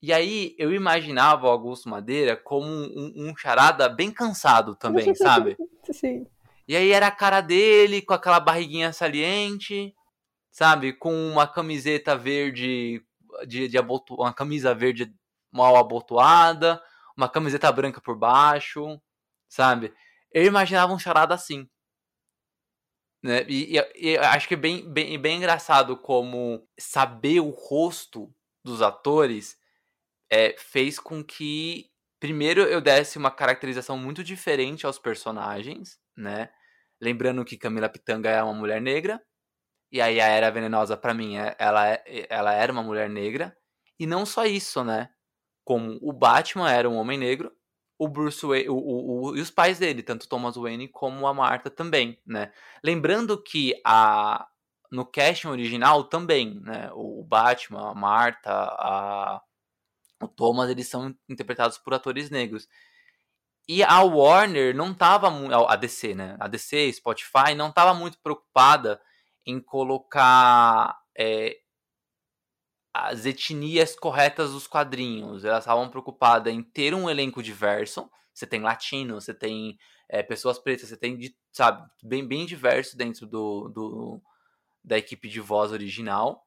E 0.01 0.13
aí 0.13 0.55
eu 0.59 0.71
imaginava 0.71 1.47
o 1.47 1.51
Augusto 1.51 1.89
Madeira 1.89 2.37
como 2.37 2.67
um, 2.67 3.31
um 3.31 3.35
charada 3.35 3.89
bem 3.89 4.11
cansado 4.11 4.77
também, 4.77 5.15
sabe? 5.17 5.57
Sim. 5.91 6.27
E 6.69 6.77
aí 6.77 6.93
era 6.93 7.07
a 7.07 7.11
cara 7.11 7.41
dele 7.41 8.03
com 8.03 8.13
aquela 8.13 8.39
barriguinha 8.39 8.93
saliente, 8.93 9.95
sabe? 10.55 10.93
Com 10.93 11.13
uma 11.33 11.49
camiseta 11.49 12.17
verde, 12.17 13.05
de, 13.45 13.67
de 13.67 13.77
aboto, 13.77 14.15
uma 14.15 14.33
camisa 14.33 14.73
verde 14.73 15.13
mal 15.51 15.77
abotoada, 15.77 16.81
uma 17.17 17.29
camiseta 17.29 17.71
branca 17.73 18.01
por 18.01 18.17
baixo, 18.17 19.01
sabe? 19.49 19.93
Eu 20.33 20.45
imaginava 20.45 20.93
um 20.93 20.99
charada 20.99 21.35
assim. 21.35 21.69
Né? 23.21 23.45
E, 23.49 23.77
e, 23.77 24.13
e, 24.13 24.19
acho 24.19 24.47
que 24.47 24.55
é 24.55 24.57
bem, 24.57 24.89
bem, 24.93 25.19
bem 25.21 25.39
engraçado 25.39 25.97
como 25.97 26.65
saber 26.79 27.41
o 27.41 27.51
rosto 27.51 28.33
dos 28.63 28.81
atores 28.81 29.59
é, 30.31 30.55
fez 30.57 31.01
com 31.01 31.25
que, 31.25 31.91
primeiro, 32.21 32.61
eu 32.61 32.81
desse 32.81 33.19
uma 33.19 33.31
caracterização 33.31 33.99
muito 33.99 34.23
diferente 34.23 34.87
aos 34.87 35.01
personagens, 35.01 35.99
né? 36.17 36.51
Lembrando 37.01 37.45
que 37.45 37.59
Camila 37.59 37.89
Pitanga 37.89 38.31
é 38.31 38.43
uma 38.43 38.55
mulher 38.55 38.81
negra, 38.81 39.21
E 39.95 40.01
aí 40.01 40.21
a 40.21 40.27
Era 40.27 40.51
Venenosa, 40.51 40.97
para 40.97 41.15
mim, 41.15 41.37
é, 41.37 41.55
ela, 41.57 41.89
é, 41.89 42.27
ela 42.29 42.53
era 42.53 42.73
uma 42.73 42.83
mulher 42.83 43.09
negra. 43.09 43.57
E 43.97 44.09
não 44.09 44.27
só 44.27 44.45
isso, 44.45 44.83
né? 44.83 45.09
Como 45.65 46.01
o 46.03 46.13
Batman 46.13 46.69
era 46.69 46.91
um 46.91 46.97
homem 46.97 47.17
negro, 47.17 47.53
o 47.97 48.09
Bruce 48.09 48.45
Wayne, 48.45 48.69
o, 48.69 48.75
o, 48.75 49.31
o, 49.31 49.37
e 49.37 49.41
os 49.41 49.53
pais 49.53 49.79
dele, 49.79 50.03
tanto 50.03 50.29
Thomas 50.29 50.57
Wayne 50.57 50.89
como 50.89 51.29
a 51.29 51.33
Martha 51.33 51.71
também, 51.71 52.21
né? 52.27 52.51
Lembrando 52.83 53.41
que 53.41 53.81
a, 53.87 54.49
no 54.91 55.07
casting 55.07 55.47
original 55.47 56.03
também, 56.03 56.61
né? 56.61 56.91
O 56.93 57.23
Batman, 57.23 57.93
a 57.93 57.95
Martha, 57.95 58.51
a, 58.51 59.41
o 60.21 60.27
Thomas, 60.27 60.71
eles 60.71 60.89
são 60.89 61.15
interpretados 61.29 61.79
por 61.79 61.95
atores 61.95 62.31
negros. 62.31 62.67
E 63.69 63.85
a 63.85 64.03
Warner 64.03 64.75
não 64.75 64.93
tava 64.93 65.29
a 65.69 65.77
DC, 65.77 66.17
né? 66.17 66.37
A 66.41 66.49
DC, 66.49 66.95
Spotify, 66.95 67.55
não 67.57 67.71
tava 67.71 67.95
muito 67.95 68.19
preocupada 68.19 69.01
em 69.47 69.61
colocar 69.61 70.99
é, 71.17 71.59
as 72.93 73.27
etnias 73.27 73.97
corretas 73.97 74.53
dos 74.53 74.67
quadrinhos. 74.67 75.45
Elas 75.45 75.65
estavam 75.65 75.89
preocupadas 75.89 76.53
em 76.53 76.63
ter 76.63 76.95
um 76.95 77.11
elenco 77.11 77.43
diverso. 77.43 78.09
Você 78.33 78.47
tem 78.47 78.61
latino, 78.61 79.21
você 79.21 79.35
tem 79.35 79.79
é, 80.09 80.23
pessoas 80.23 80.59
pretas, 80.59 80.89
você 80.89 80.97
tem, 80.97 81.19
sabe, 81.53 81.89
bem, 82.03 82.27
bem 82.27 82.47
diverso 82.47 82.97
dentro 82.97 83.27
do, 83.27 83.69
do 83.69 84.23
da 84.83 84.99
equipe 84.99 85.29
de 85.29 85.41
voz 85.41 85.73
original. 85.73 86.47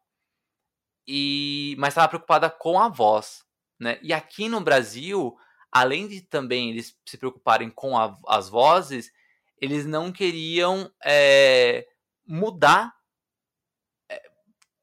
E 1.08 1.76
mas 1.80 1.90
estava 1.90 2.08
preocupada 2.08 2.50
com 2.50 2.80
a 2.80 2.90
voz, 2.90 3.44
né? 3.80 3.98
E 4.02 4.14
aqui 4.14 4.48
no 4.50 4.62
Brasil, 4.62 5.36
além 5.72 6.08
de 6.08 6.22
também 6.22 6.70
eles 6.70 6.98
se 7.06 7.18
preocuparem 7.18 7.70
com 7.70 7.98
a, 7.98 8.18
as 8.28 8.50
vozes, 8.50 9.12
eles 9.60 9.86
não 9.86 10.12
queriam 10.12 10.92
é, 11.04 11.88
mudar 12.28 12.94
é, 14.10 14.22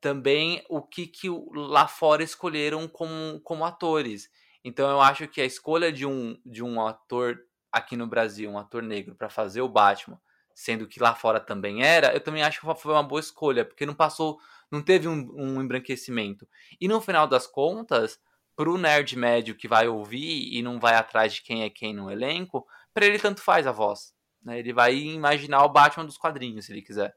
também 0.01 0.65
o 0.69 0.81
que, 0.83 1.07
que 1.07 1.29
lá 1.55 1.87
fora 1.87 2.23
escolheram 2.23 2.89
como, 2.89 3.41
como 3.41 3.65
atores. 3.65 4.31
Então 4.65 4.91
eu 4.91 5.01
acho 5.01 5.29
que 5.29 5.41
a 5.41 5.45
escolha 5.45 5.93
de 5.93 6.07
um, 6.07 6.41
de 6.45 6.63
um 6.63 6.85
ator 6.85 7.39
aqui 7.71 7.97
no 7.97 8.07
Brasil, 8.07 8.51
um 8.51 8.59
ator 8.59 8.83
negro, 8.83 9.15
para 9.15 9.29
fazer 9.29 9.61
o 9.61 9.69
Batman, 9.69 10.21
sendo 10.55 10.87
que 10.87 11.01
lá 11.01 11.15
fora 11.15 11.41
também 11.41 11.83
era, 11.83 12.15
eu 12.15 12.21
também 12.21 12.43
acho 12.43 12.61
que 12.61 12.75
foi 12.81 12.93
uma 12.93 13.03
boa 13.03 13.21
escolha, 13.21 13.65
porque 13.65 13.85
não 13.85 13.95
passou, 13.95 14.39
não 14.71 14.81
teve 14.81 15.09
um, 15.09 15.29
um 15.35 15.61
embranquecimento. 15.61 16.49
E 16.81 16.87
no 16.87 17.01
final 17.01 17.27
das 17.27 17.47
contas, 17.47 18.19
pro 18.57 18.79
nerd 18.79 19.17
médio 19.19 19.57
que 19.57 19.67
vai 19.67 19.89
ouvir 19.89 20.57
e 20.57 20.63
não 20.63 20.79
vai 20.79 20.95
atrás 20.95 21.35
de 21.35 21.43
quem 21.43 21.65
é 21.65 21.71
quem 21.71 21.93
no 21.93 22.11
elenco, 22.11 22.67
para 22.93 23.05
ele 23.05 23.19
tanto 23.19 23.43
faz 23.43 23.67
a 23.67 23.73
voz. 23.73 24.15
Né? 24.43 24.59
Ele 24.59 24.73
vai 24.73 24.95
imaginar 24.95 25.65
o 25.65 25.69
Batman 25.69 26.07
dos 26.07 26.17
quadrinhos, 26.17 26.67
se 26.67 26.73
ele 26.73 26.83
quiser. 26.83 27.15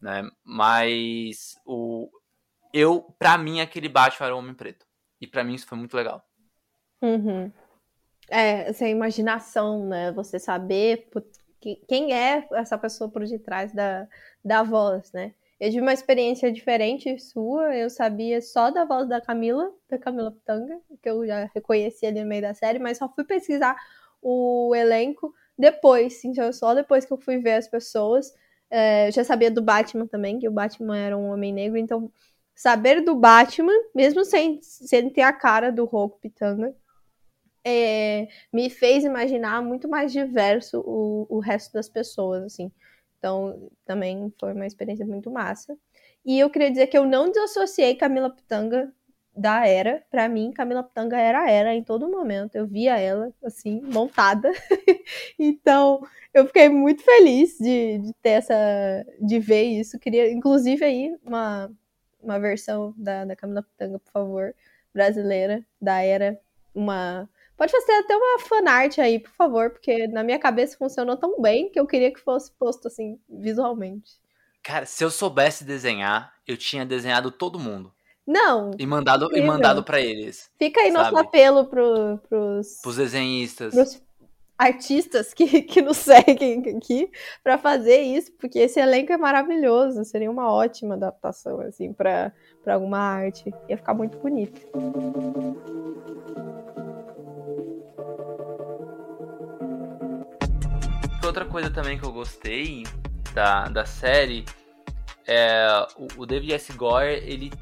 Né? 0.00 0.28
Mas 0.44 1.56
o 1.64 2.10
eu, 2.72 3.02
para 3.18 3.36
mim, 3.36 3.60
aquele 3.60 3.88
Batman 3.88 4.26
era 4.26 4.34
o 4.34 4.38
Homem 4.38 4.54
Preto. 4.54 4.86
E 5.20 5.26
para 5.26 5.44
mim 5.44 5.54
isso 5.54 5.66
foi 5.66 5.76
muito 5.76 5.96
legal. 5.96 6.24
Uhum. 7.02 7.50
É, 8.28 8.68
essa 8.68 8.86
imaginação, 8.86 9.86
né? 9.86 10.12
Você 10.12 10.38
saber 10.38 11.08
quem 11.88 12.14
é 12.14 12.46
essa 12.52 12.78
pessoa 12.78 13.10
por 13.10 13.24
detrás 13.26 13.72
da, 13.72 14.06
da 14.44 14.62
voz, 14.62 15.12
né? 15.12 15.34
Eu 15.58 15.68
tive 15.68 15.82
uma 15.82 15.92
experiência 15.92 16.50
diferente 16.50 17.18
sua, 17.18 17.76
eu 17.76 17.90
sabia 17.90 18.40
só 18.40 18.70
da 18.70 18.86
voz 18.86 19.06
da 19.06 19.20
Camila, 19.20 19.70
da 19.90 19.98
Camila 19.98 20.32
Pitanga, 20.32 20.80
que 21.02 21.10
eu 21.10 21.26
já 21.26 21.50
reconheci 21.54 22.06
ali 22.06 22.22
no 22.22 22.26
meio 22.26 22.40
da 22.40 22.54
série, 22.54 22.78
mas 22.78 22.96
só 22.96 23.06
fui 23.10 23.24
pesquisar 23.24 23.76
o 24.22 24.74
elenco 24.74 25.34
depois, 25.58 26.24
então 26.24 26.50
só 26.50 26.74
depois 26.74 27.04
que 27.04 27.12
eu 27.12 27.18
fui 27.18 27.38
ver 27.38 27.54
as 27.54 27.68
pessoas. 27.68 28.32
É, 28.70 29.08
eu 29.08 29.12
já 29.12 29.24
sabia 29.24 29.50
do 29.50 29.62
Batman 29.62 30.06
também, 30.06 30.38
que 30.38 30.48
o 30.48 30.52
Batman 30.52 30.96
era 30.96 31.18
um 31.18 31.30
homem 31.30 31.52
negro, 31.52 31.76
então 31.76 32.10
saber 32.54 33.00
do 33.00 33.14
Batman, 33.16 33.72
mesmo 33.94 34.24
sem, 34.24 34.60
sem 34.62 35.10
ter 35.10 35.22
a 35.22 35.32
cara 35.32 35.72
do 35.72 35.84
Roku 35.84 36.20
Pitanga, 36.20 36.74
é, 37.64 38.28
me 38.52 38.70
fez 38.70 39.04
imaginar 39.04 39.62
muito 39.62 39.88
mais 39.88 40.12
diverso 40.12 40.80
o, 40.86 41.26
o 41.28 41.40
resto 41.40 41.72
das 41.72 41.88
pessoas, 41.88 42.44
assim. 42.44 42.70
Então, 43.18 43.70
também 43.84 44.32
foi 44.38 44.52
uma 44.52 44.66
experiência 44.66 45.06
muito 45.06 45.30
massa. 45.30 45.76
E 46.24 46.38
eu 46.38 46.50
queria 46.50 46.70
dizer 46.70 46.86
que 46.86 46.96
eu 46.96 47.06
não 47.06 47.30
desassociei 47.30 47.94
Camila 47.94 48.30
Pitanga 48.30 48.92
da 49.36 49.66
Era. 49.66 50.02
Para 50.10 50.28
mim, 50.28 50.52
Camila 50.52 50.82
Pitanga 50.82 51.16
era 51.18 51.42
a 51.42 51.50
Era 51.50 51.74
em 51.74 51.82
todo 51.82 52.08
momento. 52.08 52.56
Eu 52.56 52.66
via 52.66 52.98
ela, 52.98 53.32
assim, 53.44 53.80
montada. 53.82 54.50
então, 55.38 56.06
eu 56.34 56.46
fiquei 56.46 56.68
muito 56.68 57.02
feliz 57.02 57.56
de, 57.58 57.98
de 57.98 58.12
ter 58.22 58.30
essa. 58.30 58.54
de 59.20 59.38
ver 59.38 59.64
isso. 59.64 59.98
Queria, 59.98 60.30
inclusive, 60.30 60.84
aí, 60.84 61.16
uma, 61.24 61.70
uma 62.22 62.38
versão 62.38 62.94
da, 62.96 63.24
da 63.24 63.36
Camila 63.36 63.62
Pitanga, 63.62 63.98
por 63.98 64.12
favor, 64.12 64.54
brasileira, 64.92 65.64
da 65.80 66.02
Era. 66.02 66.40
Uma 66.74 67.28
Pode 67.60 67.72
fazer 67.72 67.92
até 67.92 68.16
uma 68.16 68.38
fanart 68.38 68.98
aí, 69.00 69.18
por 69.18 69.32
favor, 69.32 69.68
porque 69.68 70.08
na 70.08 70.24
minha 70.24 70.38
cabeça 70.38 70.78
funcionou 70.78 71.14
tão 71.14 71.42
bem 71.42 71.68
que 71.68 71.78
eu 71.78 71.86
queria 71.86 72.10
que 72.10 72.18
fosse 72.18 72.50
posto 72.52 72.88
assim, 72.88 73.20
visualmente. 73.28 74.12
Cara, 74.62 74.86
se 74.86 75.04
eu 75.04 75.10
soubesse 75.10 75.62
desenhar, 75.62 76.34
eu 76.46 76.56
tinha 76.56 76.86
desenhado 76.86 77.30
todo 77.30 77.58
mundo. 77.58 77.92
Não. 78.26 78.70
E 78.78 78.86
mandado, 78.86 79.28
e 79.36 79.42
mandado 79.42 79.82
para 79.82 80.00
eles. 80.00 80.50
Fica 80.58 80.80
aí 80.80 80.92
sabe? 80.92 81.04
nosso 81.04 81.16
apelo 81.16 81.66
pro, 81.66 82.18
pros. 82.28 82.80
Pros 82.82 82.96
desenhistas. 82.96 83.74
Pros 83.74 84.02
artistas 84.56 85.32
que, 85.32 85.62
que 85.62 85.80
nos 85.80 85.96
seguem 85.96 86.62
aqui 86.76 87.10
para 87.42 87.56
fazer 87.56 88.02
isso, 88.02 88.30
porque 88.38 88.58
esse 88.58 88.78
elenco 88.78 89.12
é 89.12 89.16
maravilhoso. 89.16 90.04
Seria 90.04 90.30
uma 90.30 90.52
ótima 90.52 90.94
adaptação, 90.94 91.60
assim, 91.60 91.92
para 91.92 92.32
alguma 92.66 92.98
arte. 92.98 93.52
Ia 93.68 93.76
ficar 93.76 93.94
muito 93.94 94.18
bonito. 94.18 94.60
outra 101.30 101.44
coisa 101.44 101.70
também 101.70 101.96
que 101.96 102.04
eu 102.04 102.12
gostei 102.12 102.82
da, 103.32 103.68
da 103.68 103.86
série 103.86 104.44
é 105.26 105.64
o, 105.96 106.22
o 106.22 106.26
David 106.26 106.54
S. 106.54 106.72
Gore, 106.72 107.22
ele 107.24 107.52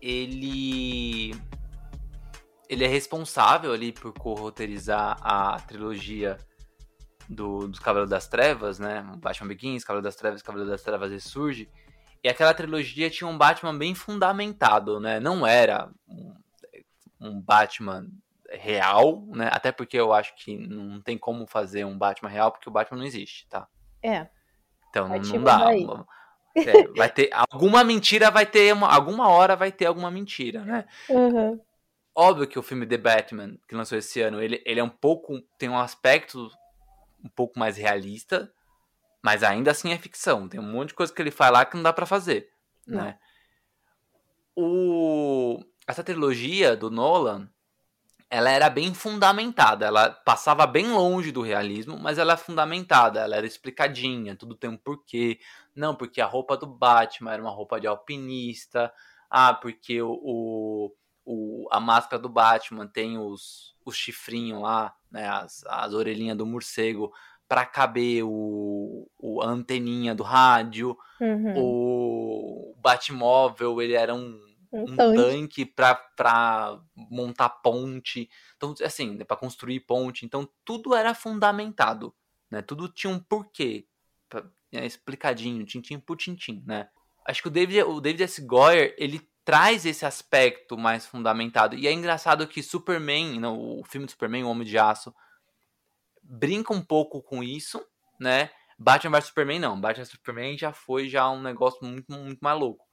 ele 0.00 1.34
ele 2.68 2.84
é 2.84 2.88
responsável 2.88 3.72
ali 3.72 3.92
por 3.92 4.12
co-roteirizar 4.12 5.16
a 5.22 5.58
trilogia 5.60 6.36
do, 7.28 7.66
dos 7.68 7.78
Cavaleiros 7.78 8.10
das 8.10 8.28
Trevas, 8.28 8.78
né? 8.78 9.02
Batman 9.16 9.48
Begins, 9.48 9.84
Cavaleiro 9.84 10.04
das 10.04 10.16
Trevas, 10.16 10.42
Cavaleiro 10.42 10.70
das 10.70 10.82
Trevas 10.82 11.10
Ressurge. 11.10 11.68
E 12.22 12.28
aquela 12.28 12.52
trilogia 12.52 13.08
tinha 13.08 13.28
um 13.28 13.38
Batman 13.38 13.76
bem 13.76 13.94
fundamentado, 13.94 15.00
né? 15.00 15.18
Não 15.18 15.46
era 15.46 15.90
um, 16.06 16.34
um 17.20 17.40
Batman 17.40 18.06
real, 18.50 19.24
né? 19.28 19.48
Até 19.52 19.72
porque 19.72 19.98
eu 19.98 20.12
acho 20.12 20.34
que 20.36 20.56
não 20.58 21.00
tem 21.00 21.16
como 21.16 21.46
fazer 21.46 21.84
um 21.84 21.96
Batman 21.96 22.28
real, 22.28 22.52
porque 22.52 22.68
o 22.68 22.72
Batman 22.72 22.98
não 22.98 23.06
existe, 23.06 23.46
tá? 23.48 23.66
É. 24.02 24.28
Então 24.90 25.08
não, 25.08 25.18
não 25.18 25.42
dá. 25.42 25.58
É, 26.56 26.88
vai 26.96 27.08
ter 27.08 27.30
alguma 27.32 27.84
mentira, 27.84 28.30
vai 28.30 28.46
ter 28.46 28.72
uma, 28.72 28.88
alguma 28.88 29.28
hora 29.28 29.54
vai 29.54 29.70
ter 29.70 29.86
alguma 29.86 30.10
mentira, 30.10 30.64
né? 30.64 30.84
Uhum. 31.08 31.60
Óbvio 32.14 32.48
que 32.48 32.58
o 32.58 32.62
filme 32.62 32.86
The 32.86 32.96
Batman 32.96 33.56
que 33.68 33.74
lançou 33.74 33.96
esse 33.96 34.20
ano, 34.20 34.42
ele, 34.42 34.60
ele 34.66 34.80
é 34.80 34.84
um 34.84 34.88
pouco 34.88 35.40
tem 35.56 35.68
um 35.68 35.78
aspecto 35.78 36.50
um 37.24 37.28
pouco 37.28 37.58
mais 37.58 37.76
realista, 37.76 38.52
mas 39.22 39.42
ainda 39.42 39.70
assim 39.70 39.92
é 39.92 39.98
ficção. 39.98 40.48
Tem 40.48 40.58
um 40.58 40.72
monte 40.72 40.88
de 40.88 40.94
coisa 40.94 41.12
que 41.12 41.20
ele 41.22 41.30
faz 41.30 41.52
lá 41.52 41.64
que 41.64 41.76
não 41.76 41.82
dá 41.82 41.92
para 41.92 42.06
fazer, 42.06 42.50
não. 42.86 43.04
né? 43.04 43.18
O 44.56 45.62
essa 45.86 46.04
trilogia 46.04 46.76
do 46.76 46.90
Nolan, 46.90 47.48
ela 48.30 48.50
era 48.50 48.68
bem 48.68 48.92
fundamentada, 48.92 49.86
ela 49.86 50.10
passava 50.10 50.66
bem 50.66 50.88
longe 50.88 51.32
do 51.32 51.40
realismo, 51.40 51.98
mas 51.98 52.18
ela 52.18 52.34
é 52.34 52.36
fundamentada, 52.36 53.20
ela 53.20 53.36
era 53.36 53.46
explicadinha, 53.46 54.36
tudo 54.36 54.54
tem 54.54 54.68
um 54.68 54.76
porquê. 54.76 55.40
Não, 55.78 55.94
porque 55.94 56.20
a 56.20 56.26
roupa 56.26 56.56
do 56.56 56.66
Batman 56.66 57.32
era 57.32 57.42
uma 57.42 57.50
roupa 57.50 57.80
de 57.80 57.86
alpinista, 57.86 58.92
ah, 59.30 59.54
porque 59.54 60.02
o, 60.02 60.18
o, 60.22 60.94
o 61.24 61.68
a 61.70 61.78
máscara 61.78 62.20
do 62.20 62.28
Batman 62.28 62.86
tem 62.86 63.16
os, 63.16 63.76
os 63.84 63.96
chifrinhos 63.96 64.60
lá, 64.60 64.94
né, 65.10 65.28
as, 65.28 65.64
as 65.66 65.94
orelhinhas 65.94 66.36
do 66.36 66.44
morcego, 66.44 67.12
para 67.46 67.64
caber 67.64 68.24
o, 68.24 69.08
o, 69.16 69.40
a 69.40 69.46
anteninha 69.46 70.14
do 70.14 70.22
rádio, 70.22 70.98
uhum. 71.20 71.54
o 71.56 72.74
Batmóvel, 72.78 73.80
ele 73.80 73.94
era 73.94 74.14
um 74.14 74.48
um, 74.72 74.82
um 74.82 74.96
tanque, 74.96 75.16
tanque 75.16 75.64
para 75.64 76.80
montar 76.94 77.48
ponte. 77.48 78.28
Então, 78.56 78.74
assim, 78.84 79.16
né, 79.16 79.24
para 79.24 79.36
construir 79.36 79.80
ponte. 79.80 80.26
Então, 80.26 80.48
tudo 80.64 80.94
era 80.94 81.14
fundamentado, 81.14 82.14
né? 82.50 82.60
Tudo 82.60 82.88
tinha 82.88 83.10
um 83.10 83.18
porquê. 83.18 83.86
Pra, 84.70 84.80
é, 84.80 84.86
explicadinho, 84.86 85.64
tintim 85.64 85.98
por 85.98 86.16
tintim, 86.16 86.62
né? 86.66 86.88
Acho 87.26 87.42
que 87.42 87.48
o 87.48 87.50
David, 87.50 87.82
o 87.82 88.00
David 88.00 88.22
S. 88.24 88.40
Goyer, 88.40 88.94
ele 88.98 89.20
traz 89.44 89.86
esse 89.86 90.04
aspecto 90.04 90.76
mais 90.76 91.06
fundamentado. 91.06 91.74
E 91.74 91.86
é 91.86 91.92
engraçado 91.92 92.46
que 92.46 92.62
Superman, 92.62 93.38
não, 93.40 93.78
o 93.80 93.84
filme 93.84 94.06
do 94.06 94.10
Superman, 94.10 94.44
O 94.44 94.48
Homem 94.48 94.66
de 94.66 94.78
Aço, 94.78 95.14
brinca 96.22 96.72
um 96.72 96.82
pouco 96.82 97.22
com 97.22 97.42
isso, 97.42 97.82
né? 98.20 98.50
Batman 98.78 99.18
vs 99.18 99.28
Superman 99.28 99.58
não. 99.58 99.80
Batman 99.80 100.04
vs 100.04 100.10
Superman 100.12 100.56
já 100.56 100.72
foi 100.72 101.08
já 101.08 101.28
um 101.30 101.40
negócio 101.40 101.84
muito, 101.84 102.12
muito 102.12 102.38
mais 102.40 102.58
louco. 102.58 102.86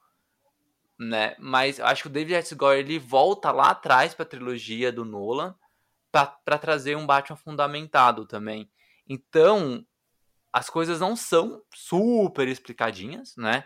Né? 0.98 1.36
Mas 1.38 1.78
acho 1.78 2.02
que 2.02 2.08
o 2.08 2.12
David 2.12 2.36
S. 2.36 2.54
Goyer 2.54 2.80
ele 2.80 2.98
volta 2.98 3.52
lá 3.52 3.70
atrás 3.70 4.14
para 4.14 4.24
a 4.24 4.28
trilogia 4.28 4.90
do 4.90 5.04
Nolan 5.04 5.54
para 6.10 6.58
trazer 6.58 6.96
um 6.96 7.06
Batman 7.06 7.36
fundamentado 7.36 8.26
também. 8.26 8.70
Então, 9.06 9.86
as 10.56 10.70
coisas 10.70 11.00
não 11.00 11.14
são 11.14 11.60
super 11.74 12.48
explicadinhas, 12.48 13.36
né? 13.36 13.64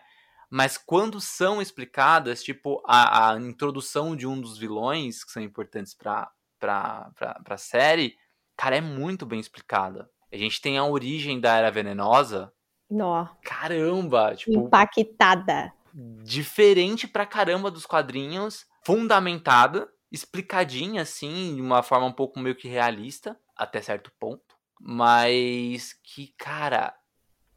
Mas 0.51 0.77
quando 0.77 1.21
são 1.21 1.63
explicadas, 1.63 2.43
tipo 2.43 2.83
a, 2.85 3.31
a 3.31 3.39
introdução 3.39 4.17
de 4.17 4.27
um 4.27 4.41
dos 4.41 4.59
vilões 4.59 5.23
que 5.23 5.31
são 5.31 5.41
importantes 5.41 5.95
para 5.95 6.29
pra, 6.59 7.13
pra, 7.15 7.35
pra 7.45 7.57
série, 7.57 8.17
cara, 8.57 8.75
é 8.77 8.81
muito 8.81 9.25
bem 9.25 9.39
explicada. 9.39 10.11
A 10.33 10.37
gente 10.37 10.61
tem 10.61 10.79
a 10.79 10.85
origem 10.85 11.39
da 11.39 11.55
Era 11.55 11.71
Venenosa. 11.71 12.53
Nó. 12.91 13.29
Caramba! 13.41 14.35
Tipo, 14.35 14.59
Impactada. 14.59 15.73
Diferente 15.95 17.07
pra 17.07 17.25
caramba 17.25 17.71
dos 17.71 17.87
quadrinhos, 17.87 18.67
fundamentada, 18.85 19.89
explicadinha, 20.11 21.03
assim, 21.03 21.55
de 21.55 21.63
uma 21.63 21.85
forma 21.85 22.07
um 22.07 22.13
pouco 22.13 22.41
meio 22.41 22.57
que 22.57 22.67
realista, 22.67 23.39
até 23.57 23.81
certo 23.81 24.11
ponto. 24.19 24.60
Mas 24.81 25.93
que, 26.03 26.33
cara, 26.39 26.95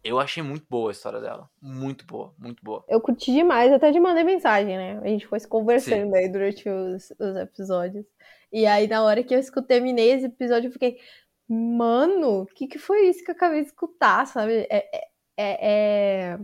eu 0.03 0.19
achei 0.19 0.43
muito 0.43 0.65
boa 0.69 0.89
a 0.89 0.91
história 0.91 1.21
dela. 1.21 1.49
Muito 1.61 2.05
boa, 2.05 2.33
muito 2.37 2.61
boa. 2.61 2.83
Eu 2.89 2.99
curti 2.99 3.31
demais, 3.31 3.71
até 3.71 3.91
te 3.91 3.99
mandei 3.99 4.23
mensagem, 4.23 4.75
né? 4.75 4.99
A 5.01 5.07
gente 5.07 5.25
foi 5.25 5.39
se 5.39 5.47
conversando 5.47 6.11
Sim. 6.11 6.17
aí 6.17 6.27
durante 6.27 6.67
os, 6.67 7.11
os 7.17 7.35
episódios. 7.37 8.05
E 8.51 8.65
aí, 8.65 8.85
na 8.87 9.01
hora 9.01 9.23
que 9.23 9.33
eu 9.33 9.39
escutei, 9.39 9.77
terminei 9.77 10.11
esse 10.11 10.25
episódio, 10.25 10.67
eu 10.67 10.73
fiquei, 10.73 10.99
mano, 11.47 12.41
o 12.41 12.45
que, 12.45 12.67
que 12.67 12.77
foi 12.77 13.07
isso 13.07 13.23
que 13.23 13.31
eu 13.31 13.35
acabei 13.35 13.61
de 13.61 13.67
escutar, 13.67 14.27
sabe? 14.27 14.67
É, 14.69 14.89
é, 14.93 15.07
é, 15.37 15.57
é... 15.61 16.39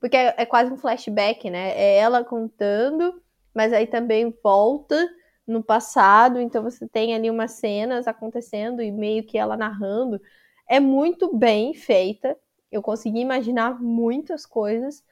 Porque 0.00 0.16
é, 0.16 0.34
é 0.38 0.46
quase 0.46 0.72
um 0.72 0.78
flashback, 0.78 1.50
né? 1.50 1.72
É 1.76 1.98
ela 1.98 2.24
contando, 2.24 3.22
mas 3.54 3.72
aí 3.72 3.86
também 3.86 4.34
volta 4.42 5.06
no 5.46 5.62
passado, 5.62 6.40
então 6.40 6.62
você 6.62 6.88
tem 6.88 7.14
ali 7.14 7.30
umas 7.30 7.52
cenas 7.52 8.06
acontecendo 8.08 8.82
e 8.82 8.90
meio 8.90 9.24
que 9.24 9.38
ela 9.38 9.56
narrando. 9.56 10.20
É 10.68 10.80
muito 10.80 11.36
bem 11.36 11.74
feita. 11.74 12.36
Eu 12.72 12.82
consegui 12.82 13.20
imaginar 13.20 13.80
muitas 13.80 14.46
coisas 14.46 15.04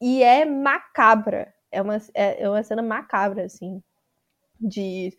e 0.00 0.22
é 0.22 0.44
macabra. 0.44 1.54
É 1.70 1.82
uma, 1.82 1.96
é, 2.14 2.42
é 2.44 2.48
uma 2.48 2.62
cena 2.62 2.82
macabra, 2.82 3.44
assim. 3.44 3.82
De. 4.60 5.16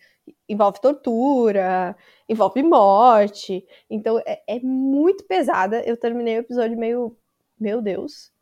Envolve 0.48 0.80
tortura, 0.82 1.96
envolve 2.30 2.64
morte. 2.64 3.66
Então 3.90 4.20
é, 4.26 4.42
é 4.48 4.60
muito 4.62 5.26
pesada. 5.26 5.82
Eu 5.84 5.98
terminei 5.98 6.38
o 6.38 6.42
episódio 6.42 6.78
meio. 6.78 7.18
Meu 7.60 7.82
Deus, 7.82 8.33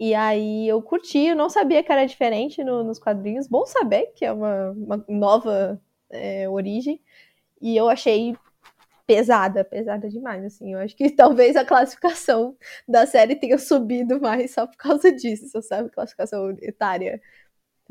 e 0.00 0.14
aí 0.14 0.68
eu 0.68 0.80
curti, 0.80 1.26
eu 1.26 1.36
não 1.36 1.50
sabia 1.50 1.82
que 1.82 1.90
era 1.90 2.06
diferente 2.06 2.62
no, 2.62 2.84
nos 2.84 2.98
quadrinhos. 2.98 3.48
Bom 3.48 3.66
saber 3.66 4.12
que 4.14 4.24
é 4.24 4.32
uma, 4.32 4.70
uma 4.70 5.04
nova 5.08 5.80
é, 6.10 6.48
origem. 6.48 7.00
E 7.60 7.76
eu 7.76 7.88
achei 7.88 8.36
pesada, 9.06 9.64
pesada 9.64 10.08
demais, 10.08 10.44
assim. 10.44 10.74
Eu 10.74 10.78
acho 10.78 10.94
que 10.94 11.10
talvez 11.16 11.56
a 11.56 11.64
classificação 11.64 12.56
da 12.86 13.06
série 13.06 13.34
tenha 13.34 13.58
subido 13.58 14.20
mais 14.20 14.52
só 14.52 14.66
por 14.66 14.76
causa 14.76 15.10
disso, 15.10 15.60
sabe? 15.62 15.90
Classificação 15.90 16.56
etária. 16.62 17.20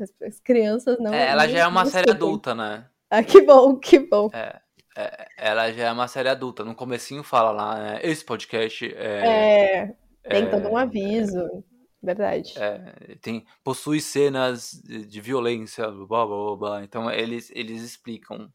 As, 0.00 0.12
as 0.22 0.40
crianças 0.40 0.98
não. 0.98 1.12
É, 1.12 1.28
ela 1.28 1.46
já 1.46 1.58
é 1.58 1.66
uma 1.66 1.84
série 1.84 2.10
adulta, 2.10 2.54
né? 2.54 2.86
Ah, 3.10 3.22
que 3.22 3.40
bom, 3.40 3.74
que 3.74 3.98
bom. 4.00 4.28
É, 4.34 4.60
é, 4.94 5.28
ela 5.38 5.72
já 5.72 5.86
é 5.86 5.92
uma 5.92 6.06
série 6.06 6.28
adulta. 6.28 6.62
No 6.62 6.74
comecinho 6.74 7.22
fala 7.22 7.50
lá, 7.50 7.78
né? 7.78 8.00
Esse 8.02 8.22
podcast 8.22 8.84
é. 8.94 9.86
é 9.86 9.94
tem 10.28 10.42
é, 10.42 10.46
todo 10.46 10.68
um 10.68 10.76
aviso. 10.76 11.64
Verdade. 12.02 12.54
É, 12.56 13.16
tem, 13.20 13.44
possui 13.64 14.00
cenas 14.00 14.80
de, 14.84 15.20
violência, 15.20 15.90
blá, 15.90 16.24
blá, 16.24 16.56
blá, 16.56 16.84
Então 16.84 17.10
eles, 17.10 17.50
eles 17.54 17.82
explicam 17.82 18.52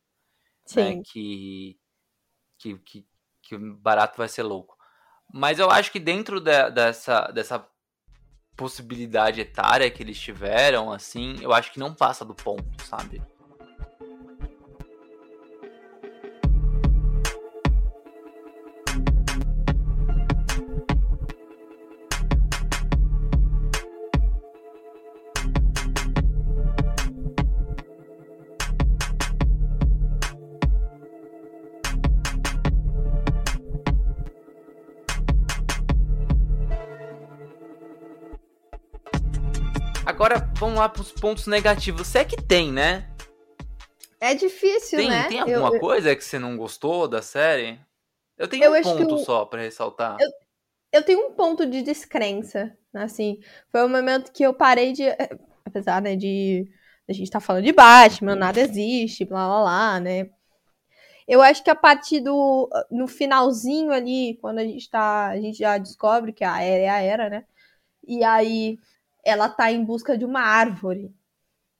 né, 0.75 1.01
que, 1.03 1.77
que, 2.57 2.77
que, 2.79 3.05
que 3.41 3.55
o 3.55 3.75
barato 3.75 4.17
vai 4.17 4.29
ser 4.29 4.43
louco. 4.43 4.77
Mas 5.31 5.59
eu 5.59 5.69
acho 5.69 5.91
que 5.91 5.99
dentro 5.99 6.39
de, 6.39 6.69
dessa, 6.71 7.27
dessa 7.27 7.67
possibilidade 8.55 9.41
etária 9.41 9.89
que 9.91 10.01
eles 10.01 10.19
tiveram, 10.19 10.91
assim, 10.91 11.35
eu 11.41 11.51
acho 11.51 11.71
que 11.71 11.79
não 11.79 11.93
passa 11.93 12.23
do 12.23 12.35
ponto, 12.35 12.63
sabe? 12.85 13.21
Agora 40.23 40.49
vamos 40.57 40.79
lá 40.79 40.87
pros 40.87 41.11
pontos 41.11 41.47
negativos. 41.47 42.07
Você 42.07 42.19
é 42.19 42.23
que 42.23 42.41
tem, 42.41 42.71
né? 42.71 43.09
É 44.21 44.33
difícil, 44.33 44.99
tem, 44.99 45.09
né? 45.09 45.27
Tem 45.27 45.41
alguma 45.41 45.75
eu, 45.75 45.81
coisa 45.81 46.15
que 46.15 46.23
você 46.23 46.39
não 46.39 46.55
gostou 46.55 47.09
da 47.09 47.21
série? 47.21 47.77
Eu 48.37 48.47
tenho 48.47 48.63
eu 48.63 48.73
um 48.73 48.81
ponto 48.81 49.17
só 49.17 49.43
para 49.43 49.63
ressaltar. 49.63 50.15
Eu, 50.21 50.29
eu 50.93 51.03
tenho 51.03 51.27
um 51.27 51.33
ponto 51.33 51.65
de 51.65 51.81
descrença, 51.81 52.73
assim. 52.93 53.41
Foi 53.69 53.83
um 53.83 53.89
momento 53.89 54.31
que 54.31 54.43
eu 54.43 54.53
parei 54.53 54.93
de. 54.93 55.03
Eh, 55.03 55.37
apesar, 55.65 56.01
né, 56.01 56.15
de. 56.15 56.71
A 57.09 57.11
gente 57.11 57.29
tá 57.29 57.41
falando 57.41 57.65
de 57.65 57.73
Batman, 57.73 58.33
nada 58.33 58.61
existe, 58.61 59.25
blá 59.25 59.45
blá 59.45 59.61
blá, 59.61 59.99
né? 59.99 60.29
Eu 61.27 61.41
acho 61.41 61.61
que 61.61 61.69
a 61.69 61.75
partir 61.75 62.21
do. 62.21 62.69
No 62.89 63.09
finalzinho 63.09 63.91
ali, 63.91 64.37
quando 64.39 64.59
a 64.59 64.63
gente 64.63 64.89
tá. 64.89 65.27
A 65.27 65.41
gente 65.41 65.57
já 65.57 65.77
descobre 65.77 66.31
que 66.31 66.45
a 66.45 66.61
era 66.61 66.81
é 66.81 66.89
a 66.89 67.01
era, 67.01 67.29
né? 67.29 67.45
E 68.07 68.23
aí 68.23 68.79
ela 69.23 69.49
tá 69.49 69.71
em 69.71 69.83
busca 69.83 70.17
de 70.17 70.25
uma 70.25 70.41
árvore, 70.41 71.13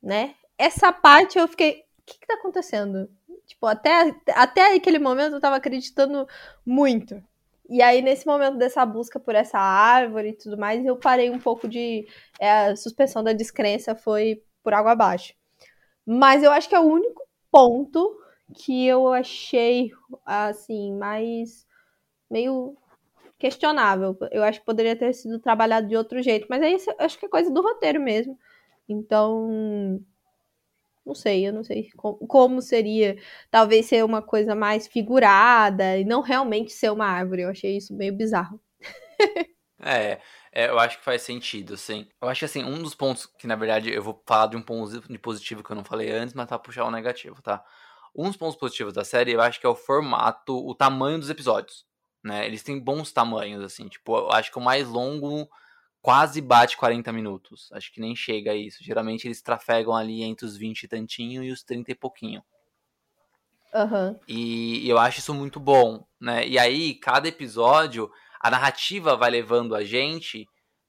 né? 0.02 0.36
Essa 0.58 0.92
parte 0.94 1.38
eu 1.38 1.48
fiquei, 1.48 1.84
o 2.00 2.02
que 2.06 2.20
que 2.20 2.28
tá 2.28 2.36
acontecendo? 2.36 3.10
Tipo, 3.46 3.66
até, 3.68 4.16
até 4.34 4.76
aquele 4.76 5.00
momento 5.00 5.36
eu 5.36 5.42
tava 5.42 5.58
acreditando 5.58 6.28
muito. 6.66 7.22
E 7.70 7.82
aí, 7.82 8.02
nesse 8.02 8.26
momento 8.26 8.58
dessa 8.58 8.86
busca 8.86 9.20
por 9.20 9.36
essa 9.36 9.58
árvore 9.58 10.30
e 10.30 10.34
tudo 10.34 10.58
mais, 10.58 10.86
eu 10.86 10.98
parei 10.98 11.30
um 11.30 11.40
pouco 11.40 11.68
de. 11.68 12.08
É, 12.40 12.68
a 12.68 12.76
suspensão 12.76 13.24
da 13.24 13.34
descrença 13.34 13.96
foi 13.96 14.44
por 14.64 14.74
água 14.74 14.92
abaixo. 14.92 15.34
Mas 16.06 16.44
eu 16.44 16.52
acho 16.52 16.70
que 16.70 16.76
é 16.76 16.80
o 16.80 16.84
único 16.84 17.24
ponto 17.52 18.20
que 18.54 18.86
eu 18.86 19.14
achei, 19.14 19.92
assim, 20.26 20.94
mais. 20.94 21.66
meio 22.30 22.78
questionável. 23.44 24.18
Eu 24.32 24.42
acho 24.42 24.62
que 24.62 24.66
poderia 24.66 24.96
ter 24.96 25.12
sido 25.14 25.38
trabalhado 25.38 25.86
de 25.86 25.98
outro 25.98 26.22
jeito, 26.24 26.48
mas 26.50 26.62
aí 26.62 26.78
acho 26.98 27.20
que 27.20 27.26
é 27.26 27.30
coisa 27.30 27.52
do 27.52 27.62
roteiro 27.62 28.00
mesmo. 28.00 28.40
Então, 28.88 30.00
não 31.06 31.14
sei, 31.14 31.46
eu 31.46 31.52
não 31.52 31.62
sei 31.62 31.90
como 31.98 32.62
seria. 32.62 33.18
Talvez 33.52 33.86
ser 33.88 34.06
uma 34.06 34.22
coisa 34.22 34.56
mais 34.56 34.88
figurada 34.88 35.98
e 35.98 36.06
não 36.06 36.22
realmente 36.22 36.72
ser 36.72 36.90
uma 36.90 37.06
árvore. 37.06 37.42
Eu 37.42 37.50
achei 37.50 37.76
isso 37.76 37.94
meio 37.94 38.16
bizarro. 38.16 38.62
é, 39.84 40.22
é, 40.54 40.70
eu 40.70 40.80
acho 40.80 41.00
que 41.00 41.04
faz 41.04 41.22
sentido, 41.22 41.76
sim. 41.76 42.08
Eu 42.22 42.30
acho 42.30 42.40
que 42.40 42.46
assim, 42.46 42.64
um 42.64 42.82
dos 42.82 42.96
pontos 42.96 43.26
que, 43.26 43.46
na 43.46 43.58
verdade, 43.58 43.94
eu 43.94 44.02
vou 44.02 44.24
falar 44.26 44.48
de 44.48 44.56
um 44.56 44.62
ponto 44.62 45.02
de 45.02 45.20
positivo 45.20 45.62
que 45.62 45.70
eu 45.70 45.76
não 45.76 45.84
falei 45.84 46.10
antes, 46.12 46.34
mas 46.34 46.48
tá 46.48 46.58
puxar 46.58 46.86
o 46.86 46.92
negativo, 46.92 47.42
tá? 47.42 47.62
Um 48.16 48.28
dos 48.28 48.38
pontos 48.38 48.56
positivos 48.56 48.94
da 48.94 49.04
série, 49.04 49.34
eu 49.34 49.42
acho 49.42 49.60
que 49.60 49.66
é 49.66 49.70
o 49.70 49.76
formato, 49.76 50.56
o 50.66 50.74
tamanho 50.74 51.20
dos 51.20 51.30
episódios 51.30 51.86
né? 52.24 52.46
Eles 52.46 52.64
têm 52.64 52.80
bons 52.80 53.12
tamanhos, 53.12 53.64
assim. 53.64 53.88
Tipo, 53.88 54.18
eu 54.18 54.32
acho 54.32 54.52
que 54.52 54.58
o 54.58 54.62
mais 54.62 54.88
longo 54.88 55.50
quase 56.02 56.42
bate 56.42 56.78
40 56.78 57.12
minutos. 57.12 57.70
Acho 57.74 57.92
que 57.92 58.02
nem 58.02 58.16
chega 58.16 58.52
a 58.52 58.56
isso. 58.56 58.84
Geralmente 58.84 59.28
eles 59.28 59.42
trafegam 59.42 59.96
ali 59.96 60.24
entre 60.24 60.46
os 60.46 60.56
20 60.56 60.84
e 60.84 60.88
tantinho 60.88 61.44
e 61.44 61.52
os 61.52 61.64
30 61.64 61.92
e 61.92 61.96
pouquinho. 61.96 62.44
Uhum. 63.74 64.20
E, 64.28 64.86
e 64.86 64.90
eu 64.90 65.00
acho 65.00 65.20
isso 65.20 65.34
muito 65.34 65.60
bom, 65.60 66.06
né? 66.20 66.48
E 66.48 66.60
aí, 66.60 66.94
cada 66.94 67.28
episódio, 67.28 68.12
a 68.40 68.52
narrativa 68.52 69.16
vai 69.16 69.32
levando 69.32 69.74
a 69.76 69.84
gente 69.84 70.48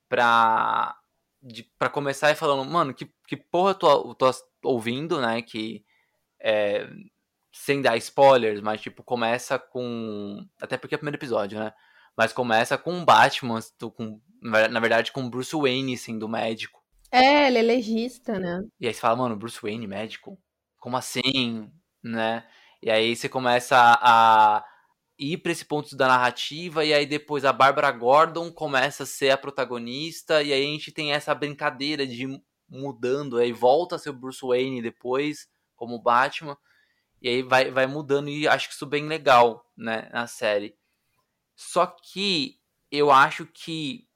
pra, 0.08 0.94
de, 1.42 1.62
pra 1.78 1.88
começar 1.88 2.30
e 2.30 2.34
falando, 2.34 2.68
mano, 2.70 2.92
que, 2.92 3.10
que 3.26 3.36
porra 3.36 3.70
eu 3.70 3.74
tô, 3.74 4.14
tô 4.14 4.30
ouvindo, 4.62 5.20
né? 5.20 5.40
Que 5.40 5.82
é, 6.40 6.86
sem 7.56 7.80
dar 7.80 7.96
spoilers, 7.96 8.60
mas 8.60 8.80
tipo, 8.80 9.04
começa 9.04 9.58
com. 9.60 10.44
Até 10.60 10.76
porque 10.76 10.94
é 10.94 10.96
o 10.96 10.98
primeiro 10.98 11.16
episódio, 11.16 11.56
né? 11.56 11.72
Mas 12.16 12.32
começa 12.32 12.76
com 12.76 13.00
o 13.00 13.04
Batman, 13.04 13.60
com, 13.96 14.20
na 14.42 14.80
verdade, 14.80 15.12
com 15.12 15.30
Bruce 15.30 15.54
Wayne 15.54 15.96
sendo 15.96 16.28
médico. 16.28 16.82
É, 17.12 17.46
ele 17.46 17.58
é 17.58 17.62
legista, 17.62 18.40
né? 18.40 18.60
E 18.80 18.88
aí 18.88 18.92
você 18.92 19.00
fala, 19.00 19.16
mano, 19.16 19.36
Bruce 19.36 19.60
Wayne, 19.62 19.86
médico? 19.86 20.36
Como 20.78 20.96
assim? 20.96 21.70
Né? 22.02 22.44
E 22.82 22.90
aí 22.90 23.14
você 23.14 23.28
começa 23.28 23.76
a, 23.78 24.64
ir 25.16 25.38
para 25.38 25.52
esse 25.52 25.64
ponto 25.64 25.96
da 25.96 26.08
narrativa, 26.08 26.84
e 26.84 26.92
aí 26.92 27.06
depois 27.06 27.44
a 27.44 27.52
Bárbara 27.52 27.90
Gordon 27.92 28.50
começa 28.50 29.04
a 29.04 29.06
ser 29.06 29.30
a 29.30 29.38
protagonista, 29.38 30.42
e 30.42 30.52
aí 30.52 30.62
a 30.64 30.66
gente 30.66 30.90
tem 30.90 31.12
essa 31.12 31.34
brincadeira 31.34 32.04
de 32.04 32.24
ir 32.24 32.42
mudando, 32.68 33.38
aí 33.38 33.52
volta 33.52 33.94
a 33.94 33.98
ser 33.98 34.10
o 34.10 34.14
Bruce 34.14 34.44
Wayne 34.44 34.82
depois, 34.82 35.48
como 35.76 36.02
Batman, 36.02 36.56
e 37.24 37.28
aí 37.28 37.42
vai, 37.42 37.70
vai 37.70 37.86
mudando, 37.86 38.28
e 38.28 38.46
acho 38.46 38.68
que 38.68 38.74
isso 38.74 38.84
bem 38.84 39.08
legal, 39.08 39.66
né, 39.74 40.10
na 40.12 40.26
série. 40.26 40.76
Só 41.56 41.86
que 41.86 42.60
eu 42.90 43.10
acho 43.10 43.46
que 43.46 44.06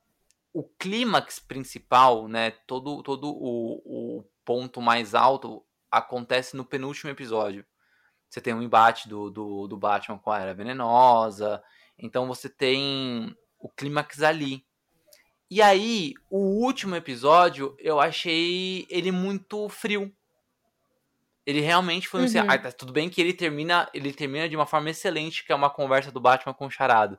o 0.52 0.62
clímax 0.62 1.38
principal, 1.38 2.28
né, 2.28 2.50
todo, 2.66 3.02
todo 3.02 3.30
o, 3.30 4.18
o 4.18 4.24
ponto 4.44 4.82
mais 4.82 5.14
alto 5.14 5.64
acontece 5.90 6.54
no 6.54 6.66
penúltimo 6.66 7.10
episódio. 7.10 7.64
Você 8.28 8.42
tem 8.42 8.52
um 8.52 8.60
embate 8.60 9.08
do, 9.08 9.30
do, 9.30 9.66
do 9.66 9.76
Batman 9.78 10.18
com 10.18 10.30
a 10.30 10.40
Era 10.40 10.52
Venenosa. 10.52 11.62
Então 11.98 12.28
você 12.28 12.46
tem 12.50 13.34
o 13.58 13.70
clímax 13.70 14.22
ali. 14.22 14.66
E 15.50 15.62
aí, 15.62 16.12
o 16.28 16.62
último 16.62 16.94
episódio, 16.94 17.74
eu 17.78 17.98
achei 17.98 18.86
ele 18.90 19.10
muito 19.10 19.66
frio. 19.70 20.14
Ele 21.48 21.60
realmente 21.60 22.08
foi 22.08 22.20
um. 22.20 22.24
Uhum. 22.24 22.46
Ah, 22.46 22.58
tá, 22.58 22.70
tudo 22.70 22.92
bem 22.92 23.08
que 23.08 23.20
ele 23.20 23.32
termina, 23.32 23.88
ele 23.94 24.12
termina 24.12 24.48
de 24.48 24.54
uma 24.54 24.66
forma 24.66 24.90
excelente, 24.90 25.44
que 25.44 25.52
é 25.52 25.54
uma 25.54 25.70
conversa 25.70 26.12
do 26.12 26.20
Batman 26.20 26.52
com 26.52 26.66
o 26.66 26.70
Charado 26.70 27.18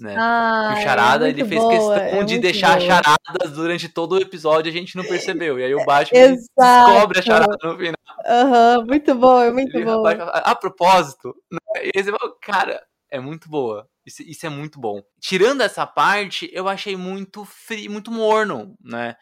né? 0.00 0.16
Ah, 0.18 0.74
o 0.76 0.82
Charada, 0.82 1.26
é 1.26 1.30
ele 1.30 1.44
fez 1.44 1.60
boa, 1.60 1.72
questão 1.72 2.20
é 2.20 2.24
de 2.24 2.38
deixar 2.38 2.78
boa. 2.78 2.86
charadas 2.86 3.52
durante 3.52 3.88
todo 3.88 4.12
o 4.12 4.20
episódio, 4.20 4.70
a 4.70 4.74
gente 4.74 4.96
não 4.96 5.04
percebeu. 5.04 5.58
E 5.58 5.64
aí 5.64 5.74
o 5.74 5.84
Batman 5.84 6.34
descobre 6.34 7.18
a 7.18 7.22
charada 7.22 7.56
no 7.62 7.76
final. 7.76 7.94
Uhum, 8.26 8.86
muito 8.86 9.14
bom, 9.14 9.40
é 9.40 9.50
muito 9.50 9.84
bom. 9.84 10.06
A, 10.06 10.54
propósito, 10.54 11.34
né? 11.50 11.90
e 11.94 12.02
fala, 12.02 12.36
cara, 12.40 12.82
é 13.10 13.20
muito 13.20 13.48
boa. 13.48 13.88
Isso, 14.04 14.22
isso, 14.22 14.46
é 14.46 14.48
muito 14.48 14.80
bom. 14.80 15.02
Tirando 15.20 15.60
essa 15.60 15.86
parte, 15.86 16.50
eu 16.52 16.68
achei 16.68 16.96
muito 16.96 17.44
frio, 17.44 17.90
muito 17.90 18.10
morno, 18.10 18.74
né? 18.82 19.14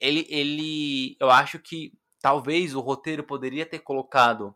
Ele, 0.00 0.26
ele, 0.30 1.16
eu 1.20 1.30
acho 1.30 1.58
que 1.58 1.92
talvez 2.22 2.74
o 2.74 2.80
roteiro 2.80 3.24
poderia 3.24 3.66
ter 3.66 3.80
colocado 3.80 4.54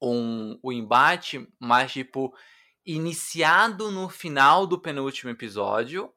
um, 0.00 0.58
o 0.62 0.72
embate, 0.72 1.46
mas 1.60 1.92
tipo, 1.92 2.34
iniciado 2.84 3.90
no 3.90 4.08
final 4.08 4.66
do 4.66 4.80
penúltimo 4.80 5.30
episódio 5.30 6.12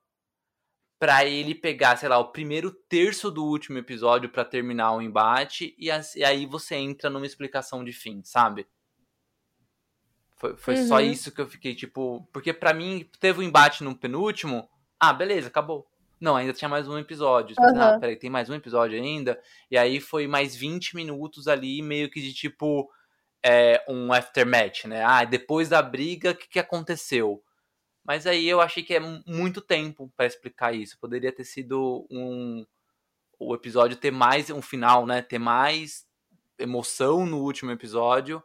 para 0.98 1.26
ele 1.26 1.54
pegar, 1.54 1.98
sei 1.98 2.08
lá, 2.08 2.18
o 2.18 2.32
primeiro 2.32 2.72
terço 2.72 3.30
do 3.30 3.44
último 3.44 3.78
episódio 3.78 4.30
para 4.30 4.46
terminar 4.46 4.94
o 4.94 5.02
embate 5.02 5.76
e, 5.78 5.91
aí 5.91 6.46
você 6.46 6.76
entra 6.76 7.10
numa 7.10 7.26
explicação 7.26 7.84
de 7.84 7.91
fim, 7.91 8.24
sabe? 8.24 8.65
Foi, 10.38 10.56
foi 10.56 10.76
uhum. 10.76 10.88
só 10.88 11.00
isso 11.02 11.32
que 11.32 11.41
eu 11.41 11.48
fiquei, 11.48 11.76
tipo. 11.76 12.28
Porque 12.32 12.54
para 12.54 12.74
mim, 12.74 13.10
teve 13.20 13.39
um 13.39 13.44
embate 13.44 13.84
no 13.84 13.96
penúltimo. 13.96 14.70
Ah, 15.00 15.13
beleza, 15.13 15.48
acabou. 15.48 15.88
Não, 16.19 16.36
ainda 16.36 16.54
tinha 16.54 16.69
mais 16.69 16.88
um 16.88 16.97
episódio. 16.97 17.56
Uhum. 17.60 17.82
Ah, 17.82 17.99
peraí, 17.99 18.15
tem 18.15 18.30
mais 18.30 18.49
um 18.49 18.54
episódio 18.54 18.97
ainda. 19.01 19.39
E 19.69 19.78
aí 19.78 19.99
foi 19.99 20.28
mais 20.28 20.56
20 20.56 20.95
minutos 20.95 21.47
ali, 21.47 21.82
meio 21.82 22.10
que 22.10 22.21
de 22.21 22.34
tipo 22.34 22.89
é, 23.43 23.84
um 23.88 24.12
aftermatch, 24.12 24.86
né? 24.86 25.04
Ah, 25.04 25.23
depois 25.23 25.69
da 25.69 25.82
briga, 25.82 26.32
o 26.32 26.36
que, 26.36 26.47
que 26.47 26.60
aconteceu? 26.60 27.43
Mas 28.04 28.25
aí 28.28 28.47
eu 28.47 28.62
achei 28.62 28.84
que 28.84 28.93
é 28.93 28.99
muito 28.99 29.62
tempo 29.62 30.12
para 30.15 30.25
explicar 30.25 30.73
isso. 30.73 30.97
Poderia 30.99 31.32
ter 31.32 31.43
sido 31.43 32.08
um 32.10 32.65
o 33.38 33.54
episódio 33.54 33.97
ter 33.97 34.12
mais 34.12 34.49
um 34.49 34.62
final, 34.62 35.06
né? 35.06 35.21
Ter 35.21 35.39
mais 35.39 36.06
emoção 36.58 37.25
no 37.25 37.39
último 37.41 37.71
episódio 37.71 38.41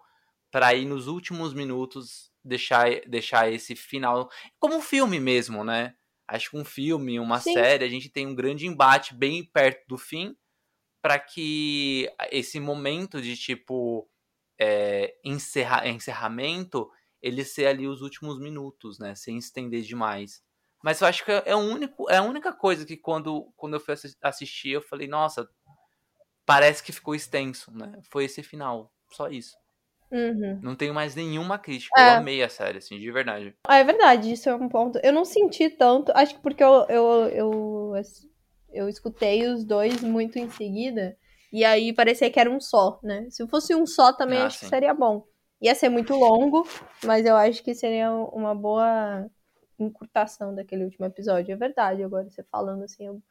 para 0.50 0.74
ir 0.74 0.84
nos 0.84 1.06
últimos 1.06 1.54
minutos 1.54 2.30
deixar 2.44 2.88
deixar 3.06 3.52
esse 3.52 3.76
final 3.76 4.30
como 4.58 4.76
um 4.76 4.80
filme 4.80 5.20
mesmo, 5.20 5.62
né? 5.62 5.94
Acho 6.30 6.50
que 6.50 6.56
um 6.56 6.64
filme, 6.64 7.18
uma 7.18 7.40
Sim. 7.40 7.54
série, 7.54 7.84
a 7.84 7.88
gente 7.88 8.08
tem 8.08 8.26
um 8.26 8.34
grande 8.34 8.66
embate 8.66 9.14
bem 9.14 9.44
perto 9.44 9.86
do 9.88 9.98
fim 9.98 10.36
para 11.02 11.18
que 11.18 12.10
esse 12.30 12.60
momento 12.60 13.20
de 13.20 13.36
tipo 13.36 14.08
é, 14.58 15.16
encerra, 15.24 15.88
encerramento 15.88 16.90
ele 17.22 17.44
ser 17.44 17.66
ali 17.66 17.86
os 17.86 18.00
últimos 18.00 18.38
minutos, 18.38 18.98
né? 18.98 19.14
Sem 19.14 19.36
estender 19.36 19.82
demais. 19.82 20.42
Mas 20.82 21.00
eu 21.00 21.06
acho 21.06 21.24
que 21.24 21.32
é, 21.32 21.54
o 21.54 21.58
único, 21.58 22.10
é 22.10 22.16
a 22.16 22.22
única 22.22 22.52
coisa 22.52 22.86
que 22.86 22.96
quando, 22.96 23.52
quando 23.56 23.74
eu 23.74 23.80
fui 23.80 23.94
assistir, 24.22 24.70
eu 24.70 24.80
falei, 24.80 25.06
nossa, 25.06 25.48
parece 26.46 26.82
que 26.82 26.92
ficou 26.92 27.14
extenso, 27.14 27.70
né? 27.72 28.00
Foi 28.10 28.24
esse 28.24 28.42
final, 28.42 28.92
só 29.10 29.28
isso. 29.28 29.56
Uhum. 30.10 30.58
Não 30.62 30.74
tenho 30.74 30.92
mais 30.92 31.14
nenhuma 31.14 31.58
crítica. 31.58 32.00
É. 32.00 32.08
Eu 32.08 32.18
amei 32.18 32.42
a 32.42 32.48
série, 32.48 32.78
assim, 32.78 32.98
de 32.98 33.10
verdade. 33.10 33.54
Ah, 33.66 33.78
é 33.78 33.84
verdade, 33.84 34.32
isso 34.32 34.48
é 34.48 34.54
um 34.54 34.68
ponto. 34.68 34.98
Eu 35.02 35.12
não 35.12 35.24
senti 35.24 35.70
tanto, 35.70 36.12
acho 36.14 36.34
que 36.34 36.42
porque 36.42 36.62
eu, 36.62 36.84
eu, 36.88 37.28
eu, 37.28 37.92
eu 38.72 38.88
escutei 38.88 39.46
os 39.46 39.64
dois 39.64 40.02
muito 40.02 40.38
em 40.38 40.50
seguida. 40.50 41.16
E 41.52 41.64
aí 41.64 41.92
parecia 41.92 42.30
que 42.30 42.38
era 42.38 42.50
um 42.50 42.60
só, 42.60 42.98
né? 43.02 43.26
Se 43.30 43.46
fosse 43.48 43.74
um 43.74 43.86
só 43.86 44.12
também 44.12 44.38
ah, 44.38 44.46
acho 44.46 44.58
sim. 44.58 44.66
que 44.66 44.70
seria 44.70 44.94
bom. 44.94 45.24
Ia 45.60 45.74
ser 45.74 45.88
muito 45.88 46.14
longo, 46.14 46.66
mas 47.04 47.26
eu 47.26 47.36
acho 47.36 47.62
que 47.62 47.74
seria 47.74 48.12
uma 48.12 48.54
boa 48.54 49.28
encurtação 49.78 50.54
daquele 50.54 50.84
último 50.84 51.06
episódio. 51.06 51.52
É 51.52 51.56
verdade, 51.56 52.02
agora 52.02 52.28
você 52.28 52.42
falando 52.44 52.84
assim, 52.84 53.06
eu, 53.06 53.22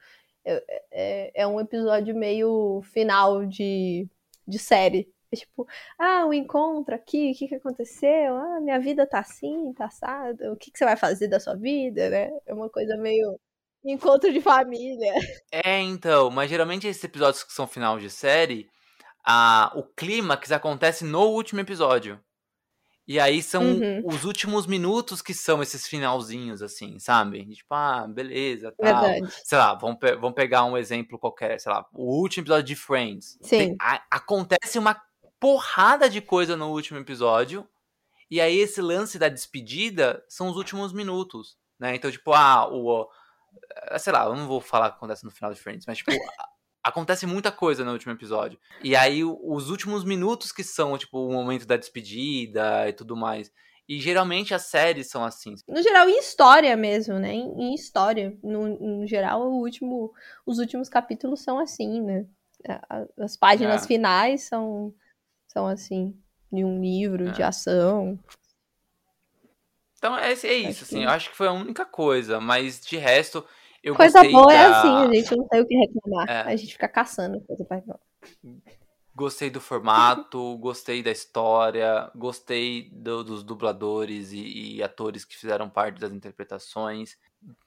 eu, 0.46 0.62
é, 0.92 1.32
é 1.34 1.48
um 1.48 1.60
episódio 1.60 2.16
meio 2.16 2.82
final 2.84 3.46
de, 3.46 4.08
de 4.48 4.60
série. 4.60 5.12
É 5.32 5.36
tipo, 5.36 5.68
ah, 5.98 6.26
o 6.26 6.34
encontro 6.34 6.96
aqui, 6.96 7.32
o 7.32 7.38
que, 7.38 7.48
que 7.48 7.56
aconteceu? 7.56 8.36
Ah, 8.36 8.60
minha 8.62 8.80
vida 8.80 9.06
tá 9.06 9.20
assim, 9.20 9.74
tá 9.74 9.86
assado. 9.86 10.54
O 10.54 10.58
que, 10.58 10.72
que 10.72 10.78
você 10.78 10.86
vai 10.86 10.98
fazer 10.98 11.28
da 11.28 11.40
sua 11.40 11.56
vida, 11.56 12.10
né? 12.10 12.32
É 12.48 12.54
uma 12.54 12.70
coisa 12.70 12.98
meio 12.98 13.40
Encontro 13.84 14.32
de 14.32 14.42
família. 14.42 15.14
É, 15.52 15.80
então, 15.80 16.30
mas 16.30 16.50
geralmente 16.50 16.88
esses 16.88 17.04
episódios 17.04 17.44
que 17.44 17.54
são 17.54 17.66
final 17.66 17.98
de 17.98 18.10
série, 18.10 18.68
a, 19.26 19.72
o 19.76 19.84
clímax 19.84 20.52
acontece 20.52 21.06
no 21.06 21.22
último 21.28 21.62
episódio. 21.62 22.20
E 23.08 23.20
aí 23.20 23.42
são 23.42 23.64
uhum. 23.64 24.04
os 24.06 24.24
últimos 24.24 24.68
minutos 24.68 25.20
que 25.20 25.34
são 25.34 25.64
esses 25.64 25.88
finalzinhos, 25.88 26.62
assim, 26.62 27.00
sabe? 27.00 27.44
Tipo, 27.56 27.74
ah, 27.74 28.06
beleza, 28.08 28.72
tal. 28.78 29.02
Verdade. 29.02 29.34
Sei 29.44 29.58
lá, 29.58 29.74
vamos, 29.74 29.98
pe 29.98 30.16
vamos 30.16 30.36
pegar 30.36 30.66
um 30.66 30.78
exemplo 30.78 31.18
qualquer, 31.18 31.60
sei 31.60 31.72
lá, 31.72 31.84
o 31.92 32.22
último 32.22 32.44
episódio 32.44 32.66
de 32.66 32.76
Friends. 32.76 33.40
Sim. 33.42 33.58
Tem, 33.58 33.76
a, 33.82 34.04
acontece 34.12 34.78
uma 34.78 34.94
porrada 35.40 36.10
de 36.10 36.22
coisa 36.22 36.56
no 36.56 36.70
último 36.70 37.00
episódio, 37.00 37.68
e 38.30 38.40
aí 38.40 38.58
esse 38.58 38.82
lance 38.82 39.18
da 39.18 39.30
despedida 39.30 40.24
são 40.28 40.50
os 40.50 40.56
últimos 40.56 40.94
minutos, 40.94 41.58
né? 41.80 41.96
Então, 41.96 42.12
tipo, 42.12 42.34
ah, 42.34 42.68
o, 42.70 43.10
eh, 43.92 44.00
sei 44.00 44.14
lá, 44.14 44.26
eu 44.26 44.36
não 44.36 44.48
vou 44.48 44.62
falar 44.62 44.88
o 44.88 44.92
que 44.92 44.98
acontece 44.98 45.26
no 45.26 45.32
final 45.32 45.54
de 45.54 45.60
Friends, 45.60 45.86
mas 45.88 45.98
tipo, 45.98 46.12
acontece 46.84 47.26
muita 47.26 47.52
coisa 47.52 47.84
no 47.84 47.92
último 47.92 48.14
episódio. 48.14 48.60
E 48.84 48.96
aí 48.96 49.24
os 49.24 49.70
últimos 49.70 50.04
minutos 50.04 50.52
que 50.52 50.64
são, 50.64 50.98
tipo, 50.98 51.26
o 51.26 51.32
momento 51.32 51.66
da 51.66 51.78
despedida 51.78 52.88
e 52.88 52.94
tudo 52.94 53.16
mais. 53.16 53.52
E 53.88 54.00
geralmente 54.00 54.54
as 54.54 54.64
séries 54.64 55.10
são 55.10 55.24
assim. 55.24 55.56
No 55.68 55.82
geral, 55.82 56.08
em 56.08 56.20
história 56.20 56.78
mesmo, 56.78 57.18
né? 57.18 57.34
Em, 57.34 57.74
história. 57.74 58.38
No, 58.44 58.68
no, 58.68 59.08
geral, 59.08 59.42
o 59.42 59.60
último, 59.62 60.14
os 60.46 60.60
últimos 60.60 60.88
capítulos 60.88 61.42
são 61.42 61.58
assim, 61.58 62.00
né? 62.02 62.26
As 63.18 63.36
páginas 63.36 63.84
é. 63.84 63.88
finais 63.88 64.44
são, 64.44 64.94
são 65.52 65.68
assim. 65.68 66.16
De 66.52 66.64
um 66.64 66.82
livro, 66.82 67.28
é. 67.28 67.32
de 67.32 67.44
ação. 67.44 68.18
Então 70.00 70.18
é, 70.18 70.32
é 70.32 70.54
isso, 70.54 70.86
assim, 70.86 71.04
eu 71.04 71.10
acho 71.10 71.30
que 71.30 71.36
foi 71.36 71.48
a 71.48 71.52
única 71.52 71.86
coisa, 71.86 72.40
mas 72.40 72.80
de 72.80 72.96
resto, 72.98 73.46
eu 73.84 73.94
coisa 73.94 74.14
gostei 74.14 74.32
boa 74.32 74.54
é 74.54 74.58
da... 74.58 74.64
é 74.64 74.66
assim, 74.66 74.88
a 74.88 75.14
gente 75.14 75.36
não 75.36 75.48
tem 75.48 75.62
o 75.62 75.68
que 75.68 75.76
reclamar. 75.76 76.30
É. 76.30 76.42
A 76.42 76.56
gente 76.56 76.74
fica 76.74 76.88
caçando 76.88 77.42
coisa 77.42 77.66
pra 77.66 77.82
Gostei 79.14 79.50
do 79.50 79.60
formato, 79.60 80.56
gostei 80.60 81.04
da 81.04 81.12
história, 81.12 82.10
gostei 82.16 82.90
do, 82.92 83.26
dos 83.26 83.44
dubladores 83.44 84.32
e, 84.32 84.76
e, 84.78 84.84
atores 84.84 85.26
que 85.26 85.36
fizeram 85.36 85.70
parte 85.70 86.00
das 86.00 86.14
interpretações. 86.14 87.18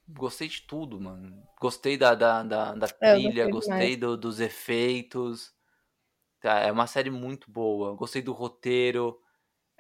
Gostei 0.09 0.49
de 0.49 0.63
tudo, 0.63 0.99
mano. 0.99 1.43
Gostei 1.61 1.99
da, 1.99 2.15
da, 2.15 2.43
da, 2.43 2.75
da 2.75 2.87
é, 3.03 3.13
trilha, 3.13 3.51
gostei, 3.51 3.75
gostei 3.75 3.97
do, 3.97 4.17
dos 4.17 4.41
efeitos. 4.41 5.53
Tá, 6.43 6.59
é 6.59 6.73
uma 6.73 6.89
série 6.89 7.11
muito 7.11 7.51
boa. 7.51 7.95
Gostei 7.95 8.21
do 8.21 8.33
roteiro. 8.33 9.17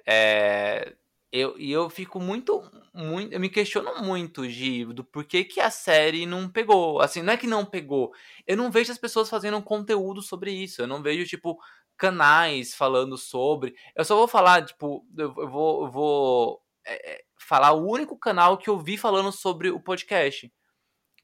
É, 0.06 0.94
eu, 1.32 1.58
e 1.58 1.72
eu 1.72 1.90
fico 1.90 2.20
muito, 2.20 2.62
muito. 2.94 3.32
Eu 3.32 3.40
me 3.40 3.48
questiono 3.48 4.00
muito, 4.02 4.48
Gi, 4.48 4.84
do 4.84 5.02
porquê 5.02 5.44
que 5.44 5.60
a 5.60 5.70
série 5.70 6.24
não 6.24 6.48
pegou. 6.48 7.00
Assim, 7.00 7.20
não 7.20 7.32
é 7.32 7.36
que 7.36 7.48
não 7.48 7.66
pegou. 7.66 8.12
Eu 8.46 8.56
não 8.56 8.70
vejo 8.70 8.92
as 8.92 8.98
pessoas 8.98 9.28
fazendo 9.28 9.60
conteúdo 9.62 10.22
sobre 10.22 10.52
isso. 10.52 10.80
Eu 10.82 10.86
não 10.86 11.02
vejo, 11.02 11.26
tipo, 11.26 11.58
canais 11.96 12.74
falando 12.74 13.18
sobre. 13.18 13.74
Eu 13.96 14.04
só 14.04 14.16
vou 14.16 14.28
falar, 14.28 14.64
tipo, 14.64 15.04
eu, 15.18 15.34
eu 15.38 15.48
vou, 15.48 15.84
eu 15.86 15.90
vou 15.90 16.62
é, 16.86 17.24
falar 17.40 17.72
o 17.72 17.88
único 17.90 18.16
canal 18.16 18.56
que 18.56 18.70
eu 18.70 18.78
vi 18.78 18.96
falando 18.96 19.32
sobre 19.32 19.70
o 19.70 19.80
podcast. 19.80 20.52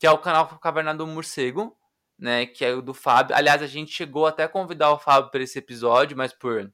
Que 0.01 0.07
é 0.07 0.11
o 0.11 0.19
canal 0.19 0.49
Caverna 0.59 0.95
do 0.95 1.07
Morcego, 1.07 1.77
né? 2.19 2.47
Que 2.47 2.65
é 2.65 2.75
o 2.75 2.83
do 2.83 2.95
Fábio. 2.95 3.37
Aliás, 3.37 3.63
a 3.63 3.67
gente 3.67 3.93
chegou 3.93 4.27
até 4.27 4.45
a 4.45 4.49
convidar 4.49 4.93
o 4.93 4.99
Fábio 4.99 5.31
para 5.31 5.43
esse 5.43 5.59
episódio, 5.59 6.17
mas 6.17 6.33
por 6.33 6.73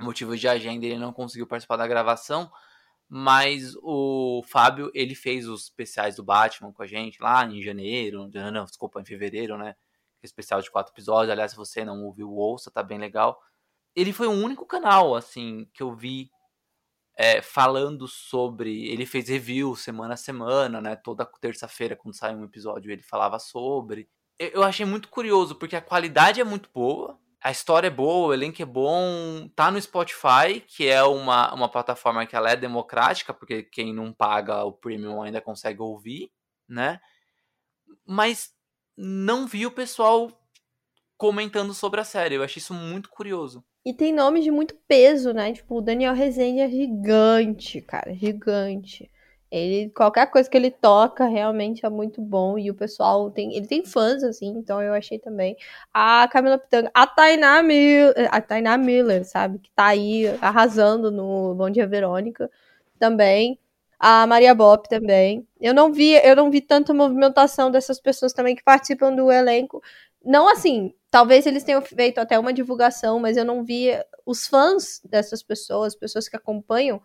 motivos 0.00 0.40
de 0.40 0.48
agenda 0.48 0.86
ele 0.86 0.98
não 0.98 1.12
conseguiu 1.12 1.46
participar 1.46 1.76
da 1.76 1.86
gravação, 1.86 2.50
Mas 3.08 3.74
o 3.82 4.42
Fábio, 4.46 4.90
ele 4.94 5.14
fez 5.16 5.48
os 5.48 5.64
especiais 5.64 6.16
do 6.16 6.22
Batman 6.24 6.72
com 6.72 6.82
a 6.82 6.86
gente 6.86 7.20
lá 7.20 7.44
em 7.44 7.60
janeiro, 7.62 8.30
não, 8.32 8.52
não 8.52 8.64
desculpa, 8.64 9.00
em 9.00 9.04
fevereiro, 9.04 9.58
né? 9.58 9.74
Especial 10.22 10.62
de 10.62 10.70
quatro 10.70 10.92
episódios. 10.92 11.30
Aliás, 11.32 11.50
se 11.52 11.56
você 11.56 11.84
não 11.84 12.04
ouviu, 12.04 12.30
ouça, 12.32 12.70
tá 12.70 12.82
bem 12.84 12.98
legal. 12.98 13.40
Ele 13.96 14.12
foi 14.12 14.28
o 14.28 14.32
único 14.32 14.66
canal, 14.66 15.16
assim, 15.16 15.68
que 15.74 15.82
eu 15.82 15.94
vi 15.94 16.30
é, 17.16 17.42
falando 17.42 18.06
sobre. 18.08 18.88
Ele 18.88 19.06
fez 19.06 19.28
review 19.28 19.76
semana 19.76 20.14
a 20.14 20.16
semana, 20.16 20.80
né? 20.80 20.96
Toda 20.96 21.26
terça-feira, 21.40 21.96
quando 21.96 22.14
sai 22.16 22.34
um 22.34 22.44
episódio, 22.44 22.92
ele 22.92 23.02
falava 23.02 23.38
sobre. 23.40 24.08
Eu 24.40 24.62
achei 24.62 24.86
muito 24.86 25.08
curioso, 25.08 25.54
porque 25.54 25.76
a 25.76 25.82
qualidade 25.82 26.40
é 26.40 26.44
muito 26.44 26.70
boa, 26.72 27.18
a 27.42 27.50
história 27.50 27.88
é 27.88 27.90
boa, 27.90 28.28
o 28.28 28.32
elenco 28.32 28.62
é 28.62 28.64
bom, 28.64 29.48
tá 29.54 29.70
no 29.70 29.80
Spotify, 29.80 30.60
que 30.66 30.88
é 30.88 31.02
uma, 31.02 31.52
uma 31.52 31.68
plataforma 31.68 32.24
que 32.24 32.34
ela 32.34 32.50
é 32.50 32.56
democrática, 32.56 33.34
porque 33.34 33.62
quem 33.62 33.94
não 33.94 34.14
paga 34.14 34.64
o 34.64 34.72
premium 34.72 35.22
ainda 35.22 35.42
consegue 35.42 35.82
ouvir, 35.82 36.32
né? 36.66 36.98
Mas 38.06 38.54
não 38.96 39.46
vi 39.46 39.66
o 39.66 39.70
pessoal 39.70 40.30
comentando 41.18 41.74
sobre 41.74 42.00
a 42.00 42.04
série. 42.04 42.36
Eu 42.36 42.42
achei 42.42 42.60
isso 42.60 42.72
muito 42.72 43.10
curioso. 43.10 43.62
E 43.84 43.92
tem 43.92 44.10
nomes 44.10 44.42
de 44.42 44.50
muito 44.50 44.74
peso, 44.88 45.32
né? 45.34 45.52
Tipo, 45.52 45.78
o 45.78 45.82
Daniel 45.82 46.14
Rezende 46.14 46.60
é 46.60 46.68
gigante, 46.68 47.80
cara, 47.82 48.14
gigante. 48.14 49.10
Ele, 49.50 49.90
qualquer 49.90 50.26
coisa 50.30 50.48
que 50.48 50.56
ele 50.56 50.70
toca 50.70 51.26
realmente 51.26 51.84
é 51.84 51.88
muito 51.90 52.20
bom 52.22 52.56
e 52.56 52.70
o 52.70 52.74
pessoal 52.74 53.30
tem, 53.32 53.56
ele 53.56 53.66
tem 53.66 53.84
fãs 53.84 54.22
assim, 54.22 54.46
então 54.48 54.80
eu 54.80 54.94
achei 54.94 55.18
também. 55.18 55.56
A 55.92 56.28
Camila 56.28 56.56
Pitanga, 56.56 56.90
a 56.94 57.06
Tainá 57.06 57.60
Miller, 57.62 58.28
a 58.30 58.40
Tainá 58.40 58.78
Miller, 58.78 59.24
sabe, 59.24 59.58
que 59.58 59.70
tá 59.72 59.86
aí 59.86 60.26
arrasando 60.40 61.10
no 61.10 61.54
Bom 61.56 61.68
Dia 61.68 61.86
Verônica 61.86 62.48
também. 62.98 63.58
A 63.98 64.26
Maria 64.26 64.54
Bop 64.54 64.88
também. 64.88 65.46
Eu 65.60 65.74
não 65.74 65.92
vi, 65.92 66.12
eu 66.24 66.36
não 66.36 66.50
vi 66.50 66.60
tanta 66.60 66.94
movimentação 66.94 67.70
dessas 67.70 68.00
pessoas 68.00 68.32
também 68.32 68.54
que 68.56 68.62
participam 68.62 69.14
do 69.14 69.30
elenco. 69.32 69.82
Não 70.24 70.48
assim, 70.48 70.94
talvez 71.10 71.44
eles 71.46 71.64
tenham 71.64 71.82
feito 71.82 72.18
até 72.18 72.38
uma 72.38 72.52
divulgação, 72.52 73.18
mas 73.18 73.36
eu 73.36 73.44
não 73.44 73.64
vi 73.64 73.88
os 74.24 74.46
fãs 74.46 75.00
dessas 75.04 75.42
pessoas, 75.42 75.94
pessoas 75.94 76.28
que 76.28 76.36
acompanham 76.36 77.02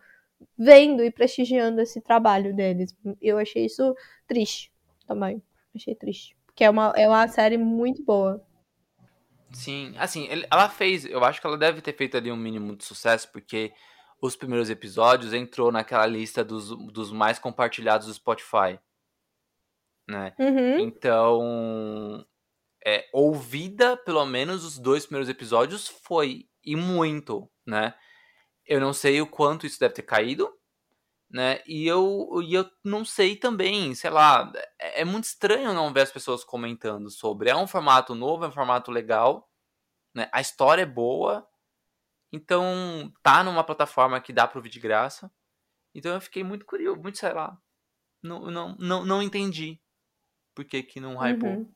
vendo 0.58 1.02
e 1.02 1.10
prestigiando 1.10 1.80
esse 1.80 2.00
trabalho 2.00 2.54
deles. 2.54 2.96
Eu 3.20 3.38
achei 3.38 3.66
isso 3.66 3.94
triste 4.26 4.72
também. 5.06 5.42
Achei 5.74 5.94
triste. 5.94 6.36
Porque 6.46 6.64
é 6.64 6.70
uma, 6.70 6.92
é 6.96 7.08
uma 7.08 7.28
série 7.28 7.58
muito 7.58 8.02
boa. 8.02 8.42
Sim, 9.52 9.94
assim, 9.98 10.28
ela 10.50 10.68
fez. 10.68 11.04
Eu 11.04 11.24
acho 11.24 11.40
que 11.40 11.46
ela 11.46 11.56
deve 11.56 11.80
ter 11.80 11.92
feito 11.94 12.16
ali 12.16 12.32
um 12.32 12.36
mínimo 12.36 12.74
de 12.76 12.84
sucesso, 12.84 13.30
porque 13.30 13.72
os 14.20 14.34
primeiros 14.34 14.70
episódios 14.70 15.32
entrou 15.32 15.70
naquela 15.70 16.06
lista 16.06 16.44
dos, 16.44 16.68
dos 16.92 17.12
mais 17.12 17.38
compartilhados 17.38 18.06
do 18.06 18.14
Spotify. 18.14 18.78
Né? 20.08 20.32
Uhum. 20.38 20.78
Então, 20.80 22.26
é, 22.84 23.08
ouvida, 23.12 23.96
pelo 23.96 24.24
menos, 24.24 24.64
os 24.64 24.78
dois 24.78 25.04
primeiros 25.04 25.28
episódios 25.28 25.88
foi. 25.88 26.48
E 26.64 26.74
muito, 26.74 27.48
né? 27.64 27.94
Eu 28.66 28.80
não 28.80 28.92
sei 28.92 29.20
o 29.20 29.26
quanto 29.26 29.66
isso 29.66 29.78
deve 29.78 29.94
ter 29.94 30.02
caído, 30.02 30.52
né? 31.30 31.60
E 31.66 31.86
eu, 31.86 32.40
e 32.42 32.54
eu 32.54 32.68
não 32.84 33.04
sei 33.04 33.36
também, 33.36 33.94
sei 33.94 34.10
lá, 34.10 34.52
é, 34.78 35.02
é, 35.02 35.04
muito 35.04 35.24
estranho 35.24 35.74
não 35.74 35.92
ver 35.92 36.02
as 36.02 36.10
pessoas 36.10 36.44
comentando 36.44 37.10
sobre. 37.10 37.50
É 37.50 37.56
um 37.56 37.66
formato 37.66 38.14
novo, 38.14 38.44
é 38.44 38.48
um 38.48 38.52
formato 38.52 38.90
legal, 38.90 39.48
né? 40.14 40.28
A 40.32 40.40
história 40.40 40.82
é 40.82 40.86
boa, 40.86 41.46
então 42.32 43.12
tá 43.22 43.42
numa 43.44 43.64
plataforma 43.64 44.20
que 44.20 44.32
dá 44.32 44.46
para 44.46 44.58
ouvir 44.58 44.70
de 44.70 44.80
graça. 44.80 45.30
Então 45.94 46.12
eu 46.14 46.20
fiquei 46.20 46.44
muito 46.44 46.66
curioso, 46.66 47.00
muito, 47.00 47.18
sei 47.18 47.32
lá, 47.32 47.58
não, 48.22 48.50
não, 48.50 48.76
não, 48.78 49.04
não 49.04 49.22
entendi 49.22 49.80
por 50.54 50.64
que 50.64 50.82
que 50.82 51.00
não 51.00 51.16
hypou. 51.16 51.50
Uhum. 51.50 51.72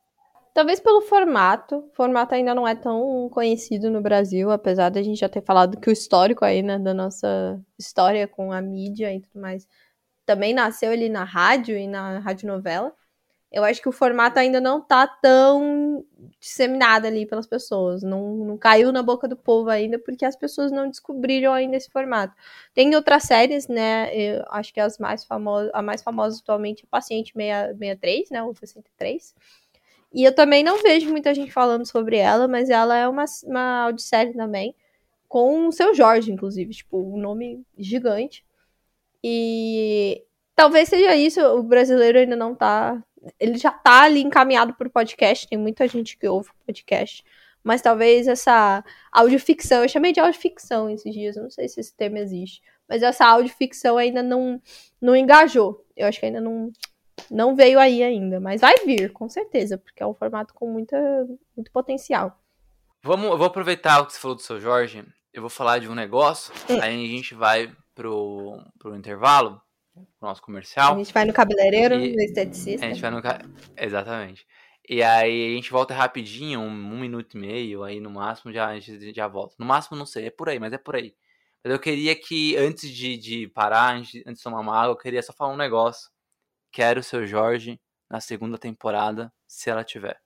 Talvez 0.53 0.81
pelo 0.81 1.01
formato. 1.03 1.77
O 1.77 1.91
formato 1.95 2.35
ainda 2.35 2.55
não 2.55 2.67
é 2.67 2.75
tão 2.75 3.29
conhecido 3.31 3.91
no 3.91 4.01
Brasil, 4.01 4.51
apesar 4.51 4.91
da 4.91 5.03
gente 5.03 5.21
já 5.21 5.29
ter 5.29 5.43
falado 5.43 5.79
que 5.81 5.89
o 5.89 5.93
histórico 5.93 6.45
aí, 6.45 6.63
né, 6.63 6.79
da 6.79 6.93
nossa 6.93 7.61
história 7.79 8.27
com 8.27 8.53
a 8.53 8.61
mídia 8.61 9.15
e 9.15 9.21
tudo 9.21 9.41
mais, 9.41 9.67
também 10.27 10.55
nasceu 10.55 10.93
ali 10.93 11.09
na 11.09 11.25
rádio 11.25 11.77
e 11.77 11.87
na 11.87 12.19
radionovela. 12.21 12.93
Eu 13.53 13.65
acho 13.65 13.83
que 13.83 13.89
o 13.89 13.93
formato 13.93 14.39
ainda 14.39 14.61
não 14.61 14.81
tá 14.81 15.07
tão 15.09 16.05
disseminado 16.41 17.07
ali 17.07 17.27
pelas 17.27 17.47
pessoas. 17.49 18.03
Não, 18.03 18.37
não 18.37 18.57
caiu 18.59 18.93
na 18.93 19.03
boca 19.03 19.27
do 19.27 19.37
povo 19.37 19.71
ainda, 19.71 19.99
porque 19.99 20.25
as 20.25 20.37
pessoas 20.37 20.71
não 20.71 20.89
descobriram 20.89 21.53
ainda 21.53 21.77
esse 21.77 21.91
formato. 21.91 22.35
Tem 22.73 22.95
outras 22.95 23.25
séries, 23.25 23.67
né? 23.69 24.15
Eu 24.17 24.45
acho 24.51 24.73
que 24.73 24.81
as 24.81 24.99
mais 24.99 25.25
famosas, 25.25 25.71
a 25.75 25.83
mais 25.83 26.03
famosa 26.03 26.41
atualmente 26.41 26.85
é 26.85 26.89
Paciente 26.89 27.33
63, 27.35 28.31
né? 28.31 28.43
O 28.43 28.55
63 28.55 29.35
e 30.13 30.25
eu 30.25 30.35
também 30.35 30.65
não 30.65 30.83
vejo 30.83 31.11
muita 31.11 31.35
gente 31.35 31.53
falando 31.53 31.87
sobre 31.87 32.17
ela, 32.17 32.49
mas 32.49 32.69
ela 32.69 32.97
é 32.97 33.09
uma, 33.09 33.25
uma 33.45 33.85
audiosérie 33.85 34.35
também, 34.35 34.75
com 35.29 35.69
o 35.69 35.73
seu 35.73 35.95
Jorge, 35.95 36.33
inclusive, 36.33 36.75
tipo, 36.75 36.99
um 36.99 37.19
nome 37.19 37.65
gigante. 37.79 38.45
E 39.23 40.25
talvez 40.57 40.89
seja 40.89 41.15
isso, 41.15 41.41
o 41.41 41.63
brasileiro 41.63 42.19
ainda 42.19 42.37
não 42.37 42.55
tá. 42.55 43.03
Ele 43.39 43.57
já 43.57 43.71
tá 43.71 44.03
ali 44.03 44.21
encaminhado 44.21 44.75
pro 44.75 44.91
podcast, 44.91 45.47
tem 45.47 45.59
muita 45.59 45.87
gente 45.87 46.19
que 46.19 46.27
ouve 46.29 46.51
podcast. 46.67 47.25
Mas 47.63 47.83
talvez 47.83 48.27
essa 48.27 48.83
audioficção, 49.13 49.83
eu 49.83 49.89
chamei 49.89 50.13
de 50.13 50.21
audioficção 50.21 50.89
esses 50.91 51.13
dias, 51.13 51.37
não 51.37 51.51
sei 51.51 51.69
se 51.69 51.79
esse 51.79 51.95
termo 51.95 52.17
existe. 52.19 52.63
Mas 52.89 53.03
essa 53.03 53.27
audioficção 53.27 53.97
ainda 53.99 54.23
não, 54.23 54.61
não 55.01 55.15
engajou. 55.15 55.85
Eu 55.97 56.09
acho 56.09 56.19
que 56.19 56.27
ainda 56.27 56.41
não, 56.41 56.73
não 57.31 57.57
veio 57.57 57.79
aí 57.79 58.03
ainda, 58.03 58.41
mas 58.41 58.61
vai 58.61 58.75
vir, 58.85 59.13
com 59.13 59.29
certeza, 59.29 59.77
porque 59.77 60.03
é 60.03 60.07
um 60.07 60.15
formato 60.15 60.55
com 60.55 60.71
muita, 60.71 60.97
muito 61.57 61.71
potencial. 61.73 62.39
Vamos, 63.03 63.31
eu 63.31 63.39
vou 63.39 63.47
aproveitar 63.47 64.01
o 64.01 64.07
que 64.07 64.13
você 64.13 64.19
falou 64.19 64.37
do 64.37 64.43
seu 64.43 64.61
Jorge. 64.61 65.05
Eu 65.33 65.43
vou 65.43 65.51
falar 65.51 65.79
de 65.79 65.89
um 65.89 65.95
negócio, 65.95 66.53
é. 66.69 66.81
aí 66.81 67.05
a 67.05 67.09
gente 67.09 67.35
vai 67.35 67.73
pro, 67.95 68.63
pro 68.79 68.97
intervalo, 68.97 69.61
pro 69.95 70.29
nosso 70.29 70.43
comercial. 70.43 70.95
A 70.95 70.99
gente 70.99 71.13
vai 71.13 71.25
no 71.25 71.33
cabeleireiro, 71.33 71.95
e... 71.95 72.15
no 72.15 72.23
esteticista. 72.23 72.85
A 72.85 72.89
gente 72.89 73.01
vai 73.01 73.11
no. 73.11 73.21
Exatamente. 73.77 74.47
E 74.89 75.03
aí 75.03 75.53
a 75.53 75.55
gente 75.55 75.71
volta 75.71 75.95
rapidinho, 75.95 76.61
um, 76.61 76.69
um, 76.69 76.99
minuto 76.99 77.37
e 77.37 77.41
meio, 77.41 77.85
aí 77.85 78.01
no 78.01 78.11
máximo 78.11 78.53
já, 78.53 78.67
a 78.67 78.81
gente 78.81 79.15
já 79.15 79.29
volta. 79.29 79.55
No 79.59 79.65
máximo 79.65 79.97
não 79.97 80.05
sei, 80.05 80.27
é 80.27 80.31
por 80.31 80.49
aí, 80.49 80.59
mas 80.59 80.73
é 80.73 80.79
por 80.79 80.97
aí. 80.97 81.15
Mas 81.63 81.73
eu 81.73 81.79
queria 81.79 82.17
que, 82.17 82.57
antes 82.57 82.91
de, 82.91 83.17
de 83.17 83.49
parar, 83.49 83.95
antes 83.95 84.23
de 84.25 84.43
tomar 84.43 84.61
uma 84.61 84.77
água, 84.77 84.93
eu 84.93 84.97
queria 84.97 85.23
só 85.23 85.33
falar 85.33 85.53
um 85.53 85.57
negócio 85.57 86.11
Quero 86.73 87.01
o 87.01 87.03
seu 87.03 87.27
Jorge 87.27 87.81
na 88.09 88.21
segunda 88.21 88.57
temporada, 88.57 89.33
se 89.47 89.69
ela 89.69 89.83
tiver. 89.83 90.21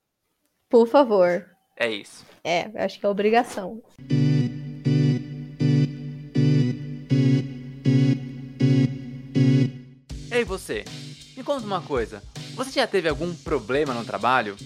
Por 0.69 0.87
favor. 0.87 1.47
É 1.77 1.91
isso. 1.91 2.25
É, 2.45 2.71
acho 2.85 3.01
que 3.01 3.07
é 3.07 3.09
obrigação. 3.09 3.83
Ei 10.31 10.45
você, 10.45 10.85
me 11.37 11.43
conta 11.43 11.65
uma 11.65 11.81
coisa. 11.81 12.23
Você 12.55 12.73
já 12.73 12.87
teve 12.87 13.09
algum 13.09 13.35
problema 13.35 13.95
no 13.95 14.05
trabalho? 14.05 14.57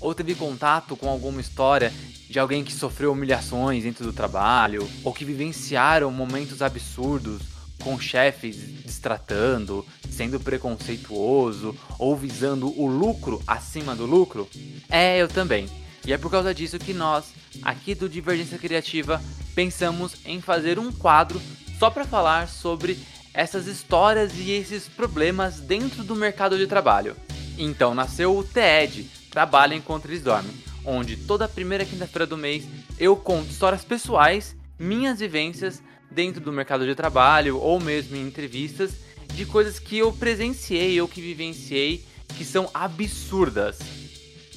Ou 0.00 0.14
teve 0.14 0.34
contato 0.34 0.96
com 0.96 1.08
alguma 1.08 1.40
história 1.40 1.92
de 2.28 2.38
alguém 2.38 2.64
que 2.64 2.72
sofreu 2.72 3.12
humilhações 3.12 3.84
dentro 3.84 4.04
do 4.04 4.12
trabalho? 4.12 4.88
Ou 5.04 5.12
que 5.12 5.24
vivenciaram 5.24 6.10
momentos 6.10 6.62
absurdos 6.62 7.42
com 7.82 7.98
chefes 7.98 8.56
destratando, 8.82 9.86
sendo 10.18 10.40
preconceituoso 10.40 11.76
ou 11.96 12.16
visando 12.16 12.68
o 12.76 12.88
lucro 12.88 13.40
acima 13.46 13.94
do 13.94 14.04
lucro? 14.04 14.48
É, 14.90 15.16
eu 15.22 15.28
também. 15.28 15.68
E 16.04 16.12
é 16.12 16.18
por 16.18 16.28
causa 16.28 16.52
disso 16.52 16.76
que 16.76 16.92
nós, 16.92 17.26
aqui 17.62 17.94
do 17.94 18.08
Divergência 18.08 18.58
Criativa, 18.58 19.22
pensamos 19.54 20.16
em 20.26 20.40
fazer 20.40 20.76
um 20.76 20.90
quadro 20.90 21.40
só 21.78 21.88
para 21.88 22.04
falar 22.04 22.48
sobre 22.48 22.98
essas 23.32 23.68
histórias 23.68 24.32
e 24.36 24.50
esses 24.50 24.88
problemas 24.88 25.60
dentro 25.60 26.02
do 26.02 26.16
mercado 26.16 26.58
de 26.58 26.66
trabalho. 26.66 27.14
Então 27.56 27.94
nasceu 27.94 28.36
o 28.36 28.42
TED, 28.42 29.08
Trabalho 29.30 29.74
Enquanto 29.74 30.06
Eles 30.06 30.22
Dormem, 30.22 30.52
onde 30.84 31.16
toda 31.16 31.46
primeira 31.46 31.84
quinta-feira 31.84 32.26
do 32.26 32.36
mês 32.36 32.64
eu 32.98 33.14
conto 33.14 33.50
histórias 33.50 33.84
pessoais, 33.84 34.56
minhas 34.76 35.20
vivências 35.20 35.80
dentro 36.10 36.40
do 36.40 36.52
mercado 36.52 36.84
de 36.84 36.96
trabalho 36.96 37.58
ou 37.58 37.78
mesmo 37.78 38.16
em 38.16 38.26
entrevistas 38.26 39.07
de 39.34 39.46
coisas 39.46 39.78
que 39.78 39.98
eu 39.98 40.12
presenciei 40.12 41.00
ou 41.00 41.08
que 41.08 41.20
vivenciei 41.20 42.04
que 42.36 42.44
são 42.44 42.70
absurdas. 42.72 43.78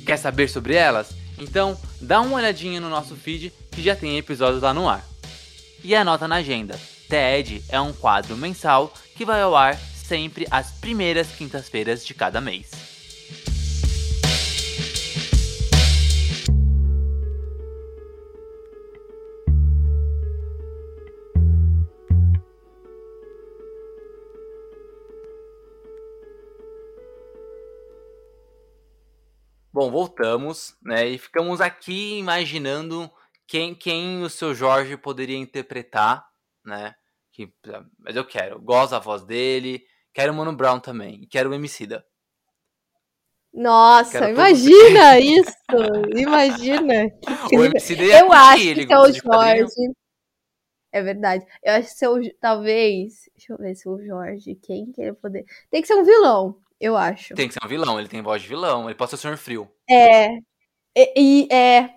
Quer 0.06 0.18
saber 0.18 0.50
sobre 0.50 0.76
elas? 0.76 1.12
Então 1.38 1.80
dá 2.00 2.22
uma 2.22 2.38
olhadinha 2.38 2.80
no 2.80 2.90
nosso 2.90 3.16
feed 3.16 3.52
que 3.72 3.82
já 3.82 3.96
tem 3.96 4.18
episódios 4.18 4.62
lá 4.62 4.74
no 4.74 4.88
ar. 4.88 5.06
E 5.84 5.96
anota 5.96 6.28
na 6.28 6.36
agenda: 6.36 6.80
TED 7.10 7.64
é 7.70 7.80
um 7.80 7.94
quadro 7.94 8.38
mensal 8.38 8.94
que 9.16 9.26
vai 9.26 9.42
ao 9.42 9.56
ar 9.56 9.78
sempre 9.78 10.46
às 10.52 10.72
primeiras 10.72 11.28
quintas-feiras 11.30 12.06
de 12.06 12.14
cada 12.14 12.42
mês. 12.42 12.91
Bom, 29.74 29.90
voltamos, 29.90 30.76
né? 30.82 31.08
E 31.08 31.18
ficamos 31.18 31.62
aqui 31.62 32.18
imaginando 32.18 33.10
quem, 33.48 33.74
quem 33.74 34.22
o 34.22 34.30
seu 34.30 34.54
Jorge 34.54 34.98
poderia 34.98 35.38
interpretar, 35.38 36.28
né? 36.66 36.94
Que, 37.32 37.54
mas 37.98 38.18
eu 38.18 38.26
quero, 38.26 38.60
gosto 38.62 38.92
da 38.92 39.00
voz 39.00 39.24
dele, 39.24 39.82
quero 40.14 40.34
o 40.34 40.36
Mano 40.36 40.54
Brown 40.54 40.80
também, 40.80 41.26
quero 41.30 41.50
o 41.50 41.54
Emicida. 41.54 42.06
Nossa, 43.54 44.20
quero 44.20 44.34
imagina 44.34 45.20
isso! 45.24 45.56
Imagina! 46.18 47.10
O 47.54 47.64
Emicida 47.64 48.04
eu 48.04 48.32
acho 48.32 48.76
que 48.76 48.94
é 48.94 49.00
o 49.00 49.12
Jorge. 49.14 49.94
É 50.92 51.02
verdade. 51.02 51.46
Eu 51.64 51.76
acho 51.76 51.88
que 51.88 51.96
seu, 51.96 52.20
talvez, 52.42 53.30
deixa 53.38 53.54
eu 53.54 53.58
ver 53.58 53.76
se 53.76 53.88
o 53.88 54.04
Jorge, 54.06 54.56
quem 54.56 54.92
que 54.92 55.02
ele 55.02 55.14
poder. 55.14 55.46
Tem 55.70 55.82
que 55.82 55.88
ser 55.88 55.96
um 55.96 56.04
vilão, 56.04 56.58
eu 56.82 56.98
acho. 56.98 57.36
Tem 57.36 57.48
que 57.48 57.54
ser 57.54 57.64
um 57.64 57.70
vilão, 57.70 58.00
ele 58.00 58.10
tem 58.10 58.22
voz 58.22 58.42
de 58.42 58.48
vilão, 58.48 58.90
ele 58.90 58.96
pode 58.96 59.12
ser 59.12 59.16
o 59.16 59.20
Senhor 59.20 59.38
Frio. 59.38 59.72
É. 59.90 60.30
E, 60.96 61.14
e 61.16 61.54
é, 61.54 61.90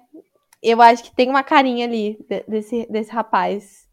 eu 0.62 0.80
acho 0.80 1.04
que 1.04 1.14
tem 1.14 1.28
uma 1.28 1.42
carinha 1.42 1.86
ali 1.86 2.18
desse, 2.46 2.86
desse 2.90 3.10
rapaz. 3.10 3.88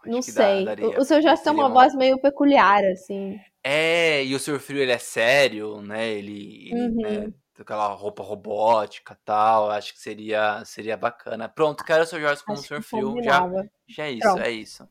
Acho 0.00 0.10
não 0.10 0.22
sei. 0.22 0.64
Dá, 0.64 0.74
daria, 0.74 1.00
o, 1.00 1.04
seu 1.04 1.20
Jorge 1.22 1.42
tem 1.42 1.52
uma, 1.52 1.66
uma 1.66 1.74
voz 1.74 1.94
meio 1.94 2.18
peculiar, 2.20 2.84
assim. 2.84 3.38
É, 3.62 4.24
e 4.24 4.34
o 4.34 4.38
Senhor 4.38 4.60
Frio 4.60 4.80
ele 4.80 4.92
é 4.92 4.98
sério, 4.98 5.80
né? 5.80 6.08
Ele, 6.08 6.68
ele 6.70 6.80
uhum. 6.80 7.24
né, 7.26 7.32
aquela 7.58 7.88
roupa 7.88 8.22
robótica 8.22 9.18
tal. 9.24 9.70
Acho 9.70 9.92
que 9.92 10.00
seria, 10.00 10.64
seria 10.64 10.96
bacana. 10.96 11.48
Pronto, 11.48 11.84
quero 11.84 12.04
o 12.04 12.06
seu 12.06 12.20
Jorge 12.20 12.44
como 12.44 12.58
o 12.58 12.62
Senhor 12.62 12.82
Frio. 12.82 13.14
Já, 13.22 13.48
já 13.88 14.04
é 14.06 14.10
isso, 14.10 14.20
Pronto. 14.20 14.42
é 14.42 14.50
isso. 14.50 14.88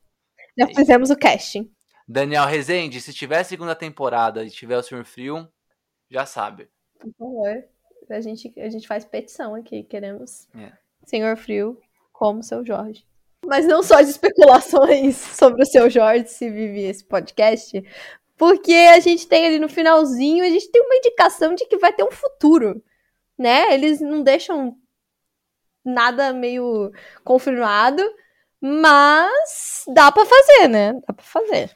Já 0.57 0.65
é 0.65 0.73
fizemos 0.75 1.09
isso. 1.09 1.17
o 1.17 1.19
casting. 1.19 1.71
Daniel 2.07 2.45
Rezende, 2.45 3.01
se 3.01 3.13
tiver 3.13 3.43
segunda 3.43 3.75
temporada 3.75 4.43
e 4.43 4.49
tiver 4.49 4.77
o 4.77 4.83
Senhor 4.83 5.03
Frio, 5.05 5.47
já 6.09 6.25
sabe. 6.25 6.69
Por 6.99 7.11
favor. 7.17 7.63
A 8.09 8.21
gente, 8.21 8.53
a 8.59 8.69
gente 8.69 8.87
faz 8.87 9.03
petição 9.03 9.55
aqui. 9.55 9.83
Queremos 9.83 10.47
é. 10.55 10.71
Senhor 11.05 11.35
Frio 11.35 11.79
como 12.13 12.43
seu 12.43 12.63
Jorge. 12.63 13.05
Mas 13.45 13.65
não 13.65 13.83
só 13.83 14.01
de 14.01 14.09
especulações 14.09 15.15
sobre 15.35 15.63
o 15.63 15.65
seu 15.65 15.89
Jorge 15.89 16.27
se 16.27 16.49
vive 16.49 16.83
esse 16.83 17.03
podcast, 17.03 17.83
porque 18.37 18.73
a 18.73 18.99
gente 18.99 19.27
tem 19.27 19.45
ali 19.45 19.59
no 19.59 19.69
finalzinho, 19.69 20.43
a 20.43 20.49
gente 20.49 20.69
tem 20.71 20.81
uma 20.81 20.95
indicação 20.95 21.55
de 21.55 21.65
que 21.65 21.77
vai 21.77 21.93
ter 21.93 22.03
um 22.03 22.11
futuro, 22.11 22.83
né? 23.37 23.73
Eles 23.73 24.01
não 24.01 24.23
deixam 24.23 24.77
nada 25.83 26.33
meio 26.33 26.91
confirmado, 27.23 28.01
mas 28.59 29.85
dá 29.93 30.11
para 30.11 30.25
fazer, 30.25 30.67
né? 30.67 30.93
Dá 31.07 31.13
para 31.13 31.25
fazer. 31.25 31.73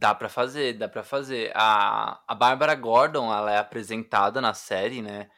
Dá 0.00 0.14
para 0.14 0.30
fazer, 0.30 0.78
dá 0.78 0.88
para 0.88 1.04
fazer. 1.04 1.52
A, 1.54 2.22
a 2.26 2.34
Bárbara 2.34 2.74
Gordon, 2.74 3.30
ela 3.30 3.52
é 3.52 3.58
apresentada 3.58 4.40
na 4.40 4.54
série, 4.54 5.02
né? 5.02 5.28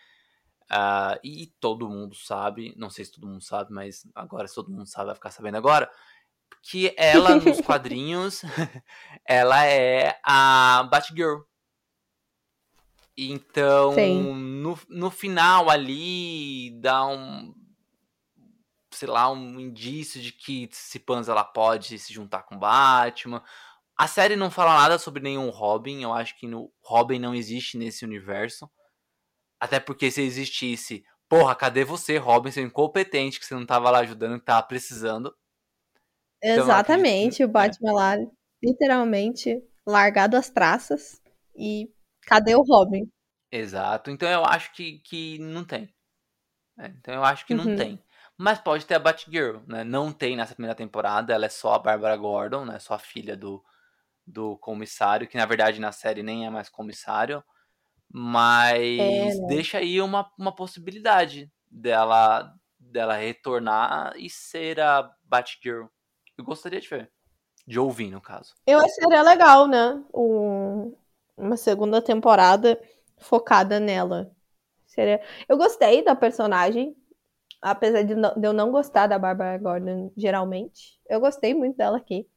Uh, 0.70 1.18
e 1.24 1.46
todo 1.58 1.88
mundo 1.88 2.14
sabe, 2.14 2.72
não 2.76 2.88
sei 2.88 3.04
se 3.04 3.10
todo 3.10 3.26
mundo 3.26 3.42
sabe, 3.42 3.72
mas 3.72 4.06
agora 4.14 4.46
se 4.46 4.54
todo 4.54 4.70
mundo 4.70 4.86
sabe, 4.86 5.06
vai 5.06 5.16
ficar 5.16 5.32
sabendo 5.32 5.56
agora 5.56 5.90
que 6.62 6.94
ela, 6.96 7.34
nos 7.34 7.60
quadrinhos, 7.66 8.42
ela 9.26 9.66
é 9.66 10.20
a 10.24 10.88
Batgirl. 10.88 11.40
Então, 13.16 13.94
no, 14.34 14.78
no 14.88 15.10
final 15.10 15.68
ali, 15.68 16.70
dá 16.80 17.04
um. 17.04 17.52
Sei 18.92 19.08
lá, 19.08 19.28
um 19.30 19.58
indício 19.58 20.22
de 20.22 20.32
que 20.32 20.68
se 20.70 21.00
Panza 21.00 21.32
ela 21.32 21.44
pode 21.44 21.98
se 21.98 22.12
juntar 22.12 22.44
com 22.44 22.58
Batman. 22.58 23.42
A 24.03 24.09
série 24.09 24.34
não 24.34 24.50
fala 24.50 24.74
nada 24.74 24.98
sobre 24.98 25.22
nenhum 25.22 25.48
Robin. 25.48 26.03
Eu 26.03 26.12
acho 26.12 26.36
que 26.36 26.44
no 26.44 26.72
Robin 26.82 27.20
não 27.20 27.32
existe 27.32 27.78
nesse 27.78 28.05
universo. 28.05 28.68
Até 29.61 29.78
porque 29.78 30.11
se 30.11 30.20
existisse, 30.20 31.05
porra, 31.28 31.55
cadê 31.55 31.84
você, 31.84 32.16
Robin, 32.16 32.50
seu 32.50 32.64
incompetente, 32.64 33.38
que 33.38 33.46
você 33.46 33.55
não 33.55 33.64
tava 33.64 33.92
lá 33.92 34.00
ajudando, 34.00 34.40
que 34.40 34.44
tava 34.44 34.66
precisando. 34.66 35.32
Então, 36.42 36.64
Exatamente, 36.64 37.44
o 37.44 37.46
é. 37.46 37.46
Batman 37.46 37.90
é. 37.90 37.92
lá, 37.92 38.16
literalmente, 38.61 39.62
largado 39.86 40.36
as 40.36 40.50
traças. 40.50 41.22
E 41.55 41.88
cadê 42.22 42.57
o 42.57 42.62
Robin? 42.62 43.09
Exato. 43.53 44.11
Então 44.11 44.28
eu 44.28 44.44
acho 44.44 44.72
que, 44.72 44.98
que 44.98 45.38
não 45.38 45.64
tem. 45.64 45.94
É, 46.76 46.88
então 46.88 47.14
eu 47.14 47.22
acho 47.22 47.46
que 47.46 47.55
uhum. 47.55 47.66
não 47.66 47.76
tem. 47.76 48.03
Mas 48.36 48.59
pode 48.59 48.84
ter 48.84 48.96
a 48.96 48.98
Batgirl, 48.98 49.61
né? 49.68 49.84
Não 49.84 50.12
tem 50.12 50.36
nessa 50.36 50.55
primeira 50.55 50.74
temporada, 50.74 51.32
ela 51.32 51.46
é 51.46 51.48
só 51.48 51.74
a 51.74 51.78
Barbara 51.78 52.16
Gordon, 52.16 52.64
né? 52.64 52.80
Só 52.80 52.94
a 52.94 52.98
filha 52.98 53.36
do, 53.36 53.64
do 54.26 54.56
comissário, 54.58 55.26
que 55.26 55.36
na 55.36 55.46
verdade 55.46 55.80
na 55.80 55.92
série 55.92 56.22
nem 56.22 56.46
é 56.46 56.50
mais 56.50 56.68
comissário. 56.68 57.42
Mas 58.14 58.98
é, 58.98 59.34
né? 59.34 59.46
deixa 59.48 59.78
aí 59.78 60.00
uma, 60.00 60.30
uma 60.38 60.54
possibilidade 60.54 61.50
dela, 61.70 62.54
dela 62.78 63.16
retornar 63.16 64.12
e 64.16 64.28
ser 64.28 64.80
a 64.80 65.10
Batgirl 65.24 65.86
eu 66.36 66.44
gostaria 66.44 66.80
de 66.80 66.88
ver. 66.88 67.10
De 67.66 67.78
ouvir, 67.78 68.10
no 68.10 68.20
caso. 68.20 68.54
Eu 68.66 68.80
acharia 68.80 69.22
legal, 69.22 69.68
né? 69.68 70.02
Um, 70.12 70.94
uma 71.36 71.56
segunda 71.56 72.02
temporada 72.02 72.80
focada 73.18 73.78
nela. 73.78 74.32
Seria... 74.86 75.20
Eu 75.48 75.56
gostei 75.56 76.04
da 76.04 76.16
personagem, 76.16 76.96
apesar 77.60 78.02
de, 78.02 78.14
de 78.14 78.46
eu 78.46 78.52
não 78.52 78.72
gostar 78.72 79.06
da 79.06 79.18
Barbara 79.18 79.56
Gordon 79.58 80.12
geralmente. 80.16 80.98
Eu 81.08 81.20
gostei 81.20 81.54
muito 81.54 81.76
dela 81.76 81.98
aqui. 81.98 82.28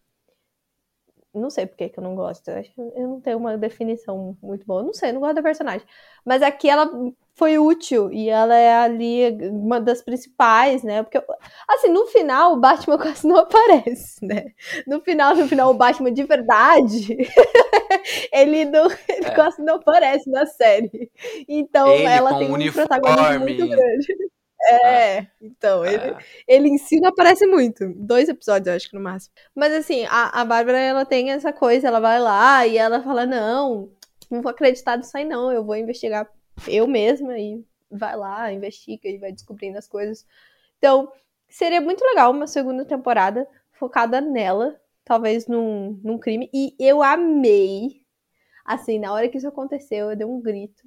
Não 1.35 1.49
sei 1.49 1.65
por 1.65 1.75
que, 1.75 1.89
que 1.89 1.99
eu 1.99 2.03
não 2.03 2.15
gosto. 2.15 2.47
Eu, 2.49 2.59
acho, 2.59 2.71
eu 2.77 3.07
não 3.07 3.21
tenho 3.21 3.37
uma 3.37 3.57
definição 3.57 4.37
muito 4.41 4.65
boa. 4.65 4.81
Eu 4.81 4.85
não 4.85 4.93
sei, 4.93 5.09
eu 5.09 5.13
não 5.13 5.21
gosto 5.21 5.35
da 5.35 5.43
personagem. 5.43 5.85
Mas 6.25 6.41
aqui 6.41 6.69
ela 6.69 6.89
foi 7.35 7.57
útil 7.57 8.11
e 8.11 8.29
ela 8.29 8.55
é 8.55 8.73
ali 8.75 9.37
uma 9.51 9.79
das 9.79 10.01
principais, 10.01 10.83
né? 10.83 11.03
Porque, 11.03 11.21
assim, 11.67 11.89
no 11.89 12.05
final 12.07 12.53
o 12.53 12.59
Batman 12.59 12.97
quase 12.99 13.27
não 13.27 13.37
aparece, 13.37 14.25
né? 14.25 14.45
No 14.87 15.01
final, 15.01 15.35
no 15.35 15.47
final, 15.47 15.71
o 15.71 15.73
Batman 15.73 16.11
de 16.11 16.23
verdade, 16.23 17.17
ele, 18.31 18.65
não, 18.65 18.87
ele 19.09 19.27
é. 19.27 19.31
quase 19.31 19.61
não 19.61 19.75
aparece 19.75 20.29
na 20.29 20.45
série. 20.45 21.11
Então 21.47 21.91
ele 21.91 22.05
ela 22.05 22.37
tem 22.37 22.51
um 22.51 22.71
protagonismo 22.71 23.39
muito 23.39 23.67
grande. 23.67 24.15
É, 24.67 25.19
ah. 25.19 25.27
então, 25.41 25.85
ele, 25.85 26.09
ah. 26.09 26.19
ele 26.47 26.69
em 26.69 26.77
si 26.77 26.99
não 26.99 27.09
aparece 27.09 27.45
muito. 27.45 27.93
Dois 27.95 28.29
episódios, 28.29 28.67
eu 28.67 28.73
acho 28.73 28.89
que 28.89 28.95
no 28.95 29.01
máximo. 29.01 29.33
Mas 29.53 29.73
assim, 29.73 30.05
a, 30.05 30.41
a 30.41 30.45
Bárbara, 30.45 30.79
ela 30.79 31.05
tem 31.05 31.31
essa 31.31 31.53
coisa, 31.53 31.87
ela 31.87 31.99
vai 31.99 32.19
lá 32.19 32.65
e 32.65 32.77
ela 32.77 33.01
fala, 33.01 33.25
não, 33.25 33.91
não 34.29 34.41
vou 34.41 34.51
acreditar 34.51 34.97
nisso 34.97 35.15
aí 35.17 35.25
não, 35.25 35.51
eu 35.51 35.63
vou 35.63 35.75
investigar 35.75 36.29
eu 36.67 36.87
mesma 36.87 37.37
e 37.37 37.63
vai 37.91 38.15
lá, 38.15 38.51
investiga 38.51 39.09
e 39.09 39.17
vai 39.17 39.31
descobrindo 39.31 39.77
as 39.77 39.87
coisas. 39.87 40.25
Então, 40.77 41.11
seria 41.49 41.81
muito 41.81 42.03
legal 42.03 42.31
uma 42.31 42.47
segunda 42.47 42.85
temporada 42.85 43.47
focada 43.73 44.21
nela, 44.21 44.79
talvez 45.03 45.47
num, 45.47 45.99
num 46.03 46.17
crime. 46.17 46.49
E 46.53 46.75
eu 46.79 47.03
amei, 47.03 48.01
assim, 48.65 48.99
na 48.99 49.13
hora 49.13 49.29
que 49.29 49.37
isso 49.37 49.47
aconteceu, 49.47 50.09
eu 50.11 50.15
dei 50.15 50.25
um 50.25 50.41
grito 50.41 50.84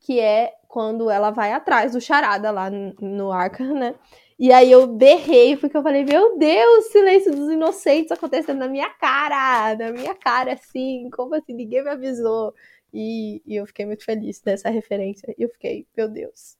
que 0.00 0.20
é 0.20 0.54
quando 0.68 1.10
ela 1.10 1.30
vai 1.30 1.52
atrás 1.52 1.92
do 1.92 2.00
charada 2.00 2.50
lá 2.50 2.70
no, 2.70 2.94
no 3.00 3.32
Arkham, 3.32 3.74
né? 3.78 3.94
E 4.38 4.52
aí 4.52 4.70
eu 4.70 4.86
berrei, 4.86 5.56
porque 5.56 5.76
eu 5.76 5.82
falei, 5.82 6.04
meu 6.04 6.38
Deus, 6.38 6.86
silêncio 6.92 7.32
dos 7.32 7.50
inocentes 7.50 8.12
acontecendo 8.12 8.58
na 8.58 8.68
minha 8.68 8.88
cara, 8.90 9.74
na 9.76 9.90
minha 9.90 10.14
cara, 10.14 10.52
assim, 10.52 11.10
como 11.10 11.34
assim, 11.34 11.52
ninguém 11.52 11.82
me 11.82 11.90
avisou. 11.90 12.54
E, 12.92 13.42
e 13.44 13.56
eu 13.56 13.66
fiquei 13.66 13.84
muito 13.84 14.04
feliz 14.04 14.40
dessa 14.40 14.70
referência. 14.70 15.34
E 15.36 15.42
eu 15.42 15.48
fiquei, 15.48 15.86
meu 15.96 16.08
Deus, 16.08 16.56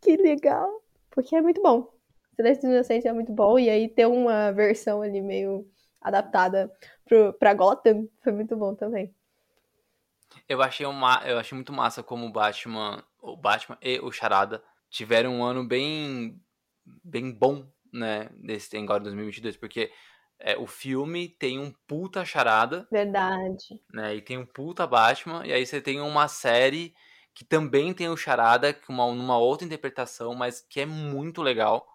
que 0.00 0.16
legal, 0.16 0.68
porque 1.10 1.36
é 1.36 1.42
muito 1.42 1.62
bom. 1.62 1.88
Silêncio 2.34 2.62
dos 2.62 2.72
Inocentes 2.72 3.06
é 3.06 3.12
muito 3.12 3.32
bom, 3.32 3.58
e 3.58 3.70
aí 3.70 3.88
ter 3.88 4.06
uma 4.06 4.50
versão 4.52 5.02
ali 5.02 5.20
meio 5.20 5.66
adaptada 6.00 6.70
pro, 7.04 7.32
pra 7.34 7.54
Gotham 7.54 8.08
foi 8.22 8.32
muito 8.32 8.56
bom 8.56 8.74
também. 8.74 9.14
Eu 10.48 10.62
achei, 10.62 10.84
uma, 10.84 11.22
eu 11.24 11.38
achei 11.38 11.56
muito 11.56 11.72
massa 11.72 12.02
como 12.02 12.26
o 12.26 12.32
Batman, 12.32 13.02
o 13.20 13.36
Batman 13.36 13.78
e 13.80 13.98
o 14.00 14.12
Charada 14.12 14.62
tiveram 14.90 15.36
um 15.36 15.44
ano 15.44 15.66
bem, 15.66 16.40
bem 17.02 17.32
bom, 17.32 17.66
né, 17.92 18.28
desse 18.36 18.76
agora 18.76 19.02
2022, 19.04 19.56
porque 19.56 19.90
é, 20.38 20.56
o 20.58 20.66
filme 20.66 21.28
tem 21.28 21.58
um 21.58 21.72
puta 21.86 22.24
charada. 22.24 22.86
Verdade. 22.92 23.80
Né, 23.90 24.16
e 24.16 24.20
tem 24.20 24.36
um 24.36 24.44
puta 24.44 24.86
Batman, 24.86 25.46
e 25.46 25.52
aí 25.52 25.64
você 25.64 25.80
tem 25.80 26.00
uma 26.00 26.28
série 26.28 26.94
que 27.32 27.44
também 27.44 27.94
tem 27.94 28.08
o 28.10 28.16
charada, 28.16 28.78
uma, 28.88 29.12
numa 29.12 29.38
outra 29.38 29.66
interpretação, 29.66 30.34
mas 30.34 30.60
que 30.60 30.80
é 30.80 30.86
muito 30.86 31.42
legal. 31.42 31.88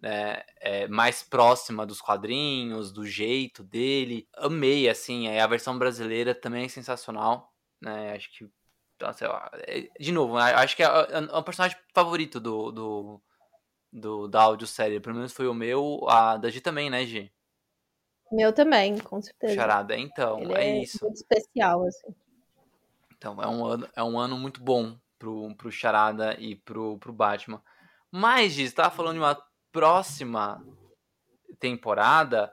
Né, 0.00 0.42
é 0.60 0.86
mais 0.86 1.22
próxima 1.22 1.84
dos 1.84 2.00
quadrinhos, 2.00 2.92
do 2.92 3.04
jeito 3.04 3.64
dele. 3.64 4.28
Amei, 4.36 4.88
assim, 4.88 5.28
a 5.28 5.46
versão 5.46 5.78
brasileira 5.78 6.34
também 6.34 6.64
é 6.64 6.68
sensacional 6.68 7.53
né? 7.84 8.12
Acho 8.14 8.30
que. 8.32 8.50
Nossa, 9.00 9.26
é, 9.66 9.88
de 9.98 10.12
novo, 10.12 10.38
né, 10.38 10.54
acho 10.54 10.76
que 10.76 10.82
é, 10.82 10.86
é, 10.86 11.18
é, 11.18 11.36
o 11.36 11.42
personagem 11.42 11.76
favorito 11.92 12.38
do, 12.40 12.70
do, 12.70 13.22
do, 13.92 14.28
da 14.28 14.42
audiosérie. 14.42 15.00
Pelo 15.00 15.16
menos 15.16 15.32
foi 15.32 15.48
o 15.48 15.54
meu, 15.54 16.08
a 16.08 16.36
da 16.36 16.48
G 16.48 16.60
também, 16.60 16.88
né, 16.88 17.04
G? 17.04 17.30
Meu 18.32 18.52
também, 18.52 18.98
com 18.98 19.20
certeza. 19.20 19.54
Charada, 19.54 19.96
então, 19.96 20.40
Ele 20.40 20.54
é, 20.54 20.70
é 20.70 20.82
isso. 20.82 21.04
Muito 21.04 21.16
especial, 21.16 21.84
assim. 21.86 22.14
Então, 23.16 23.40
é 23.42 23.46
um 23.46 23.64
ano, 23.64 23.88
é 23.94 24.02
um 24.02 24.18
ano 24.18 24.36
muito 24.36 24.62
bom 24.62 24.98
pro, 25.18 25.54
pro 25.56 25.70
Charada 25.70 26.34
e 26.38 26.56
pro, 26.56 26.98
pro 26.98 27.12
Batman. 27.12 27.62
Mas, 28.10 28.52
Giz, 28.52 28.72
tava 28.72 28.94
falando 28.94 29.14
de 29.14 29.20
uma 29.20 29.40
próxima 29.72 30.64
temporada. 31.58 32.52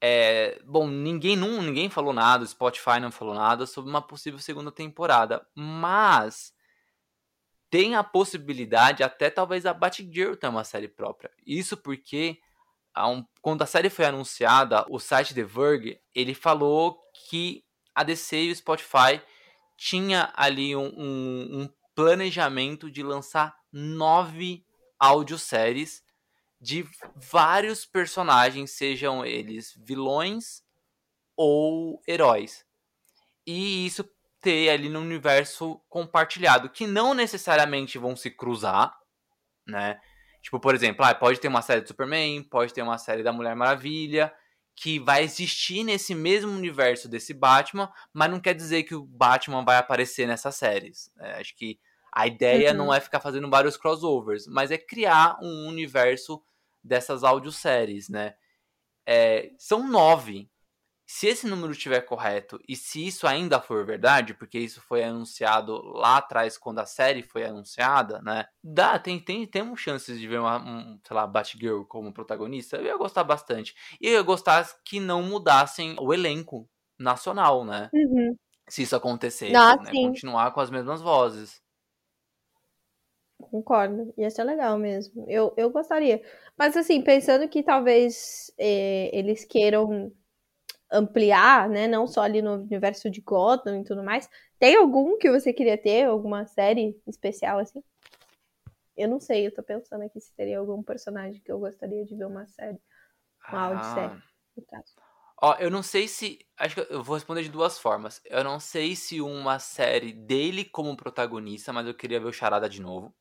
É, 0.00 0.60
bom, 0.64 0.86
ninguém 0.86 1.36
não, 1.36 1.62
ninguém 1.62 1.88
falou 1.88 2.12
nada, 2.12 2.44
o 2.44 2.46
Spotify 2.46 3.00
não 3.00 3.10
falou 3.10 3.34
nada 3.34 3.66
sobre 3.66 3.90
uma 3.90 4.02
possível 4.02 4.38
segunda 4.38 4.70
temporada. 4.70 5.46
Mas 5.54 6.54
tem 7.70 7.94
a 7.94 8.04
possibilidade 8.04 9.02
até 9.02 9.30
talvez 9.30 9.66
a 9.66 9.74
Batgirl 9.74 10.34
ter 10.34 10.48
uma 10.48 10.64
série 10.64 10.88
própria. 10.88 11.30
Isso 11.46 11.76
porque 11.76 12.38
um, 12.96 13.24
quando 13.42 13.62
a 13.62 13.66
série 13.66 13.90
foi 13.90 14.04
anunciada, 14.04 14.86
o 14.88 14.98
site 14.98 15.34
The 15.34 15.44
Verge, 15.44 16.00
ele 16.14 16.34
falou 16.34 16.98
que 17.28 17.64
a 17.94 18.02
DC 18.02 18.44
e 18.44 18.52
o 18.52 18.56
Spotify 18.56 19.20
tinha 19.76 20.32
ali 20.34 20.74
um, 20.74 20.92
um, 20.96 21.62
um 21.62 21.68
planejamento 21.94 22.90
de 22.90 23.02
lançar 23.02 23.54
nove 23.72 24.64
audioséries 24.98 26.02
de 26.60 26.88
vários 27.14 27.84
personagens, 27.84 28.72
sejam 28.72 29.24
eles 29.24 29.74
vilões 29.76 30.62
ou 31.36 32.02
heróis. 32.08 32.64
E 33.46 33.86
isso 33.86 34.08
ter 34.40 34.70
ali 34.70 34.88
no 34.88 35.00
universo 35.00 35.80
compartilhado, 35.88 36.70
que 36.70 36.86
não 36.86 37.14
necessariamente 37.14 37.98
vão 37.98 38.16
se 38.16 38.30
cruzar, 38.30 38.96
né? 39.66 40.00
Tipo, 40.40 40.60
por 40.60 40.74
exemplo, 40.74 41.04
ah, 41.04 41.14
pode 41.14 41.40
ter 41.40 41.48
uma 41.48 41.62
série 41.62 41.80
de 41.80 41.88
Superman, 41.88 42.42
pode 42.44 42.72
ter 42.72 42.82
uma 42.82 42.98
série 42.98 43.22
da 43.24 43.32
Mulher 43.32 43.56
Maravilha, 43.56 44.32
que 44.76 45.00
vai 45.00 45.24
existir 45.24 45.82
nesse 45.82 46.14
mesmo 46.14 46.52
universo 46.52 47.08
desse 47.08 47.34
Batman, 47.34 47.90
mas 48.12 48.30
não 48.30 48.38
quer 48.38 48.54
dizer 48.54 48.84
que 48.84 48.94
o 48.94 49.04
Batman 49.04 49.64
vai 49.64 49.78
aparecer 49.78 50.26
nessas 50.28 50.54
séries. 50.54 51.10
É, 51.18 51.40
acho 51.40 51.56
que 51.56 51.80
a 52.16 52.26
ideia 52.26 52.70
uhum. 52.70 52.78
não 52.78 52.94
é 52.94 52.98
ficar 52.98 53.20
fazendo 53.20 53.50
vários 53.50 53.76
crossovers, 53.76 54.46
mas 54.46 54.70
é 54.70 54.78
criar 54.78 55.36
um 55.42 55.68
universo 55.68 56.42
dessas 56.82 57.22
audioséries, 57.22 58.08
né? 58.08 58.34
É, 59.06 59.50
são 59.58 59.86
nove. 59.86 60.50
Se 61.06 61.26
esse 61.26 61.46
número 61.46 61.72
estiver 61.72 62.00
correto 62.00 62.58
e 62.66 62.74
se 62.74 63.06
isso 63.06 63.26
ainda 63.26 63.60
for 63.60 63.84
verdade, 63.84 64.32
porque 64.32 64.58
isso 64.58 64.80
foi 64.80 65.04
anunciado 65.04 65.76
lá 65.92 66.16
atrás 66.16 66.56
quando 66.56 66.78
a 66.78 66.86
série 66.86 67.22
foi 67.22 67.44
anunciada, 67.44 68.22
né? 68.22 68.46
Dá, 68.64 68.98
tem, 68.98 69.20
tem, 69.20 69.46
temos 69.46 69.78
chances 69.78 70.18
de 70.18 70.26
ver 70.26 70.40
uma, 70.40 70.56
um, 70.56 70.98
sei 71.06 71.14
lá, 71.14 71.26
Batgirl 71.26 71.82
como 71.82 72.14
protagonista. 72.14 72.78
Eu 72.78 72.86
ia 72.86 72.96
gostar 72.96 73.24
bastante. 73.24 73.74
E 74.00 74.08
eu 74.08 74.14
ia 74.14 74.22
gostar 74.22 74.66
que 74.86 74.98
não 74.98 75.22
mudassem 75.22 75.94
o 76.00 76.14
elenco 76.14 76.66
nacional, 76.98 77.62
né? 77.62 77.90
Uhum. 77.92 78.34
Se 78.70 78.82
isso 78.82 78.96
acontecesse, 78.96 79.52
né? 79.52 79.92
Continuar 79.92 80.50
com 80.52 80.60
as 80.60 80.70
mesmas 80.70 81.02
vozes. 81.02 81.60
Concordo. 83.38 84.12
Ia 84.16 84.30
ser 84.30 84.44
legal 84.44 84.78
mesmo. 84.78 85.24
Eu, 85.28 85.52
eu 85.56 85.70
gostaria. 85.70 86.22
Mas 86.56 86.76
assim, 86.76 87.02
pensando 87.02 87.48
que 87.48 87.62
talvez 87.62 88.52
eh, 88.58 89.10
eles 89.12 89.44
queiram 89.44 90.12
ampliar, 90.90 91.68
né? 91.68 91.86
Não 91.86 92.06
só 92.06 92.22
ali 92.22 92.40
no 92.40 92.54
universo 92.54 93.10
de 93.10 93.20
Gotham 93.20 93.80
e 93.80 93.84
tudo 93.84 94.02
mais. 94.02 94.28
Tem 94.58 94.76
algum 94.76 95.18
que 95.18 95.30
você 95.30 95.52
queria 95.52 95.76
ter? 95.76 96.04
Alguma 96.04 96.46
série 96.46 97.00
especial 97.06 97.58
assim? 97.58 97.82
Eu 98.96 99.08
não 99.08 99.20
sei, 99.20 99.46
eu 99.46 99.54
tô 99.54 99.62
pensando 99.62 100.02
aqui 100.02 100.18
se 100.18 100.34
teria 100.34 100.58
algum 100.58 100.82
personagem 100.82 101.42
que 101.42 101.52
eu 101.52 101.58
gostaria 101.58 102.04
de 102.04 102.16
ver 102.16 102.26
uma 102.26 102.46
série. 102.46 102.80
Uma 103.48 103.58
ah. 103.58 103.66
audiosérie, 103.66 104.22
no 104.56 104.64
caso. 104.64 104.94
Ó, 105.42 105.54
eu 105.56 105.70
não 105.70 105.82
sei 105.82 106.08
se. 106.08 106.38
Acho 106.56 106.76
que 106.76 106.92
eu 106.92 107.02
vou 107.02 107.14
responder 107.14 107.42
de 107.42 107.50
duas 107.50 107.78
formas. 107.78 108.22
Eu 108.24 108.42
não 108.42 108.58
sei 108.58 108.96
se 108.96 109.20
uma 109.20 109.58
série 109.58 110.14
dele 110.14 110.64
como 110.64 110.96
protagonista, 110.96 111.74
mas 111.74 111.86
eu 111.86 111.94
queria 111.94 112.18
ver 112.18 112.26
o 112.26 112.32
Charada 112.32 112.68
de 112.70 112.80
novo. 112.80 113.14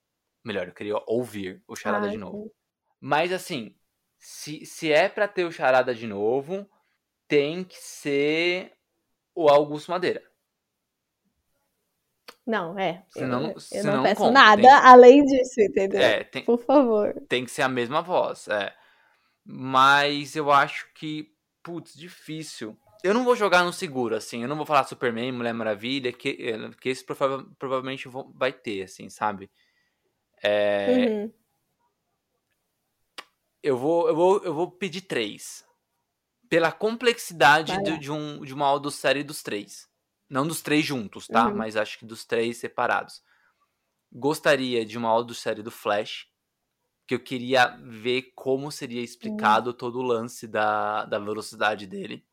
Melhor, 0.46 0.68
eu 0.68 0.74
queria 0.74 1.02
ouvir 1.08 1.64
o 1.68 1.76
Charada 1.76 2.06
ah, 2.06 2.10
de 2.10 2.18
novo. 2.18 2.54
Mas 3.02 3.34
assim, 3.34 3.76
se, 4.20 4.64
se 4.64 4.92
é 4.92 5.10
para 5.10 5.28
ter 5.28 5.44
o 5.44 5.52
Charada 5.52 5.94
de 5.94 6.06
novo, 6.06 6.70
tem 7.28 7.64
que 7.64 7.78
ser 7.78 8.72
o 9.34 9.50
Augusto 9.50 9.90
Madeira. 9.90 10.24
Não, 12.46 12.78
é. 12.78 13.04
Senão, 13.10 13.42
eu, 13.42 13.54
eu 13.54 13.60
senão 13.60 13.98
não 13.98 14.04
peço 14.04 14.22
conta. 14.22 14.32
nada 14.34 14.62
tem... 14.62 14.72
além 14.72 15.26
disso, 15.26 15.60
entendeu? 15.62 16.00
É, 16.00 16.24
tem... 16.24 16.46
Por 16.46 16.60
favor. 16.60 17.20
Tem 17.28 17.44
que 17.44 17.50
ser 17.50 17.64
a 17.64 17.70
mesma 17.70 18.04
voz, 18.04 18.48
é. 18.48 18.72
Mas 19.44 20.36
eu 20.36 20.52
acho 20.52 20.94
que, 20.94 21.34
putz, 21.64 21.96
difícil. 21.96 22.78
Eu 23.04 23.16
não 23.16 23.24
vou 23.24 23.36
jogar 23.36 23.64
no 23.64 23.74
seguro, 23.74 24.16
assim. 24.16 24.44
Eu 24.44 24.48
não 24.48 24.56
vou 24.56 24.66
falar 24.66 24.84
Superman, 24.84 25.32
Mulher 25.32 25.54
Maravilha, 25.54 26.14
que, 26.14 26.38
eh, 26.40 26.70
que 26.80 26.90
esse 26.90 27.04
prova 27.04 27.44
provavelmente 27.58 28.08
vai 28.36 28.54
ter, 28.54 28.84
assim, 28.84 29.10
sabe? 29.10 29.50
É... 30.46 30.88
Uhum. 30.90 31.34
Eu, 33.64 33.78
vou, 33.78 34.08
eu, 34.08 34.16
vou, 34.16 34.44
eu 34.44 34.54
vou 34.54 34.72
pedir 34.72 35.02
três 35.02 35.66
pela 36.48 36.72
complexidade 36.72 37.82
de, 37.84 37.98
de, 37.98 38.12
um, 38.12 38.42
de 38.42 38.54
uma 38.54 38.68
audiosérie 38.68 39.24
dos 39.24 39.42
três. 39.42 39.90
Não 40.30 40.48
dos 40.48 40.62
três 40.62 40.86
juntos, 40.86 41.28
tá? 41.28 41.48
Uhum. 41.48 41.56
Mas 41.56 41.76
acho 41.76 41.98
que 41.98 42.06
dos 42.06 42.26
três 42.26 42.58
separados. 42.58 43.24
Gostaria 44.12 44.86
de 44.86 44.98
uma 44.98 45.10
audiosérie 45.10 45.64
do 45.64 45.72
Flash, 45.72 46.28
que 47.08 47.16
eu 47.16 47.20
queria 47.20 47.78
ver 47.82 48.34
como 48.36 48.72
seria 48.72 49.02
explicado 49.02 49.72
uhum. 49.72 49.76
todo 49.76 50.00
o 50.00 50.04
lance 50.04 50.48
da, 50.48 51.06
da 51.06 51.18
velocidade 51.18 51.88
dele. 51.88 52.24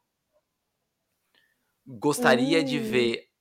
Gostaria 1.87 2.59
uhum. 2.59 2.65
de 2.65 2.79
hum. 2.79 2.83
ver 2.83 3.33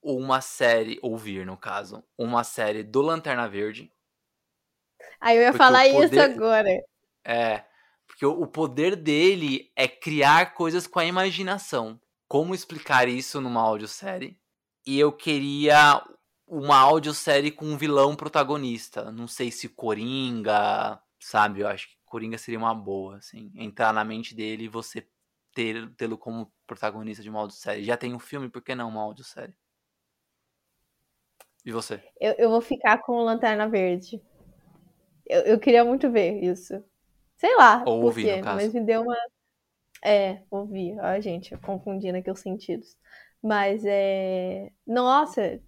uma 0.00 0.40
série, 0.40 0.98
ouvir 1.02 1.44
no 1.46 1.56
caso, 1.56 2.02
uma 2.16 2.42
série 2.42 2.82
do 2.82 3.00
Lanterna 3.00 3.48
Verde. 3.48 3.92
Aí 5.20 5.36
eu 5.36 5.42
ia 5.42 5.52
falar 5.52 5.88
poder, 5.90 6.06
isso 6.06 6.20
agora. 6.20 6.68
É, 7.24 7.64
porque 8.06 8.26
o 8.26 8.46
poder 8.46 8.96
dele 8.96 9.70
é 9.76 9.88
criar 9.88 10.54
coisas 10.54 10.86
com 10.86 10.98
a 10.98 11.04
imaginação. 11.04 12.00
Como 12.28 12.54
explicar 12.54 13.08
isso 13.08 13.40
numa 13.40 13.60
audiosérie? 13.60 14.38
E 14.86 14.98
eu 14.98 15.12
queria 15.12 16.02
uma 16.46 16.78
audiosérie 16.78 17.50
com 17.50 17.64
um 17.64 17.76
vilão 17.76 18.14
protagonista. 18.14 19.10
Não 19.10 19.26
sei 19.26 19.50
se 19.50 19.68
Coringa, 19.68 21.00
sabe? 21.20 21.60
Eu 21.60 21.68
acho 21.68 21.88
que 21.88 21.96
Coringa 22.04 22.36
seria 22.36 22.58
uma 22.58 22.74
boa, 22.74 23.16
assim. 23.16 23.50
Entrar 23.54 23.92
na 23.92 24.04
mente 24.04 24.34
dele 24.34 24.64
e 24.64 24.68
você 24.68 25.06
tê-lo 25.54 26.18
como 26.18 26.52
protagonista 26.66 27.22
de 27.22 27.30
uma 27.30 27.40
audiosérie. 27.40 27.84
Já 27.84 27.96
tem 27.96 28.14
um 28.14 28.18
filme, 28.18 28.48
por 28.48 28.62
que 28.62 28.74
não 28.74 28.88
uma 28.88 29.02
audiosérie? 29.02 29.54
E 31.64 31.70
você? 31.70 32.02
Eu, 32.20 32.34
eu 32.38 32.50
vou 32.50 32.60
ficar 32.60 32.98
com 32.98 33.12
o 33.12 33.24
Lanterna 33.24 33.68
Verde. 33.68 34.20
Eu, 35.26 35.40
eu 35.42 35.58
queria 35.58 35.84
muito 35.84 36.10
ver 36.10 36.42
isso. 36.42 36.82
Sei 37.36 37.56
lá. 37.56 37.82
Ou 37.86 38.02
ouvir, 38.02 38.24
quê, 38.24 38.36
no 38.36 38.44
caso. 38.44 38.56
Mas 38.56 38.72
me 38.72 38.80
deu 38.80 39.02
uma. 39.02 39.16
É, 40.04 40.42
ouvir. 40.50 40.96
Ó, 41.00 41.20
gente, 41.20 41.56
confundindo 41.58 42.18
aqui 42.18 42.30
os 42.30 42.40
sentidos. 42.40 42.96
Mas 43.42 43.84
é. 43.84 44.70
Nossa, 44.86 45.60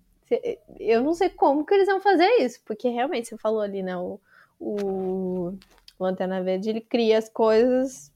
eu 0.79 1.03
não 1.03 1.15
sei 1.15 1.29
como 1.29 1.65
que 1.65 1.75
eles 1.75 1.87
vão 1.87 2.01
fazer 2.01 2.29
isso, 2.41 2.61
porque 2.65 2.89
realmente 2.89 3.29
você 3.29 3.37
falou 3.39 3.61
ali, 3.61 3.83
né? 3.83 3.97
O, 3.97 4.21
o 4.59 5.59
Lanterna 5.99 6.43
Verde 6.43 6.71
ele 6.71 6.81
cria 6.81 7.19
as 7.19 7.29
coisas 7.29 8.13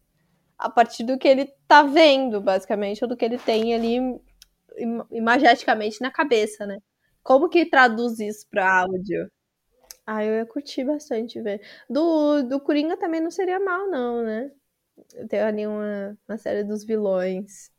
a 0.56 0.68
partir 0.68 1.04
do 1.04 1.18
que 1.18 1.28
ele 1.28 1.52
tá 1.68 1.82
vendo, 1.82 2.40
basicamente, 2.40 3.02
ou 3.02 3.08
do 3.08 3.16
que 3.16 3.24
ele 3.24 3.38
tem 3.38 3.74
ali 3.74 3.98
imageticamente 5.10 6.00
na 6.00 6.10
cabeça, 6.10 6.66
né? 6.66 6.78
Como 7.22 7.48
que 7.48 7.66
traduz 7.66 8.18
isso 8.18 8.46
para 8.50 8.82
áudio? 8.82 9.30
Ah, 10.10 10.24
eu 10.24 10.36
ia 10.36 10.46
curtir 10.46 10.84
bastante 10.84 11.38
ver. 11.38 11.60
Do, 11.88 12.42
do 12.42 12.58
Coringa 12.58 12.96
também 12.96 13.20
não 13.20 13.30
seria 13.30 13.60
mal, 13.60 13.86
não, 13.90 14.22
né? 14.22 14.50
Ter 15.28 15.40
ali 15.40 15.66
uma, 15.66 16.18
uma 16.26 16.38
série 16.38 16.64
dos 16.64 16.82
vilões. 16.82 17.70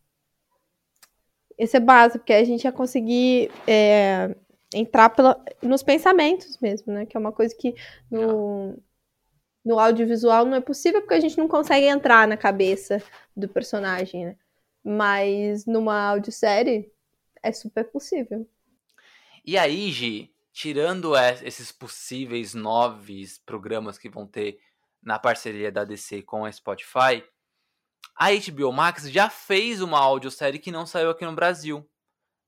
Esse 1.57 1.77
é 1.77 1.79
básico, 1.79 2.19
porque 2.19 2.33
a 2.33 2.43
gente 2.43 2.65
ia 2.65 2.71
conseguir 2.71 3.49
é, 3.67 4.35
entrar 4.71 5.09
pela, 5.09 5.43
nos 5.63 5.81
pensamentos 5.81 6.59
mesmo, 6.59 6.93
né? 6.93 7.03
Que 7.07 7.17
é 7.17 7.19
uma 7.19 7.31
coisa 7.31 7.55
que 7.57 7.73
no, 8.11 8.77
no 9.65 9.79
audiovisual 9.79 10.45
não 10.45 10.57
é 10.57 10.61
possível, 10.61 11.01
porque 11.01 11.15
a 11.15 11.19
gente 11.19 11.35
não 11.35 11.47
consegue 11.47 11.87
entrar 11.87 12.27
na 12.27 12.37
cabeça 12.37 13.01
do 13.35 13.49
personagem, 13.49 14.25
né? 14.25 14.35
Mas 14.83 15.65
numa 15.65 15.99
audiosérie 16.11 16.91
é 17.41 17.51
super 17.51 17.85
possível. 17.85 18.47
E 19.43 19.57
aí, 19.57 19.89
Gi, 19.89 20.31
tirando 20.59 21.15
esses 21.15 21.71
possíveis 21.71 22.53
nove 22.53 23.23
programas 23.45 23.97
que 23.97 24.09
vão 24.09 24.27
ter 24.27 24.59
na 25.01 25.17
parceria 25.17 25.71
da 25.71 25.85
DC 25.85 26.21
com 26.23 26.43
a 26.43 26.51
Spotify, 26.51 27.23
a 28.13 28.27
HBO 28.31 28.73
Max 28.73 29.09
já 29.09 29.29
fez 29.29 29.81
uma 29.81 29.97
audiosérie 29.97 30.59
que 30.59 30.69
não 30.69 30.85
saiu 30.85 31.11
aqui 31.11 31.25
no 31.25 31.31
Brasil. 31.31 31.89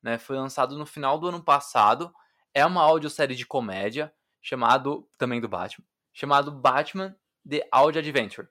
Né? 0.03 0.18
Foi 0.18 0.36
lançado 0.36 0.78
no 0.78 0.86
final 0.86 1.18
do 1.18 1.30
ano 1.30 1.41
passado. 1.41 2.14
É 2.53 2.66
uma 2.66 2.82
audiosérie 2.82 3.34
de 3.34 3.45
comédia, 3.45 4.14
chamado 4.41 5.09
também 5.18 5.39
do 5.39 5.47
Batman, 5.47 5.86
chamado 6.12 6.51
Batman 6.51 7.16
The 7.49 7.66
Audio 7.72 7.99
Adventure. 7.99 8.49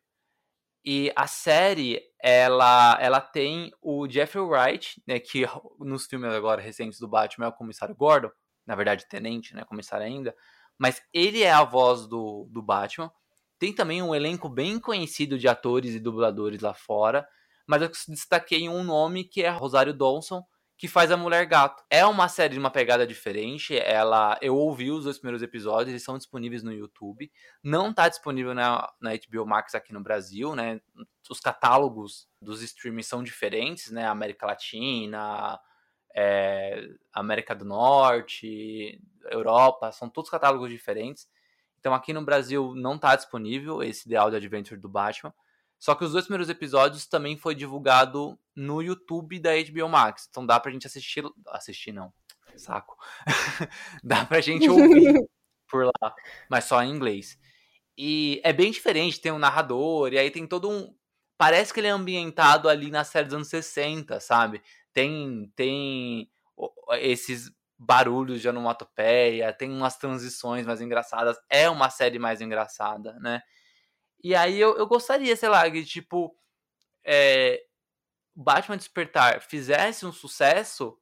E 0.83 1.13
a 1.15 1.27
série, 1.27 2.01
ela, 2.19 2.97
ela 2.99 3.21
tem 3.21 3.71
o 3.83 4.09
Jeffrey 4.09 4.43
Wright, 4.43 5.03
né, 5.07 5.21
que 5.21 5.45
nos 5.79 6.07
filmes 6.07 6.33
agora 6.33 6.63
recentes 6.63 6.99
do 6.99 7.07
Batman 7.07 7.45
é 7.45 7.49
o 7.51 7.53
comissário 7.53 7.95
Gordon, 7.95 8.31
na 8.71 8.77
verdade, 8.77 9.05
tenente, 9.09 9.53
né? 9.53 9.65
Comissário 9.65 10.07
ainda. 10.07 10.33
Mas 10.79 11.03
ele 11.13 11.43
é 11.43 11.51
a 11.51 11.65
voz 11.65 12.07
do, 12.07 12.47
do 12.53 12.63
Batman. 12.63 13.11
Tem 13.59 13.75
também 13.75 14.01
um 14.01 14.15
elenco 14.15 14.49
bem 14.49 14.79
conhecido 14.79 15.37
de 15.37 15.49
atores 15.49 15.93
e 15.93 15.99
dubladores 15.99 16.61
lá 16.61 16.73
fora. 16.73 17.27
Mas 17.67 17.83
eu 17.83 17.91
destaquei 18.07 18.69
um 18.69 18.85
nome 18.85 19.25
que 19.25 19.43
é 19.43 19.51
Rosário 19.51 19.93
Dawson, 19.93 20.45
que 20.79 20.87
faz 20.87 21.11
a 21.11 21.17
Mulher 21.17 21.47
Gato. 21.47 21.83
É 21.91 22.07
uma 22.07 22.29
série 22.29 22.55
de 22.55 22.61
uma 22.61 22.71
pegada 22.71 23.05
diferente. 23.05 23.77
Ela, 23.77 24.39
eu 24.41 24.57
ouvi 24.57 24.93
os 24.93 25.03
dois 25.03 25.19
primeiros 25.19 25.43
episódios, 25.43 25.89
eles 25.89 26.05
são 26.05 26.17
disponíveis 26.17 26.63
no 26.63 26.73
YouTube. 26.73 27.29
Não 27.65 27.91
está 27.91 28.09
disponível 28.09 28.55
na, 28.55 28.89
na 29.01 29.11
HBO 29.17 29.45
Max 29.45 29.75
aqui 29.75 29.93
no 29.93 30.01
Brasil, 30.01 30.55
né? 30.55 30.81
Os 31.29 31.41
catálogos 31.41 32.29
dos 32.41 32.63
streams 32.63 33.09
são 33.09 33.21
diferentes, 33.21 33.91
né? 33.91 34.07
América 34.07 34.47
Latina, 34.47 35.59
é, 36.15 36.89
América 37.13 37.55
do 37.55 37.65
Norte, 37.65 39.01
Europa, 39.31 39.93
são 39.93 40.09
todos 40.09 40.31
catálogos 40.31 40.71
diferentes. 40.71 41.29
Então 41.79 41.95
aqui 41.95 42.13
no 42.13 42.25
Brasil 42.25 42.75
não 42.75 42.97
está 42.97 43.17
disponível 43.17 43.83
esse 43.83 44.09
The 44.09 44.17
Audio 44.17 44.37
Adventure 44.37 44.81
do 44.81 44.89
Batman. 44.89 45.33
Só 45.79 45.95
que 45.95 46.05
os 46.05 46.13
dois 46.13 46.27
primeiros 46.27 46.51
episódios 46.51 47.07
também 47.07 47.39
foi 47.39 47.55
divulgado 47.55 48.39
no 48.55 48.83
YouTube 48.83 49.39
da 49.39 49.51
HBO 49.55 49.89
Max. 49.89 50.27
Então 50.29 50.45
dá 50.45 50.61
pra 50.61 50.71
gente 50.71 50.87
assistir. 50.87 51.25
Assistir 51.47 51.93
não. 51.93 52.13
Saco. 52.55 52.99
dá 54.05 54.27
pra 54.27 54.43
gente 54.43 54.69
ouvir 54.69 55.15
por 55.67 55.87
lá. 55.87 56.15
Mas 56.51 56.65
só 56.65 56.83
em 56.83 56.91
inglês. 56.91 57.39
E 57.97 58.41
é 58.45 58.53
bem 58.53 58.71
diferente, 58.71 59.21
tem 59.21 59.33
um 59.33 59.39
narrador, 59.39 60.13
e 60.13 60.19
aí 60.19 60.31
tem 60.31 60.47
todo 60.47 60.71
um. 60.71 60.95
Parece 61.39 61.73
que 61.73 61.81
ele 61.81 61.87
é 61.87 61.91
ambientado 61.91 62.69
ali 62.69 62.91
na 62.91 63.03
série 63.03 63.27
dos 63.27 63.35
anos 63.35 63.49
60, 63.49 64.21
sabe? 64.21 64.63
Tem, 64.93 65.53
tem 65.55 66.31
esses 66.99 67.51
barulhos 67.79 68.41
de 68.41 68.49
onomatopeia, 68.49 69.53
tem 69.53 69.71
umas 69.71 69.97
transições 69.97 70.67
mais 70.67 70.81
engraçadas. 70.81 71.39
É 71.49 71.69
uma 71.71 71.89
série 71.91 72.19
mais 72.19 72.41
engraçada, 72.41 73.15
né? 73.21 73.43
E 74.23 74.35
aí 74.35 74.61
eu, 74.61 74.77
eu 74.77 74.87
gostaria, 74.87 75.35
sei 75.37 75.49
lá, 75.49 75.71
que 75.71 75.85
tipo. 75.85 76.35
É, 77.05 77.63
Batman 78.37 78.77
Despertar 78.77 79.41
fizesse 79.41 80.07
um 80.07 80.13
sucesso, 80.13 80.99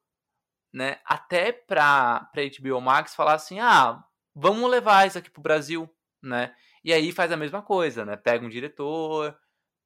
né? 0.72 1.00
Até 1.04 1.52
pra, 1.52 2.28
pra 2.32 2.42
HBO 2.42 2.80
Max 2.80 3.14
falar 3.14 3.34
assim: 3.34 3.58
ah, 3.60 4.02
vamos 4.34 4.70
levar 4.70 5.06
isso 5.06 5.18
aqui 5.18 5.30
pro 5.30 5.42
Brasil, 5.42 5.88
né? 6.22 6.54
E 6.84 6.92
aí 6.92 7.12
faz 7.12 7.32
a 7.32 7.36
mesma 7.36 7.62
coisa, 7.62 8.04
né? 8.04 8.16
Pega 8.16 8.44
um 8.46 8.48
diretor, 8.48 9.36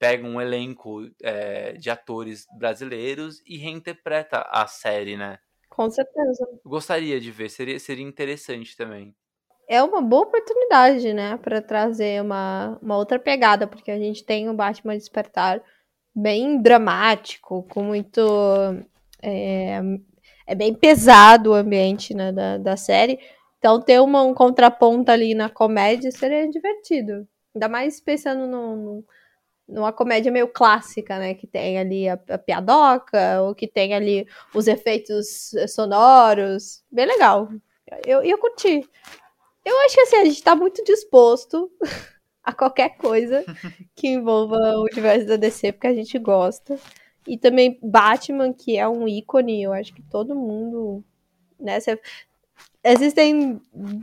pega 0.03 0.26
um 0.26 0.40
elenco 0.40 1.09
é, 1.22 1.74
de 1.74 1.88
atores 1.88 2.44
brasileiros 2.59 3.40
e 3.46 3.57
reinterpreta 3.57 4.44
a 4.50 4.66
série, 4.66 5.16
né? 5.16 5.38
Com 5.70 5.88
certeza. 5.88 6.44
Gostaria 6.64 7.20
de 7.20 7.30
ver, 7.30 7.48
seria, 7.48 7.78
seria 7.78 8.05
interessante 8.05 8.76
também 8.76 9.14
é 9.68 9.82
uma 9.82 10.03
boa 10.03 10.24
oportunidade, 10.24 11.14
né, 11.14 11.38
para 11.38 11.62
trazer 11.62 12.20
uma, 12.20 12.78
uma 12.82 12.98
outra 12.98 13.18
pegada, 13.18 13.66
porque 13.66 13.90
a 13.90 13.98
gente 13.98 14.22
tem 14.22 14.50
o 14.50 14.55
Batman 14.55 14.98
Despertar 14.98 15.62
bem 16.14 16.61
dramático, 16.61 17.62
com 17.70 17.82
muito. 17.82 18.20
É, 19.22 19.80
é 20.46 20.55
bem 20.55 20.74
pesado 20.74 21.53
o 21.53 21.55
ambiente 21.55 22.12
né, 22.12 22.32
da, 22.32 22.59
da 22.59 22.76
série. 22.76 23.18
Então, 23.59 23.80
ter 23.80 23.98
uma, 24.00 24.22
um 24.22 24.34
contraponto 24.34 25.11
ali 25.11 25.34
na 25.34 25.48
comédia 25.48 26.11
seria 26.11 26.46
divertido. 26.50 27.26
Ainda 27.55 27.68
mais 27.68 27.98
pensando 27.98 28.46
no, 28.46 29.05
numa 29.73 29.93
comédia 29.93 30.31
meio 30.31 30.47
clássica, 30.47 31.18
né? 31.18 31.35
Que 31.35 31.47
tem 31.47 31.79
ali 31.79 32.09
a, 32.09 32.18
a 32.29 32.39
piadoca, 32.39 33.41
ou 33.43 33.55
que 33.55 33.66
tem 33.66 33.95
ali 33.95 34.27
os 34.55 34.68
efeitos 34.68 35.53
sonoros. 35.68 36.85
Bem 36.91 37.07
legal. 37.07 37.49
Eu, 38.07 38.23
eu 38.23 38.39
curti. 38.39 38.89
Eu 39.64 39.81
acho 39.81 39.95
que 39.95 40.01
assim, 40.01 40.16
a 40.16 40.25
gente 40.25 40.43
tá 40.43 40.55
muito 40.55 40.85
disposto 40.85 41.70
a 42.45 42.53
qualquer 42.53 42.97
coisa 42.97 43.45
que 43.95 44.09
envolva 44.09 44.57
o 44.57 44.83
universo 44.83 45.27
da 45.27 45.37
DC, 45.37 45.73
porque 45.73 45.87
a 45.87 45.95
gente 45.95 46.18
gosta. 46.18 46.79
E 47.27 47.39
também 47.39 47.79
Batman, 47.83 48.53
que 48.53 48.77
é 48.77 48.89
um 48.89 49.07
ícone, 49.09 49.62
eu 49.62 49.73
acho 49.73 49.95
que 49.95 50.03
todo 50.03 50.35
mundo. 50.35 51.05
Né, 51.59 51.81
cê... 51.81 51.99
Existem 52.85 53.61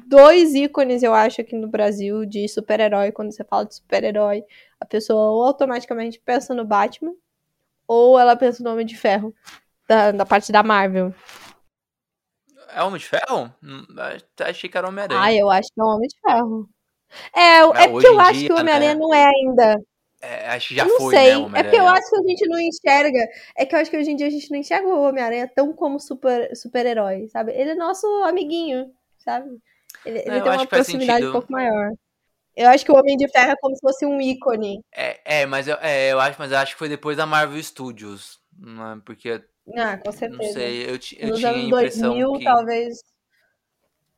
dois 0.07 0.55
ícones, 0.55 1.03
eu 1.03 1.13
acho, 1.13 1.41
aqui 1.41 1.53
no 1.53 1.67
Brasil 1.67 2.25
de 2.25 2.47
super-herói. 2.47 3.11
Quando 3.11 3.33
você 3.33 3.43
fala 3.43 3.65
de 3.65 3.75
super-herói, 3.75 4.45
a 4.79 4.85
pessoa 4.85 5.31
ou 5.31 5.43
automaticamente 5.43 6.21
pensa 6.23 6.53
no 6.53 6.65
Batman, 6.65 7.13
ou 7.87 8.19
ela 8.19 8.35
pensa 8.35 8.63
no 8.63 8.71
Homem 8.71 8.85
de 8.85 8.97
Ferro, 8.97 9.33
da, 9.87 10.11
da 10.11 10.25
parte 10.25 10.51
da 10.51 10.63
Marvel. 10.63 11.13
É 12.73 12.83
Homem 12.83 12.99
de 12.99 13.07
Ferro? 13.07 13.53
Hum, 13.63 13.85
achei 14.41 14.69
que 14.69 14.77
era 14.77 14.87
Homem-Aranha. 14.87 15.21
Ah, 15.21 15.33
eu 15.33 15.49
acho 15.49 15.69
que 15.73 15.81
é 15.81 15.83
Homem 15.83 16.07
de 16.07 16.19
Ferro. 16.21 16.69
É, 17.35 17.41
é, 17.41 17.83
é 17.85 17.87
porque 17.87 18.07
eu 18.07 18.19
acho 18.19 18.39
dia, 18.39 18.47
que 18.47 18.53
o 18.53 18.59
Homem-Aranha 18.59 18.93
né? 18.93 18.99
não 18.99 19.13
é 19.13 19.25
ainda. 19.25 19.81
É, 20.21 20.49
acho 20.49 20.69
que 20.69 20.75
já 20.75 20.85
não 20.85 20.97
foi, 20.97 21.15
sei. 21.15 21.47
Né, 21.47 21.59
é 21.59 21.63
porque 21.63 21.79
eu 21.79 21.87
acho 21.87 22.09
que 22.09 22.15
a 22.17 22.23
gente 22.23 22.47
não 22.47 22.59
enxerga. 22.59 23.27
É 23.55 23.65
que 23.65 23.73
eu 23.73 23.79
acho 23.79 23.89
que 23.89 23.97
hoje 23.97 24.11
em 24.11 24.15
dia 24.15 24.27
a 24.27 24.29
gente 24.29 24.51
não 24.51 24.59
enxerga 24.59 24.87
o 24.87 25.01
Homem-Aranha 25.01 25.49
tão 25.55 25.73
como 25.73 25.99
super-herói, 25.99 26.55
super 26.55 27.29
sabe? 27.29 27.51
Ele 27.53 27.71
é 27.71 27.75
nosso 27.75 28.05
amiguinho, 28.23 28.91
sabe? 29.17 29.49
Ele, 30.05 30.23
não, 30.25 30.35
ele 30.35 30.43
tem 30.43 30.51
uma 30.51 30.67
proximidade 30.67 31.25
um 31.25 31.31
pouco 31.31 31.51
maior. 31.51 31.91
Eu 32.59 32.69
acho 32.69 32.83
que 32.83 32.91
o 32.91 32.95
Homem 32.97 33.15
de 33.15 33.25
Ferro 33.29 33.51
é 33.51 33.55
como 33.55 33.73
se 33.73 33.79
fosse 33.79 34.05
um 34.05 34.19
ícone. 34.19 34.83
É, 34.93 35.41
é 35.41 35.45
mas 35.45 35.65
eu, 35.65 35.77
é, 35.79 36.11
eu 36.11 36.19
acho, 36.19 36.37
mas 36.37 36.51
eu 36.51 36.57
acho 36.57 36.73
que 36.73 36.79
foi 36.79 36.89
depois 36.89 37.15
da 37.15 37.25
Marvel 37.25 37.63
Studios. 37.63 38.37
Né? 38.51 39.01
Porque 39.05 39.41
ah, 39.77 39.97
com 39.97 40.11
certeza. 40.11 40.43
Não 40.43 40.51
sei, 40.51 40.83
eu, 40.83 40.99
eu 41.19 41.29
Nos 41.29 41.39
tinha 41.39 41.51
a 41.51 41.57
impressão 41.57 42.19
2000, 42.19 42.33
que... 42.33 42.43
talvez... 42.43 42.97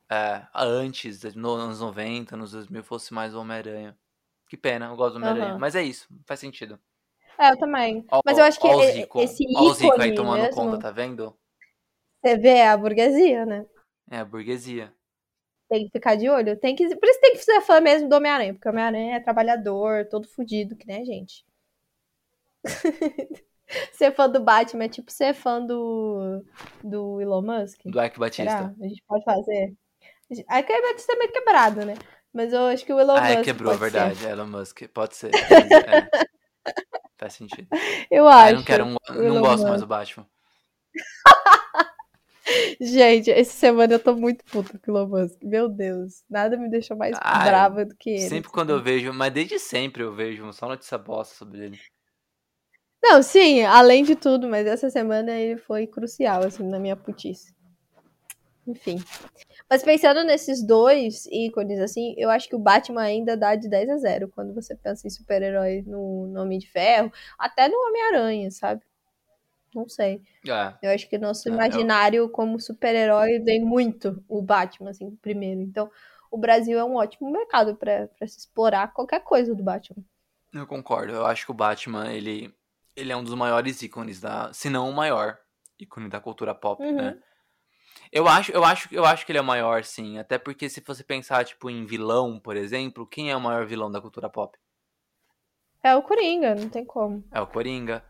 É, 0.10 0.48
antes, 0.56 1.36
nos 1.36 1.60
anos 1.60 1.80
90, 1.82 2.36
nos 2.36 2.52
2000, 2.54 2.84
fosse 2.84 3.14
mais 3.14 3.36
o 3.36 3.40
Homem-Aranha. 3.42 3.96
Que 4.50 4.58
pena, 4.58 4.88
eu 4.88 4.96
gosto 4.96 5.14
do 5.14 5.18
Homem-Aranha. 5.18 5.54
Uhum. 5.54 5.60
Mas 5.60 5.76
é 5.76 5.84
isso, 5.84 6.08
faz 6.26 6.40
sentido. 6.40 6.80
É, 7.40 7.52
eu 7.52 7.58
também. 7.60 8.04
Ó, 8.12 8.22
Mas 8.26 8.40
eu 8.40 8.44
acho 8.44 8.60
que 8.60 8.68
ó, 8.68 8.82
Zico. 8.92 9.22
esse 9.22 9.44
ícone 9.44 9.68
Ó 9.68 9.70
o 9.70 9.74
Zico 9.76 10.02
aí 10.02 10.16
tomando 10.16 10.42
mesmo, 10.42 10.56
conta, 10.56 10.80
tá 10.80 10.90
vendo? 10.90 11.38
Você 12.24 12.38
vê 12.38 12.50
é 12.50 12.70
a 12.70 12.76
burguesia, 12.76 13.46
né? 13.46 13.66
É, 14.10 14.18
a 14.18 14.26
burguesia. 14.26 14.92
Tem 15.72 15.86
que 15.86 15.92
ficar 15.92 16.16
de 16.16 16.28
olho. 16.28 16.58
Tem 16.58 16.76
que, 16.76 16.84
por 16.98 17.08
isso 17.08 17.22
tem 17.22 17.32
que 17.32 17.38
ser 17.38 17.62
fã 17.62 17.80
mesmo 17.80 18.10
do 18.10 18.16
Homem-Aranha, 18.18 18.54
porque 18.54 18.68
o 18.68 18.72
Homem-Aranha 18.72 19.16
é 19.16 19.20
trabalhador, 19.22 20.06
todo 20.10 20.28
fudido, 20.28 20.76
que 20.76 20.86
nem 20.86 21.02
a 21.02 21.06
gente. 21.06 21.46
ser 23.94 24.12
fã 24.12 24.30
do 24.30 24.42
Batman 24.42 24.84
é 24.84 24.90
tipo 24.90 25.10
ser 25.10 25.34
fã 25.34 25.66
do, 25.66 26.44
do 26.84 27.22
Elon 27.22 27.42
Musk. 27.42 27.80
Do 27.86 28.04
Ike 28.04 28.20
Batista. 28.20 28.52
Será? 28.52 28.76
A 28.82 28.84
gente 28.86 29.02
pode 29.08 29.24
fazer. 29.24 29.74
Ike 30.30 30.82
Batista 30.82 31.14
é 31.14 31.16
meio 31.16 31.32
quebrado, 31.32 31.86
né? 31.86 31.94
Mas 32.34 32.52
eu 32.52 32.66
acho 32.66 32.86
que 32.86 32.92
o 32.92 33.00
Elon 33.00 33.16
ah, 33.16 33.30
é, 33.30 33.30
Musk. 33.30 33.40
Ah, 33.40 33.44
quebrou, 33.44 33.72
pode 33.72 33.92
verdade. 33.92 34.20
Ser. 34.20 34.30
Elon 34.30 34.48
Musk, 34.48 34.82
pode 34.94 35.16
ser. 35.16 35.32
é. 35.34 36.10
Faz 37.18 37.32
sentido. 37.32 37.70
Eu 38.10 38.28
acho. 38.28 38.44
Ah, 38.44 38.50
eu 38.50 38.56
não 38.58 38.64
quero 38.64 38.86
um, 38.86 38.96
não 39.10 39.40
gosto 39.40 39.60
Musk. 39.60 39.70
mais 39.70 39.80
do 39.80 39.88
Batman. 39.88 40.28
Gente, 42.80 43.30
essa 43.30 43.54
semana 43.54 43.94
eu 43.94 44.00
tô 44.00 44.16
muito 44.16 44.44
puta 44.46 44.80
com 44.80 44.92
o 44.92 44.98
Elon 44.98 45.08
Musk. 45.08 45.38
Meu 45.44 45.70
Deus, 45.70 46.24
nada 46.30 46.58
me 46.58 46.70
deixou 46.70 46.98
mais 46.98 47.16
ah, 47.22 47.44
brava 47.46 47.86
do 47.86 47.96
que 47.96 48.10
ele. 48.10 48.30
Sempre 48.30 48.52
quando 48.52 48.72
eu 48.72 48.82
vejo, 48.82 49.14
mas 49.14 49.32
desde 49.32 49.60
sempre 49.60 50.04
eu 50.04 50.14
vejo 50.14 50.52
só 50.54 50.68
notícia 50.68 50.98
bosta 50.98 51.36
sobre 51.36 51.66
ele. 51.66 51.80
Não, 53.04 53.22
sim, 53.24 53.64
além 53.64 54.04
de 54.04 54.16
tudo, 54.16 54.48
mas 54.48 54.68
essa 54.68 54.90
semana 54.90 55.32
ele 55.32 55.60
foi 55.60 55.88
crucial, 55.88 56.44
assim, 56.44 56.64
na 56.68 56.80
minha 56.80 56.96
putice. 56.96 57.54
Enfim. 58.68 59.04
Mas 59.68 59.82
pensando 59.84 60.24
nesses 60.24 60.64
dois 60.64 61.26
ícones, 61.32 61.80
assim, 61.80 62.14
eu 62.18 62.30
acho 62.30 62.48
que 62.48 62.56
o 62.56 62.60
Batman 62.60 63.02
ainda 63.02 63.36
dá 63.36 63.56
de 63.56 63.68
10 63.68 63.90
a 63.90 63.98
0 63.98 64.28
quando 64.30 64.54
você 64.54 64.76
pensa 64.76 65.08
em 65.08 65.10
super-herói 65.10 65.84
no, 65.88 66.28
no 66.28 66.42
Homem 66.42 66.60
de 66.60 66.70
Ferro, 66.70 67.12
até 67.40 67.68
no 67.68 67.76
Homem-Aranha, 67.88 68.52
sabe? 68.52 68.84
Não 69.74 69.88
sei. 69.88 70.22
É. 70.48 70.74
Eu 70.82 70.92
acho 70.92 71.08
que 71.10 71.18
nosso 71.18 71.50
é, 71.50 71.52
imaginário 71.52 72.24
eu... 72.24 72.30
como 72.30 72.60
super-herói 72.60 73.40
vem 73.40 73.64
muito 73.64 74.24
o 74.28 74.42
Batman, 74.42 74.90
assim, 74.90 75.16
primeiro. 75.22 75.62
Então, 75.62 75.90
o 76.30 76.38
Brasil 76.38 76.78
é 76.78 76.84
um 76.84 76.96
ótimo 76.96 77.32
mercado 77.32 77.76
para 77.76 78.08
se 78.28 78.40
explorar 78.40 78.94
qualquer 78.94 79.22
coisa 79.24 79.56
do 79.56 79.64
Batman. 79.64 80.04
Eu 80.54 80.68
concordo. 80.68 81.14
Eu 81.14 81.26
acho 81.26 81.46
que 81.46 81.52
o 81.52 81.56
Batman, 81.56 82.12
ele 82.12 82.54
ele 82.96 83.12
é 83.12 83.16
um 83.16 83.24
dos 83.24 83.34
maiores 83.34 83.82
ícones 83.82 84.20
da, 84.20 84.52
se 84.54 84.70
não 84.70 84.90
o 84.90 84.94
maior 84.94 85.38
ícone 85.80 86.10
da 86.10 86.20
cultura 86.20 86.54
pop, 86.54 86.82
né? 86.82 86.90
uhum. 86.90 86.96
né? 86.96 87.20
Eu 88.12 88.28
acho, 88.28 88.52
eu 88.52 88.64
acho, 88.64 88.94
eu 88.94 89.06
acho 89.06 89.26
que 89.26 89.32
ele 89.32 89.40
é 89.40 89.42
o 89.42 89.46
maior, 89.46 89.84
sim. 89.84 90.18
Até 90.18 90.38
porque 90.38 90.70
se 90.70 90.84
você 90.86 91.04
pensar 91.04 91.46
tipo 91.46 91.70
em 91.70 91.86
vilão, 91.86 92.40
por 92.40 92.58
exemplo, 92.58 93.08
quem 93.08 93.32
é 93.32 93.36
o 93.36 93.42
maior 93.42 93.66
vilão 93.66 93.90
da 93.90 94.02
cultura 94.02 94.30
pop? 94.30 94.58
É 95.82 95.96
o 95.96 96.02
Coringa, 96.02 96.54
não 96.54 96.70
tem 96.70 96.86
como. 96.86 97.24
É 97.32 97.40
o 97.40 97.48
Coringa. 97.48 98.04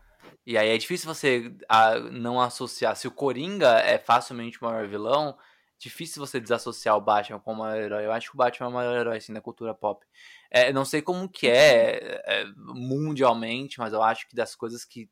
E 0.44 0.58
aí 0.58 0.70
é 0.70 0.78
difícil 0.78 1.12
você 1.12 1.54
a, 1.68 1.98
não 1.98 2.40
associar. 2.40 2.96
Se 2.96 3.06
o 3.06 3.12
Coringa 3.12 3.78
é 3.78 3.98
facilmente 3.98 4.60
o 4.60 4.64
maior 4.64 4.88
vilão, 4.88 5.36
difícil 5.78 6.24
você 6.24 6.40
desassociar 6.40 6.96
o 6.96 7.00
Batman 7.00 7.40
como 7.40 7.62
o 7.62 7.64
maior 7.64 7.80
herói. 7.80 8.04
Eu 8.06 8.12
acho 8.12 8.30
que 8.30 8.36
o 8.36 8.38
Batman 8.38 8.66
é 8.66 8.70
o 8.70 8.72
maior 8.72 8.96
herói, 8.96 9.16
assim, 9.18 9.32
da 9.32 9.40
cultura 9.40 9.74
pop. 9.74 10.04
É, 10.50 10.72
não 10.72 10.84
sei 10.84 11.02
como 11.02 11.28
que 11.28 11.48
é, 11.48 12.22
é, 12.24 12.44
mundialmente, 12.56 13.78
mas 13.78 13.92
eu 13.92 14.02
acho 14.02 14.28
que 14.28 14.36
das 14.36 14.54
coisas 14.54 14.84
que 14.84 15.08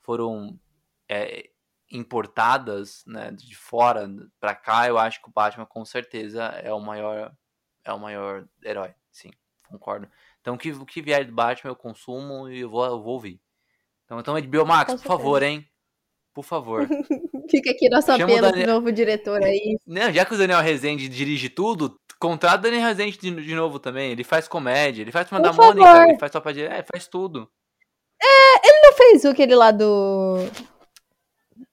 foram 0.00 0.58
é, 1.08 1.50
importadas, 1.90 3.04
né, 3.06 3.30
de 3.30 3.54
fora 3.54 4.08
para 4.40 4.54
cá, 4.54 4.88
eu 4.88 4.98
acho 4.98 5.20
que 5.22 5.28
o 5.28 5.32
Batman 5.32 5.66
com 5.66 5.84
certeza 5.84 6.44
é 6.44 6.72
o 6.72 6.80
maior 6.80 7.32
é 7.84 7.92
o 7.92 7.98
maior 7.98 8.48
herói, 8.64 8.94
sim, 9.10 9.30
concordo. 9.68 10.08
Então 10.40 10.54
o 10.54 10.58
que, 10.58 10.72
o 10.72 10.86
que 10.86 11.02
vier 11.02 11.26
do 11.26 11.32
Batman 11.32 11.70
eu 11.70 11.76
consumo 11.76 12.48
e 12.48 12.60
eu 12.60 12.70
vou, 12.70 12.84
eu 12.84 13.02
vou 13.02 13.14
ouvir. 13.14 13.40
Então, 14.20 14.36
então 14.36 14.48
HBO 14.48 14.66
Max, 14.66 14.92
por 14.94 15.00
favor, 15.00 15.42
hein? 15.42 15.66
Por 16.34 16.44
favor. 16.44 16.86
Fica 17.50 17.70
aqui 17.70 17.88
nosso 17.88 18.06
Chama 18.06 18.24
apelo 18.24 18.50
Daniel... 18.50 18.66
novo 18.66 18.92
diretor 18.92 19.42
aí. 19.42 19.78
Não, 19.86 20.12
já 20.12 20.24
que 20.24 20.34
o 20.34 20.38
Daniel 20.38 20.60
Rezende 20.60 21.08
dirige 21.08 21.48
tudo, 21.48 21.98
contrata 22.18 22.58
o 22.58 22.62
Daniel 22.62 22.88
Rezende 22.88 23.18
de, 23.18 23.54
novo 23.54 23.78
também. 23.78 24.12
Ele 24.12 24.24
faz 24.24 24.48
comédia, 24.48 25.02
ele 25.02 25.12
faz 25.12 25.30
uma 25.30 25.40
da 25.40 25.52
Mônica, 25.52 26.08
ele 26.08 26.18
faz 26.18 26.32
Topa 26.32 26.52
de... 26.52 26.62
É, 26.62 26.84
faz 26.90 27.06
tudo. 27.06 27.48
É, 28.22 28.68
ele 28.68 28.80
não 28.82 28.92
fez 28.94 29.24
aquele 29.24 29.54
lá 29.54 29.70
do 29.70 30.38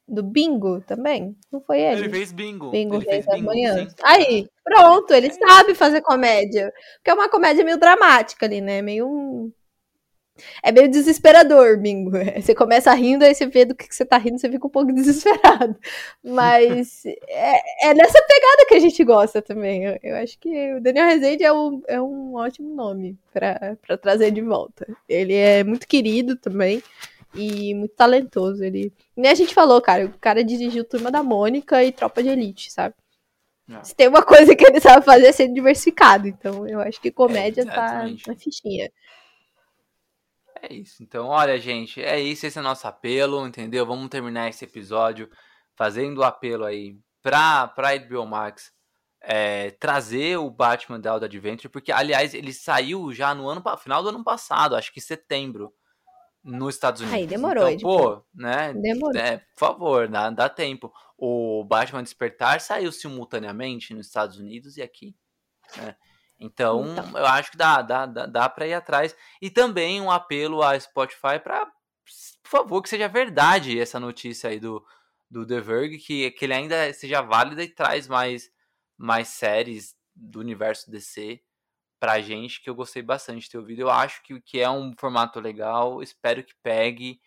do 0.08 0.24
bingo 0.24 0.82
também? 0.82 1.38
Não 1.52 1.62
foi 1.62 1.82
ele? 1.82 2.02
Ele 2.02 2.10
fez 2.10 2.32
bingo. 2.32 2.72
Bingo 2.72 2.96
ele 2.96 3.06
fez, 3.06 3.26
bingo, 3.28 3.52
Aí, 4.04 4.48
pronto, 4.64 5.14
ele 5.14 5.32
sabe 5.32 5.76
fazer 5.76 6.02
comédia. 6.02 6.74
Porque 6.96 7.12
é 7.12 7.14
uma 7.14 7.30
comédia 7.30 7.64
meio 7.64 7.80
dramática 7.80 8.48
ali, 8.48 8.60
né? 8.60 8.82
Meio 8.82 9.08
um 9.08 9.52
é 10.64 10.72
meio 10.72 10.90
desesperador, 10.90 11.78
bingo. 11.78 12.12
Você 12.42 12.56
começa 12.56 12.94
rindo, 12.94 13.24
aí 13.24 13.34
você 13.34 13.46
vê 13.46 13.66
do 13.66 13.76
que 13.76 13.94
você 13.94 14.06
tá 14.06 14.18
rindo, 14.18 14.40
você 14.40 14.50
fica 14.50 14.68
um 14.68 14.70
pouco 14.70 14.92
desesperado. 14.94 15.76
Mas 16.24 17.06
é, 17.06 17.90
é 17.90 17.94
nessa 17.94 18.22
pegada 18.22 18.66
que 18.68 18.76
a 18.76 18.80
gente 18.80 19.04
gosta 19.04 19.42
também. 19.42 19.86
Eu, 19.86 20.00
eu 20.04 20.16
acho 20.18 20.38
que 20.40 20.74
o 20.74 20.82
Daniel 20.82 21.08
Rezende 21.08 21.44
é 21.44 21.54
um, 21.54 21.82
é 21.88 22.02
um 22.02 22.36
ótimo 22.36 22.74
nome 22.74 23.18
para 23.34 23.98
trazer 24.02 24.32
de 24.32 24.42
volta. 24.42 24.88
Ele 25.08 25.34
é 25.34 25.64
muito 25.64 25.88
querido 25.88 26.36
também 26.36 26.82
e 27.34 27.74
muito 27.76 27.96
talentoso. 27.96 28.64
Ele, 28.64 28.92
nem 29.16 29.32
a 29.32 29.36
gente 29.36 29.54
falou, 29.54 29.82
cara, 29.82 30.06
o 30.06 30.20
cara 30.20 30.44
dirigiu 30.44 30.84
Turma 30.84 31.12
da 31.12 31.24
Mônica 31.24 31.84
e 31.84 31.92
Tropa 31.92 32.24
de 32.24 32.30
Elite, 32.30 32.72
sabe? 32.72 32.96
Não. 33.70 33.84
Se 33.84 33.96
tem 33.96 34.08
uma 34.08 34.24
coisa 34.24 34.56
que 34.56 34.66
ele 34.66 34.80
sabe 34.80 35.06
fazer 35.06 35.28
é 35.28 35.32
ser 35.32 35.48
diversificado. 35.48 36.28
Então 36.28 36.68
eu 36.68 36.82
acho 36.82 37.00
que 37.00 37.12
comédia 37.12 37.62
é, 37.62 37.66
tá 37.66 38.08
na 38.28 38.36
fichinha. 38.36 38.92
É 40.62 40.74
isso. 40.74 41.02
Então, 41.04 41.28
olha, 41.28 41.60
gente, 41.60 42.02
é 42.02 42.20
isso. 42.20 42.46
Esse 42.46 42.60
é 42.60 42.62
nosso 42.62 42.88
apelo, 42.88 43.46
entendeu? 43.48 43.86
Vamos 43.86 44.10
terminar 44.10 44.50
esse 44.50 44.66
episódio 44.66 45.30
fazendo 45.76 46.20
o 46.20 46.24
apelo 46.24 46.66
aí 46.66 46.98
pra, 47.22 47.68
pra 47.68 47.98
HBO 47.98 48.26
Max 48.26 48.72
é, 49.22 49.72
trazer 49.72 50.38
o 50.38 50.50
Batman 50.50 51.02
The 51.02 51.10
Adventure, 51.10 51.70
porque, 51.70 51.92
aliás, 51.92 52.34
ele 52.34 52.54
saiu 52.54 53.14
já 53.14 53.34
no 53.34 53.48
ano 53.50 53.64
final 53.78 54.02
do 54.02 54.10
ano 54.10 54.24
passado, 54.24 54.76
acho 54.76 54.94
que 54.94 55.02
setembro, 55.02 55.74
nos 56.44 56.76
Estados 56.76 57.02
Unidos. 57.02 57.20
Aí 57.20 57.28
demorou, 57.28 57.68
então, 57.68 57.90
pô, 57.90 58.26
né? 58.34 58.74
Demorou. 58.74 59.20
É, 59.20 59.38
por 59.38 59.60
favor, 59.60 60.08
dá, 60.08 60.30
dá 60.30 60.50
tempo. 60.50 60.92
O 61.18 61.64
Batman 61.66 62.02
Despertar 62.02 62.62
saiu 62.62 62.92
simultaneamente 62.92 63.94
nos 63.94 64.08
Estados 64.08 64.38
Unidos 64.38 64.78
e 64.78 64.82
aqui. 64.82 65.16
Né? 65.76 65.96
Então, 66.40 66.94
então, 66.94 67.18
eu 67.20 67.26
acho 67.26 67.52
que 67.52 67.58
dá, 67.58 67.82
dá, 67.82 68.06
dá, 68.06 68.26
dá 68.26 68.50
para 68.50 68.68
ir 68.68 68.74
atrás. 68.74 69.16
E 69.42 69.50
também 69.50 70.00
um 70.00 70.10
apelo 70.10 70.64
à 70.64 70.80
Spotify 70.80 71.40
para, 71.44 71.66
por 71.66 72.50
favor, 72.50 72.82
que 72.82 72.90
seja 72.90 73.08
verdade 73.10 73.80
essa 73.80 74.00
notícia 74.00 74.50
aí 74.50 74.60
do, 74.60 74.86
do 75.30 75.46
The 75.46 75.60
Verge, 75.60 75.98
que, 75.98 76.32
que 76.32 76.46
ele 76.46 76.54
ainda 76.54 76.94
seja 76.94 77.22
válida 77.22 77.62
e 77.64 77.68
traz 77.68 78.08
mais, 78.08 78.50
mais 78.98 79.28
séries 79.28 79.96
do 80.16 80.40
universo 80.40 80.90
DC 80.90 81.42
pra 82.00 82.22
gente, 82.22 82.62
que 82.62 82.70
eu 82.70 82.76
gostei 82.76 83.02
bastante 83.02 83.42
de 83.44 83.50
ter 83.50 83.58
ouvido. 83.58 83.82
Eu 83.82 83.90
acho 83.90 84.24
que, 84.24 84.40
que 84.42 84.60
é 84.60 84.70
um 84.70 84.94
formato 84.98 85.40
legal, 85.42 86.02
espero 86.02 86.44
que 86.44 86.56
pegue, 86.64 87.20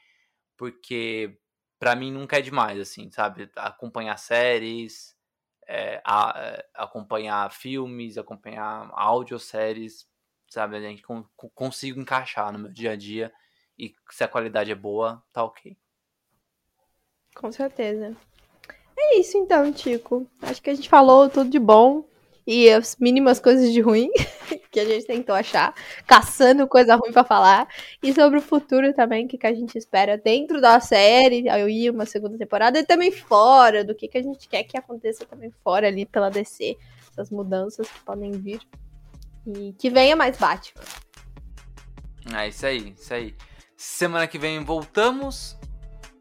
porque 0.57 1.39
para 1.79 1.95
mim 1.95 2.11
nunca 2.11 2.39
é 2.39 2.41
demais, 2.41 2.81
assim, 2.81 3.11
sabe? 3.11 3.51
Acompanhar 3.57 4.17
séries, 4.17 5.15
é, 5.67 6.01
a, 6.05 6.35
é, 6.37 6.67
acompanhar 6.75 7.51
filmes, 7.53 8.19
acompanhar 8.19 8.91
audioséries, 8.93 10.07
sabe? 10.49 10.77
A 10.77 10.81
gente 10.81 11.03
con 11.03 11.25
consigo 11.55 12.01
encaixar 12.01 12.53
no 12.53 12.59
meu 12.59 12.73
dia 12.73 12.93
a 12.93 12.97
dia 12.97 13.33
e 13.79 13.95
se 14.11 14.23
a 14.23 14.29
qualidade 14.29 14.71
é 14.71 14.75
boa, 14.75 15.23
tá 15.33 15.45
ok. 15.45 15.77
Com 17.35 17.51
certeza. 17.51 18.17
É 18.97 19.19
isso 19.19 19.37
então, 19.39 19.73
Tico. 19.73 20.27
Acho 20.43 20.63
que 20.63 20.71
a 20.71 20.75
gente 20.75 20.89
falou 20.89 21.29
tudo 21.31 21.49
de 21.49 21.59
bom 21.59 22.05
e 22.47 22.71
as 22.71 22.97
mínimas 22.97 23.39
coisas 23.39 23.73
de 23.73 23.81
ruim 23.81 24.11
que 24.71 24.81
a 24.81 24.85
gente 24.85 25.07
tentou 25.07 25.35
achar, 25.35 25.75
caçando 26.07 26.67
coisa 26.67 26.97
ruim 26.97 27.13
para 27.13 27.25
falar, 27.25 27.69
e 28.03 28.13
sobre 28.13 28.39
o 28.39 28.43
futuro 28.43 28.93
também, 28.95 29.27
o 29.27 29.29
que, 29.29 29.39
que 29.39 29.47
a 29.47 29.55
gente 29.55 29.77
espera 29.77 30.17
dentro 30.17 30.61
da 30.61 30.81
série, 30.81 31.45
ia 31.69 31.93
uma 31.93 32.07
segunda 32.07 32.39
temporada, 32.39 32.79
e 32.79 32.85
também 32.85 33.13
fora, 33.13 33.85
do 33.85 33.95
que, 33.95 34.09
que 34.09 34.19
a 34.19 34.23
gente 34.23 34.49
quer 34.49 34.65
que 34.65 34.77
aconteça 34.77 35.27
também 35.27 35.53
fora 35.63 35.87
ali 35.87 36.07
pela 36.07 36.31
DC, 36.31 36.77
essas 37.11 37.31
mudanças 37.31 37.87
que 37.89 38.01
podem 38.01 38.31
vir, 38.33 38.61
e 39.47 39.75
que 39.79 39.91
venha 39.91 40.17
mais 40.17 40.37
Batman. 40.39 40.83
É 42.35 42.49
isso 42.49 42.65
aí, 42.65 42.95
isso 42.99 43.13
aí. 43.13 43.35
Semana 43.77 44.27
que 44.27 44.39
vem 44.39 44.65
voltamos 44.65 45.57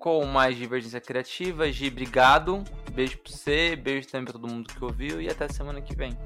com 0.01 0.25
mais 0.25 0.57
Divergência 0.57 0.99
Criativa. 0.99 1.71
Gi, 1.71 1.87
obrigado. 1.87 2.63
Beijo 2.91 3.19
pra 3.19 3.31
você, 3.31 3.75
beijo 3.75 4.07
também 4.07 4.25
pra 4.25 4.33
todo 4.33 4.51
mundo 4.51 4.73
que 4.73 4.83
ouviu 4.83 5.21
e 5.21 5.29
até 5.29 5.47
semana 5.47 5.79
que 5.79 5.95
vem. 5.95 6.17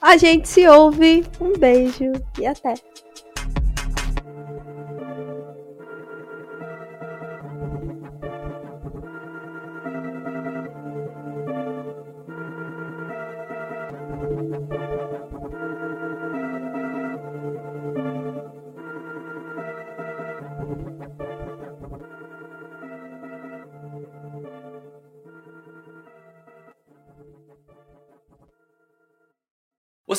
A 0.00 0.16
gente 0.16 0.48
se 0.48 0.68
ouve. 0.68 1.24
Um 1.40 1.58
beijo 1.58 2.12
e 2.38 2.46
até. 2.46 2.74